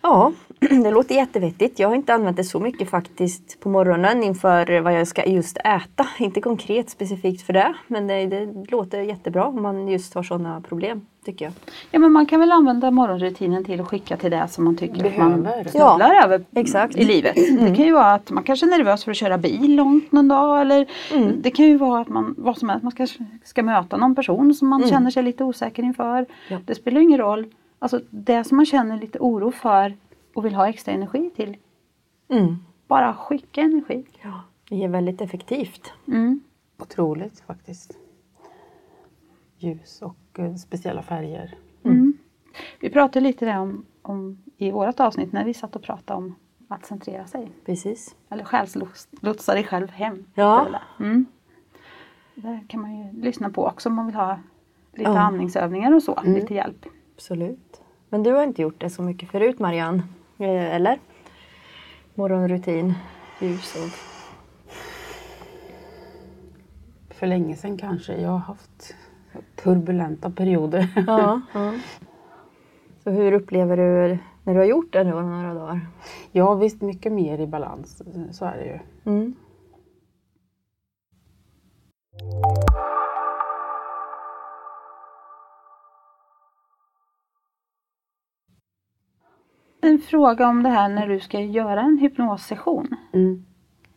Ja, 0.03 0.33
det 0.61 0.91
låter 0.91 1.15
jättevettigt. 1.15 1.79
Jag 1.79 1.89
har 1.89 1.95
inte 1.95 2.15
använt 2.15 2.37
det 2.37 2.45
så 2.45 2.61
mycket 2.61 2.91
faktiskt 2.91 3.61
på 3.61 3.69
morgonen 3.69 4.23
inför 4.23 4.81
vad 4.81 4.93
jag 4.93 5.09
ska 5.09 5.25
just 5.25 5.57
äta. 5.57 6.09
Inte 6.19 6.41
konkret 6.41 6.91
specifikt 6.91 7.47
för 7.47 7.53
det, 7.53 7.75
men 7.87 8.07
det, 8.07 8.27
det 8.27 8.71
låter 8.71 9.01
jättebra 9.01 9.47
om 9.47 9.63
man 9.63 9.89
just 9.89 10.15
har 10.15 10.23
sådana 10.23 10.61
problem, 10.61 11.07
tycker 11.25 11.45
jag. 11.45 11.55
Ja 11.91 11.99
men 11.99 12.13
man 12.13 12.27
kan 12.27 12.41
väl 12.41 12.53
använda 12.53 12.91
morgonrutinen 12.91 13.65
till 13.65 13.81
att 13.81 13.89
skicka 13.89 14.17
till 14.17 14.31
det 14.31 14.49
som 14.49 14.65
man 14.65 14.77
tycker 14.77 15.07
att 15.07 15.17
man 15.17 15.43
Behöver. 15.43 15.71
snubblar 15.71 16.25
över 16.25 16.45
exakt. 16.57 16.97
i 16.97 17.05
livet. 17.05 17.35
Det 17.35 17.77
kan 17.77 17.85
ju 17.85 17.93
vara 17.93 18.13
att 18.13 18.31
man 18.31 18.45
kanske 18.45 18.67
är 18.67 18.71
nervös 18.71 19.05
för 19.05 19.11
att 19.11 19.17
köra 19.17 19.39
bil 19.39 19.75
långt 19.77 20.13
någon 20.13 20.29
dag 20.29 20.61
eller 20.61 20.87
det 21.43 21.51
kan 21.51 21.65
ju 21.65 21.77
vara 21.77 22.01
att 22.01 22.09
man, 22.09 22.35
vad 22.39 22.59
som 22.59 22.69
helst, 22.69 22.83
man 22.83 22.93
ska, 22.93 23.07
ska 23.45 23.63
möta 23.63 23.97
någon 23.97 24.15
person 24.15 24.55
som 24.55 24.69
man 24.69 24.89
känner 24.89 25.11
sig 25.11 25.23
lite 25.23 25.45
osäker 25.45 25.83
inför. 25.83 26.27
Ja. 26.49 26.59
Det 26.67 26.75
spelar 26.75 27.01
ingen 27.01 27.19
roll. 27.19 27.47
Alltså 27.83 28.01
det 28.11 28.45
som 28.45 28.57
man 28.57 28.67
känner 28.67 28.97
lite 29.01 29.19
oro 29.19 29.51
för 29.51 29.97
och 30.35 30.45
vill 30.45 30.55
ha 30.55 30.69
extra 30.69 30.93
energi 30.93 31.31
till. 31.37 31.57
Mm. 32.29 32.57
Bara 32.87 33.15
skicka 33.15 33.61
energi. 33.61 34.05
Ja, 34.23 34.41
det 34.69 34.85
är 34.85 34.89
väldigt 34.89 35.21
effektivt. 35.21 35.93
Mm. 36.07 36.41
Otroligt 36.79 37.41
faktiskt. 37.41 37.99
ljus 39.59 40.03
och 40.03 40.39
eh, 40.39 40.55
speciella 40.55 41.03
färger. 41.03 41.55
Mm. 41.85 42.13
Vi 42.81 42.91
pratade 42.91 43.21
lite 43.21 43.45
där 43.47 43.59
om, 43.59 43.87
om 44.03 44.39
i 44.57 44.71
vårt 44.71 45.01
avsnitt 45.01 45.33
när 45.33 45.45
vi 45.45 45.55
satt 45.55 45.77
och 45.77 45.83
pratade 45.83 46.19
om 46.19 46.35
att 46.69 46.87
centrera 46.87 47.27
sig. 47.27 47.51
Precis. 47.67 48.17
Eller 48.29 48.45
själslotsa 48.45 49.55
dig 49.55 49.65
själv 49.65 49.91
hem. 49.91 50.25
Ja. 50.35 50.69
Mm. 51.01 51.27
Det 52.35 52.61
kan 52.69 52.81
man 52.81 52.99
ju 52.99 53.13
lyssna 53.23 53.51
på 53.51 53.67
också 53.67 53.89
om 53.89 53.95
man 53.95 54.07
vill 54.07 54.15
ha 54.15 54.39
lite 54.93 55.11
Ja. 55.11 55.19
andningsövningar 55.19 55.93
och 55.95 56.03
så, 56.03 56.19
Mm. 56.19 56.35
lite 56.35 56.55
hjälp. 56.55 56.87
Absolut. 57.23 57.83
Men 58.09 58.23
du 58.23 58.33
har 58.33 58.43
inte 58.43 58.63
gjort 58.63 58.81
det 58.81 58.91
så 58.91 59.03
mycket 59.03 59.29
förut 59.29 59.59
Marianne? 59.59 60.03
Eh, 60.39 60.75
Eller? 60.75 60.99
Morgonrutin, 62.15 62.95
ljus 63.41 63.75
och... 63.75 63.91
För 67.15 67.27
länge 67.27 67.57
sedan 67.57 67.79
kanske. 67.79 68.21
Jag 68.21 68.31
har 68.31 68.39
haft 68.39 68.95
turbulenta 69.57 70.31
perioder. 70.31 70.89
Ja, 71.07 71.41
ja. 71.53 71.75
Så 73.05 73.11
hur 73.11 73.33
upplever 73.33 73.77
du 73.77 74.19
när 74.45 74.55
du 74.55 74.61
har 74.61 74.67
gjort 74.67 74.93
det 74.93 75.05
nu 75.05 75.11
några 75.11 75.55
dagar? 75.55 75.81
Ja 76.33 76.55
visst, 76.55 76.83
mycket 76.83 77.13
mer 77.13 77.39
i 77.39 77.47
balans. 77.47 78.03
Så 78.33 78.45
är 78.45 78.57
det 78.57 78.65
ju. 78.65 78.79
Mm. 79.13 79.35
Fråga 90.13 90.49
om 90.49 90.63
det 90.63 90.69
här 90.69 90.89
när 90.89 91.09
du 91.09 91.21
ska 91.21 91.41
göra 91.41 91.81
en 91.81 91.99
hypnossession. 91.99 92.89
Mm. 93.13 93.45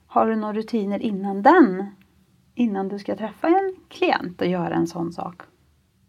Har 0.08 0.26
du 0.28 0.36
några 0.36 0.54
rutiner 0.54 1.00
innan 1.00 1.42
den? 1.42 1.86
Innan 2.56 2.88
du 2.88 3.00
ska 3.00 3.16
träffa 3.16 3.48
en 3.48 3.76
klient 3.88 4.42
och 4.42 4.48
göra 4.48 4.74
en 4.74 4.88
sån 4.88 5.14
sak? 5.14 5.42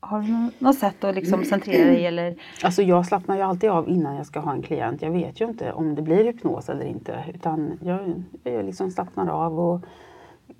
Har 0.01 0.21
du 0.21 0.33
nå- 0.33 0.51
något 0.59 0.79
sätt 0.79 1.05
att 1.05 1.15
liksom 1.15 1.45
centrera 1.45 1.85
dig 1.91 2.07
eller? 2.07 2.37
Alltså 2.65 2.83
jag 2.83 3.07
slappnar 3.07 3.37
ju 3.37 3.43
alltid 3.43 3.71
av 3.71 3.89
innan 3.89 4.15
jag 4.17 4.27
ska 4.27 4.41
ha 4.41 4.53
en 4.53 4.63
klient. 4.63 5.03
Jag 5.03 5.11
vet 5.11 5.41
ju 5.41 5.45
inte 5.49 5.73
om 5.73 5.95
det 5.95 6.03
blir 6.03 6.25
hypnos 6.25 6.69
eller 6.69 6.85
inte. 6.85 7.25
Utan 7.35 7.79
jag, 7.83 8.23
jag 8.45 8.65
liksom 8.65 8.91
slappnar 8.91 9.29
av 9.29 9.61
och 9.61 9.81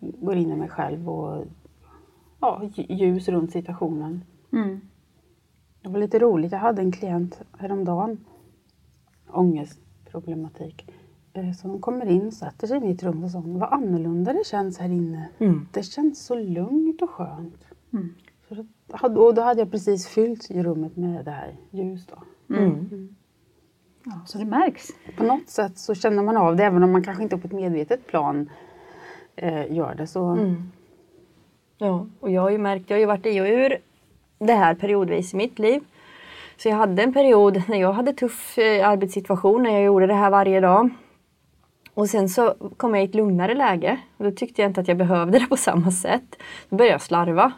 går 0.01 0.37
in 0.37 0.51
i 0.53 0.57
mig 0.57 0.69
själv 0.69 1.09
och 1.11 1.45
ja, 2.41 2.61
lj- 2.63 2.93
ljus 2.95 3.29
runt 3.29 3.53
situationen. 3.53 4.25
Mm. 4.53 4.81
Det 5.83 5.89
var 5.89 5.99
lite 5.99 6.19
roligt. 6.19 6.53
Jag 6.53 6.59
hade 6.59 6.83
en 6.83 6.93
klient 6.93 7.41
häromdagen. 7.59 8.25
Ångestproblematik. 9.31 10.91
Eh, 11.33 11.53
Så 11.53 11.69
hon 11.69 11.81
kommer 11.81 12.07
in 12.07 12.27
och 12.27 12.33
sätter 12.33 12.67
sig 12.67 12.77
i 12.77 12.81
mitt 12.81 13.03
rum 13.03 13.25
och 13.25 13.31
sa 13.31 13.43
vad 13.47 13.73
annorlunda 13.73 14.33
det 14.33 14.47
känns 14.47 14.79
här 14.79 14.89
inne. 14.89 15.29
Mm. 15.39 15.69
Det 15.73 15.83
känns 15.83 16.27
så 16.27 16.35
lugnt 16.35 17.03
och 17.03 17.11
skönt. 17.11 17.65
Mm. 17.93 18.15
Så 18.49 18.55
då, 18.55 18.67
hade- 18.91 19.21
och 19.21 19.35
då 19.35 19.43
hade 19.43 19.61
jag 19.61 19.71
precis 19.71 20.07
fyllt 20.09 20.51
rummet 20.51 20.97
med 20.97 21.25
det 21.25 21.31
här 21.31 21.57
ljus. 21.71 22.07
Då. 22.07 22.55
Mm. 22.55 23.17
Ja, 24.05 24.21
så 24.27 24.39
det 24.39 24.45
märks. 24.45 24.89
På 25.17 25.25
något 25.25 25.49
sätt 25.49 25.79
så 25.79 25.95
känner 25.95 26.23
man 26.23 26.37
av 26.37 26.57
det 26.57 26.65
även 26.65 26.83
om 26.83 26.93
man 26.93 27.03
kanske 27.05 27.23
inte 27.23 27.39
på 27.39 27.47
ett 27.47 27.53
medvetet 27.53 28.07
plan 28.07 28.51
eh, 29.37 29.73
gör 29.73 29.95
det. 29.95 30.07
Så, 30.07 30.25
Mm. 30.27 30.63
Ja, 31.79 32.07
och 32.21 32.31
jag 32.31 32.43
har 32.43 32.51
ju 32.51 32.59
märkt, 32.59 32.91
jag 32.91 32.97
har 32.97 33.01
ju 33.01 33.07
varit 33.07 33.27
i 33.27 33.41
och 33.41 33.45
ur 33.47 33.77
det 34.39 34.53
här 34.53 34.75
periodvis 34.75 35.35
i 35.35 35.37
mitt 35.37 35.59
liv. 35.59 35.83
Så 36.57 36.69
jag 36.69 36.77
hade 36.77 37.03
en 37.03 37.13
period 37.13 37.63
när 37.69 37.81
jag 37.81 37.93
hade 37.93 38.13
tuff 38.13 38.59
eh, 38.59 38.89
arbetssituation 38.89 39.63
när 39.63 39.71
jag 39.71 39.83
gjorde 39.83 40.07
det 40.07 40.15
här 40.15 40.31
varje 40.31 40.61
dag. 40.61 40.91
Och 41.95 42.09
sen 42.09 42.29
så 42.29 42.55
kom 42.77 42.95
jag 42.95 43.05
i 43.05 43.09
ett 43.09 43.15
lugnare 43.15 43.55
läge 43.55 43.99
och 44.17 44.25
då 44.25 44.31
tyckte 44.31 44.63
jag 44.63 44.71
inte 44.71 44.81
att 44.81 44.89
jag 44.89 44.97
behövde 44.97 45.39
det 45.39 45.47
på 45.47 45.57
samma 45.57 45.91
sätt. 45.91 46.37
Då 46.69 46.77
började 46.77 46.95
jag 46.95 47.03
slarva. 47.03 47.53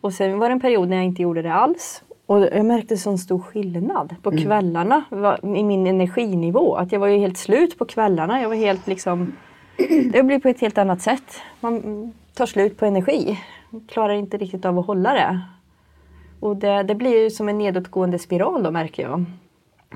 Och 0.00 0.12
sen 0.12 0.38
var 0.38 0.48
det 0.48 0.52
en 0.52 0.60
period 0.60 0.88
när 0.88 0.96
jag 0.96 1.04
inte 1.04 1.22
gjorde 1.22 1.42
det 1.42 1.52
alls. 1.54 2.02
Och 2.26 2.40
jag 2.40 2.66
märkte 2.66 2.96
sån 2.96 3.18
stor 3.18 3.38
skillnad 3.38 4.14
på 4.22 4.30
kvällarna 4.30 5.04
va- 5.10 5.38
i 5.42 5.64
min 5.64 5.86
energinivå. 5.86 6.74
Att 6.74 6.92
jag 6.92 7.00
var 7.00 7.06
ju 7.06 7.18
helt 7.18 7.38
slut 7.38 7.78
på 7.78 7.84
kvällarna. 7.84 8.42
Jag 8.42 8.48
var 8.48 8.56
helt 8.56 8.86
liksom 8.86 9.32
det 10.12 10.22
blir 10.22 10.38
på 10.38 10.48
ett 10.48 10.60
helt 10.60 10.78
annat 10.78 11.02
sätt. 11.02 11.40
Man 11.60 11.76
mm, 11.76 12.12
tar 12.34 12.46
slut 12.46 12.76
på 12.78 12.86
energi. 12.86 13.38
Klarar 13.88 14.14
inte 14.14 14.36
riktigt 14.36 14.64
av 14.64 14.78
att 14.78 14.86
hålla 14.86 15.14
det. 15.14 15.40
Och 16.42 16.56
det, 16.56 16.82
det 16.82 16.94
blir 16.94 17.22
ju 17.22 17.30
som 17.30 17.48
en 17.48 17.58
nedåtgående 17.58 18.18
spiral 18.18 18.62
då 18.62 18.70
märker 18.70 19.02
jag. 19.02 19.24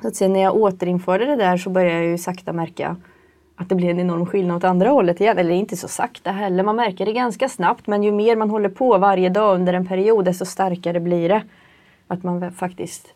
Så 0.02 0.08
att 0.08 0.16
sen 0.16 0.32
när 0.32 0.40
jag 0.40 0.56
återinförde 0.56 1.26
det 1.26 1.36
där 1.36 1.56
så 1.56 1.70
började 1.70 1.94
jag 1.94 2.04
ju 2.04 2.18
sakta 2.18 2.52
märka 2.52 2.96
att 3.56 3.68
det 3.68 3.74
blir 3.74 3.90
en 3.90 4.00
enorm 4.00 4.26
skillnad 4.26 4.56
åt 4.56 4.64
andra 4.64 4.90
hållet 4.90 5.20
igen. 5.20 5.38
Eller 5.38 5.50
inte 5.50 5.76
så 5.76 5.88
sakta 5.88 6.30
heller, 6.30 6.64
man 6.64 6.76
märker 6.76 7.06
det 7.06 7.12
ganska 7.12 7.48
snabbt. 7.48 7.86
Men 7.86 8.02
ju 8.02 8.12
mer 8.12 8.36
man 8.36 8.50
håller 8.50 8.68
på 8.68 8.98
varje 8.98 9.28
dag 9.28 9.54
under 9.54 9.72
en 9.72 9.86
period 9.86 10.24
desto 10.24 10.44
starkare 10.44 11.00
blir 11.00 11.28
det. 11.28 11.42
Att 12.06 12.22
man 12.22 12.52
faktiskt... 12.52 13.14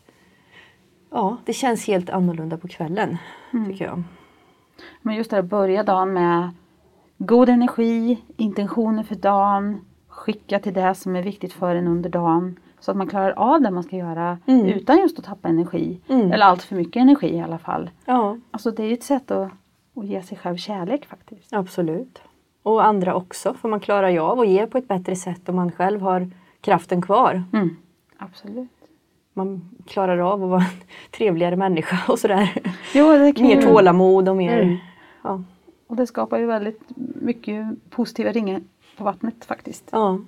Ja, 1.11 1.37
det 1.45 1.53
känns 1.53 1.87
helt 1.87 2.09
annorlunda 2.09 2.57
på 2.57 2.67
kvällen. 2.67 3.17
Tycker 3.67 3.85
jag. 3.85 4.03
Men 5.01 5.15
just 5.15 5.29
det 5.29 5.35
här, 5.35 5.43
börja 5.43 5.83
dagen 5.83 6.13
med 6.13 6.49
god 7.17 7.49
energi, 7.49 8.21
intentioner 8.37 9.03
för 9.03 9.15
dagen, 9.15 9.85
skicka 10.07 10.59
till 10.59 10.73
det 10.73 10.95
som 10.95 11.15
är 11.15 11.23
viktigt 11.23 11.53
för 11.53 11.75
en 11.75 11.87
under 11.87 12.09
dagen. 12.09 12.57
Så 12.81 12.91
att 12.91 12.97
man 12.97 13.07
klarar 13.07 13.31
av 13.31 13.61
det 13.61 13.71
man 13.71 13.83
ska 13.83 13.95
göra 13.95 14.37
Mm. 14.45 14.65
utan 14.65 14.97
just 14.99 15.19
att 15.19 15.25
tappa 15.25 15.47
energi. 15.49 15.99
Mm. 16.07 16.31
Eller 16.31 16.45
allt 16.45 16.63
för 16.63 16.75
mycket 16.75 17.01
energi 17.01 17.35
i 17.35 17.41
alla 17.41 17.57
fall. 17.57 17.89
Ja, 18.05 18.37
Alltså 18.51 18.71
det 18.71 18.83
är 18.83 18.87
ju 18.87 18.93
ett 18.93 19.03
sätt 19.03 19.31
att, 19.31 19.51
att 19.95 20.05
ge 20.05 20.21
sig 20.21 20.37
själv 20.37 20.57
kärlek 20.57 21.05
faktiskt. 21.05 21.53
Absolut. 21.53 22.21
Och 22.63 22.85
andra 22.85 23.15
också, 23.15 23.53
för 23.53 23.69
man 23.69 23.79
klarar 23.79 24.09
ju 24.09 24.19
av 24.19 24.39
att 24.39 24.47
ge 24.47 24.67
på 24.67 24.77
ett 24.77 24.87
bättre 24.87 25.15
sätt 25.15 25.49
om 25.49 25.55
man 25.55 25.71
själv 25.71 26.01
har 26.01 26.31
kraften 26.61 27.01
kvar. 27.01 27.43
Mm. 27.53 27.75
Absolut. 28.17 28.69
Man 29.33 29.69
klarar 29.87 30.17
av 30.17 30.43
att 30.43 30.49
vara 30.49 30.61
en 30.61 30.67
trevligare 31.17 31.55
människa 31.55 32.11
och 32.11 32.19
sådär. 32.19 32.53
Jo, 32.93 33.11
det 33.11 33.33
kan 33.33 33.47
Mer 33.47 33.55
ju, 33.55 33.61
tålamod 33.61 34.29
och 34.29 34.35
mer... 34.37 34.61
Mm. 34.61 34.77
Ja. 35.23 35.43
och 35.87 35.95
det 35.95 36.07
skapar 36.07 36.37
ju 36.39 36.45
väldigt 36.45 36.81
mycket 37.21 37.65
positiva 37.89 38.31
ringar 38.31 38.61
på 38.97 39.03
vattnet 39.03 39.45
faktiskt. 39.45 39.89
ja. 39.91 40.19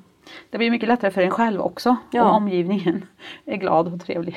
Det 0.50 0.58
blir 0.58 0.72
mycket 0.72 0.90
lättare 0.90 1.12
för 1.12 1.22
en 1.22 1.32
själv 1.32 1.62
också 1.62 1.96
Ja. 2.12 2.24
om 2.24 2.36
omgivningen 2.44 3.06
är 3.46 3.56
glad 3.58 3.94
och 3.94 4.02
trevlig. 4.06 4.36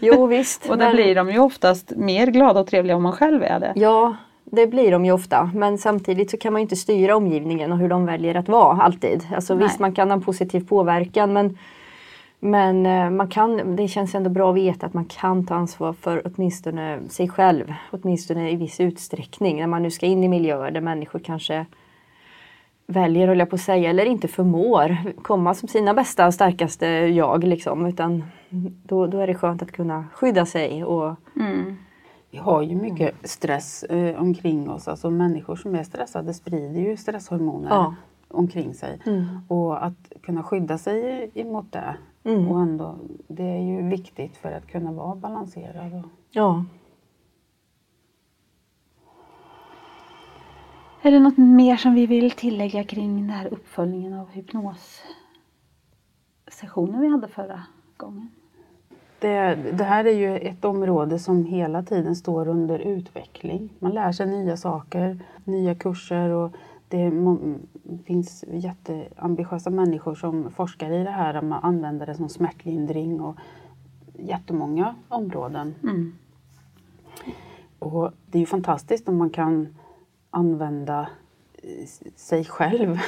Jo 0.00 0.26
visst. 0.26 0.70
och 0.70 0.78
det 0.78 0.84
men- 0.84 0.94
blir 0.96 1.14
de 1.14 1.30
ju 1.30 1.38
oftast 1.38 1.92
mer 1.96 2.26
glada 2.26 2.60
och 2.60 2.66
trevliga 2.66 2.96
om 2.96 3.02
man 3.02 3.12
själv 3.12 3.42
är 3.42 3.60
det. 3.60 3.72
Ja, 3.76 4.16
det 4.44 4.66
blir 4.66 4.90
de 4.90 5.04
ju 5.04 5.12
ofta. 5.12 5.50
Men 5.54 5.78
samtidigt 5.78 6.30
så 6.30 6.36
kan 6.36 6.52
man 6.52 6.62
inte 6.62 6.76
styra 6.76 7.16
omgivningen 7.16 7.72
och 7.72 7.78
hur 7.78 7.88
de 7.88 8.06
väljer 8.06 8.34
att 8.34 8.48
vara 8.48 8.82
alltid. 8.82 9.26
Alltså 9.34 9.54
Nej. 9.54 9.62
visst, 9.62 9.78
man 9.78 9.94
kan 9.94 10.08
ha 10.10 10.16
en 10.16 10.22
positiv 10.22 10.68
påverkan 10.68 11.32
men, 11.32 11.58
men 12.40 12.86
eh, 12.86 13.10
man 13.10 13.28
kan, 13.28 13.76
det 13.76 13.88
känns 13.88 14.14
ändå 14.14 14.30
bra 14.30 14.50
att 14.50 14.56
veta 14.56 14.86
att 14.86 14.94
man 14.94 15.04
kan 15.04 15.46
ta 15.46 15.54
ansvar 15.54 15.92
för 15.92 16.22
åtminstone 16.24 16.98
sig 17.08 17.28
själv. 17.28 17.74
Åtminstone 17.90 18.50
i 18.50 18.56
viss 18.56 18.80
utsträckning. 18.80 19.58
När 19.58 19.66
man 19.66 19.82
nu 19.82 19.90
ska 19.90 20.06
in 20.06 20.24
i 20.24 20.28
miljöer 20.28 20.70
där 20.70 20.80
människor 20.80 21.18
kanske 21.18 21.66
väljer, 22.86 23.28
höll 23.28 23.38
jag 23.38 23.50
på 23.50 23.56
att 23.56 23.60
säga, 23.62 23.90
eller 23.90 24.04
inte 24.04 24.28
förmår 24.28 24.96
komma 25.22 25.54
som 25.54 25.68
sina 25.68 25.94
bästa 25.94 26.26
och 26.26 26.34
starkaste 26.34 26.86
jag. 26.86 27.44
Liksom, 27.44 27.86
utan 27.86 28.24
då, 28.82 29.06
då 29.06 29.18
är 29.18 29.26
det 29.26 29.34
skönt 29.34 29.62
att 29.62 29.72
kunna 29.72 30.04
skydda 30.14 30.46
sig 30.46 30.84
och 30.84 31.14
Mm. 31.36 31.76
Vi 32.30 32.38
har 32.38 32.62
ju 32.62 32.76
mycket 32.76 33.14
stress 33.28 33.82
eh, 33.82 34.20
omkring 34.22 34.70
oss. 34.70 34.88
Alltså 34.88 35.10
människor 35.10 35.56
som 35.56 35.74
är 35.74 35.82
stressade 35.82 36.34
sprider 36.34 36.80
ju 36.80 36.96
stresshormoner 36.96 37.68
Ja. 37.70 37.94
omkring 38.28 38.74
sig. 38.74 38.98
Mm. 39.06 39.26
Och 39.48 39.84
att 39.86 40.12
kunna 40.22 40.42
skydda 40.42 40.78
sig 40.78 41.30
emot 41.34 41.72
det. 41.72 41.94
Mm. 42.24 42.48
Och 42.48 42.60
ändå, 42.60 42.94
det 43.28 43.42
är 43.42 43.60
ju 43.60 43.88
viktigt 43.88 44.36
för 44.36 44.52
att 44.52 44.66
kunna 44.66 44.92
vara 44.92 45.14
balanserad. 45.14 45.94
Och, 45.94 46.10
ja. 46.30 46.64
Är 51.02 51.10
det 51.10 51.20
något 51.20 51.38
mer 51.38 51.76
som 51.76 51.94
vi 51.94 52.06
vill 52.06 52.30
tillägga 52.30 52.84
kring 52.84 53.16
den 53.16 53.30
här 53.30 53.46
uppföljningen 53.46 54.14
av 54.14 54.30
hypnossessionen 54.30 57.00
vi 57.00 57.08
hade 57.08 57.28
förra 57.28 57.62
gången? 57.96 58.30
det, 59.22 59.58
det 59.72 59.84
här 59.84 60.04
är 60.04 60.12
ju 60.12 60.38
ett 60.38 60.64
område 60.64 61.18
som 61.18 61.44
hela 61.44 61.82
tiden 61.82 62.16
står 62.16 62.48
under 62.48 62.78
utveckling. 62.78 63.68
Man 63.78 63.92
lär 63.92 64.12
sig 64.12 64.26
nya 64.26 64.56
saker, 64.56 65.18
nya 65.44 65.74
kurser 65.74 66.30
och 66.30 66.52
det 66.88 67.12
finns 68.04 68.44
jätteambitiösa 68.48 69.70
människor 69.70 70.14
som 70.14 70.50
forskar 70.50 70.90
i 70.90 71.04
det 71.04 71.10
här. 71.10 71.42
Man 71.42 71.64
använder 71.64 72.06
det 72.06 72.14
som 72.14 72.28
smärtlindring 72.28 73.20
och 73.20 73.36
jättemånga 74.18 74.94
områden. 75.08 75.74
Mm. 75.82 76.12
Och 77.78 78.10
det 78.26 78.38
är 78.38 78.40
ju 78.40 78.46
fantastiskt 78.46 79.08
om 79.08 79.16
man 79.16 79.30
kan 79.30 79.68
använda 80.32 81.08
eh, 81.62 81.86
sig 82.16 82.44
själv 82.44 82.98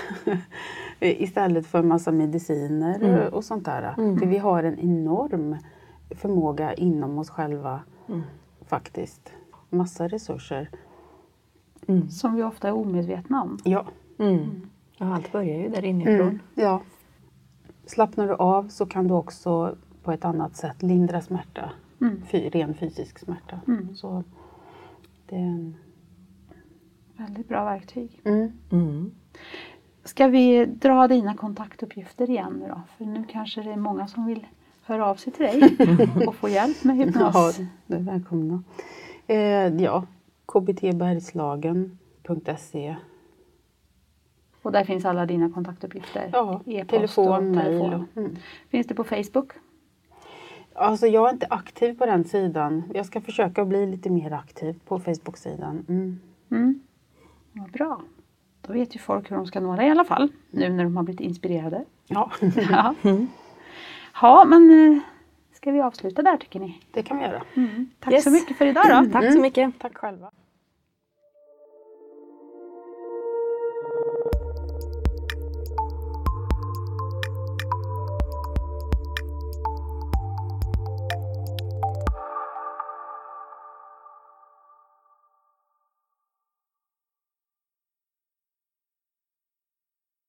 istället 1.00 1.66
för 1.66 1.82
massa 1.82 2.12
mediciner 2.12 3.02
Mm. 3.02 3.34
och 3.34 3.44
sånt 3.44 3.64
där. 3.64 3.94
Mm. 3.98 4.18
För 4.18 4.26
vi 4.26 4.38
har 4.38 4.62
en 4.62 4.78
enorm 4.78 5.56
förmåga 6.10 6.74
inom 6.74 7.18
oss 7.18 7.30
själva 7.30 7.80
Mm. 8.08 8.22
faktiskt. 8.66 9.32
Massa 9.70 10.08
resurser. 10.08 10.68
Mm. 11.86 12.08
Som 12.08 12.34
vi 12.34 12.42
ofta 12.42 12.68
är 12.68 12.72
omedvetna 12.72 13.42
om. 13.42 13.58
Ja. 13.64 13.86
Mm. 14.18 14.68
Ja, 14.96 15.14
allt 15.14 15.32
börjar 15.32 15.58
ju 15.58 15.68
där 15.68 15.84
inifrån. 15.84 16.28
Mm. 16.28 16.38
ja. 16.54 16.80
slappnar 17.86 18.26
du 18.28 18.34
av 18.34 18.68
så 18.68 18.86
kan 18.86 19.08
du 19.08 19.14
också 19.14 19.76
på 20.02 20.12
ett 20.12 20.24
annat 20.24 20.56
sätt 20.56 20.82
lindra 20.82 21.20
smärta. 21.20 21.70
Mm. 22.00 22.22
Fy, 22.26 22.48
ren 22.48 22.74
fysisk 22.74 23.18
smärta. 23.18 23.60
Mm. 23.66 23.94
Så 23.96 24.24
det 25.28 25.36
är 25.36 25.40
en... 25.40 25.76
Väldigt 27.16 27.48
bra 27.48 27.64
verktyg. 27.64 28.20
Mm. 28.24 28.52
Mm. 28.72 29.10
Ska 30.04 30.26
vi 30.28 30.64
dra 30.64 31.08
dina 31.08 31.34
kontaktuppgifter 31.34 32.30
igen 32.30 32.52
nu 32.60 32.68
då? 32.68 32.80
För 32.98 33.04
nu 33.04 33.24
kanske 33.28 33.62
det 33.62 33.72
är 33.72 33.76
många 33.76 34.06
som 34.06 34.26
vill 34.26 34.46
höra 34.82 35.06
av 35.06 35.14
sig 35.14 35.32
till 35.32 35.46
dig 35.46 35.62
och 36.26 36.34
få 36.34 36.48
hjälp 36.48 36.84
med 36.84 36.96
Ja, 36.96 37.04
hypnos. 37.04 37.60
du 37.86 37.96
är 37.96 38.00
välkomna. 38.00 38.62
Eh, 39.26 39.36
ja, 39.82 40.04
kbtbergslagen.se 40.46 42.96
Och 44.62 44.72
där 44.72 44.84
finns 44.84 45.04
alla 45.04 45.26
dina 45.26 45.50
kontaktuppgifter. 45.50 46.30
Ja, 46.32 46.60
E-post 46.66 46.90
telefon, 46.90 47.50
mejl. 47.50 48.04
Mm. 48.16 48.36
Finns 48.68 48.86
det 48.86 48.94
på 48.94 49.04
Facebook? 49.04 49.52
Alltså 50.76 51.06
jag 51.06 51.28
är 51.28 51.32
inte 51.32 51.46
aktiv 51.50 51.98
på 51.98 52.06
den 52.06 52.24
sidan. 52.24 52.82
Jag 52.94 53.06
ska 53.06 53.20
försöka 53.20 53.64
bli 53.64 53.86
lite 53.86 54.10
mer 54.10 54.32
aktiv 54.32 54.80
på 54.86 54.98
Facebook-sidan. 54.98 55.84
Mm. 55.88 56.20
Mm. 56.50 56.80
Vad 57.54 57.70
bra. 57.70 58.00
Då 58.66 58.72
vet 58.72 58.94
ju 58.96 58.98
folk 59.00 59.30
hur 59.30 59.36
de 59.36 59.46
ska 59.46 59.60
nå 59.60 59.76
dig 59.76 59.86
i 59.86 59.90
alla 59.90 60.04
fall. 60.04 60.28
Nu 60.50 60.68
när 60.68 60.84
de 60.84 60.96
har 60.96 61.02
blivit 61.04 61.20
inspirerade. 61.20 61.84
Ja, 62.06 62.30
Ja, 62.70 62.94
ja 64.22 64.44
men 64.44 64.70
eh, 64.96 64.98
ska 65.56 65.70
vi 65.72 65.80
avsluta 65.80 66.22
där 66.22 66.36
tycker 66.36 66.60
ni? 66.60 66.80
det 66.92 67.02
kan 67.02 67.18
vi 67.18 67.24
göra. 67.24 67.42
Tack 68.00 68.12
Yes. 68.14 68.24
så 68.24 68.30
mycket 68.30 68.56
för 68.56 68.66
idag 68.66 68.84
då. 69.04 69.10
Tack 69.12 69.32
så 69.32 69.40
mycket. 69.40 69.78
Tack 69.78 69.96
själva. 69.96 70.30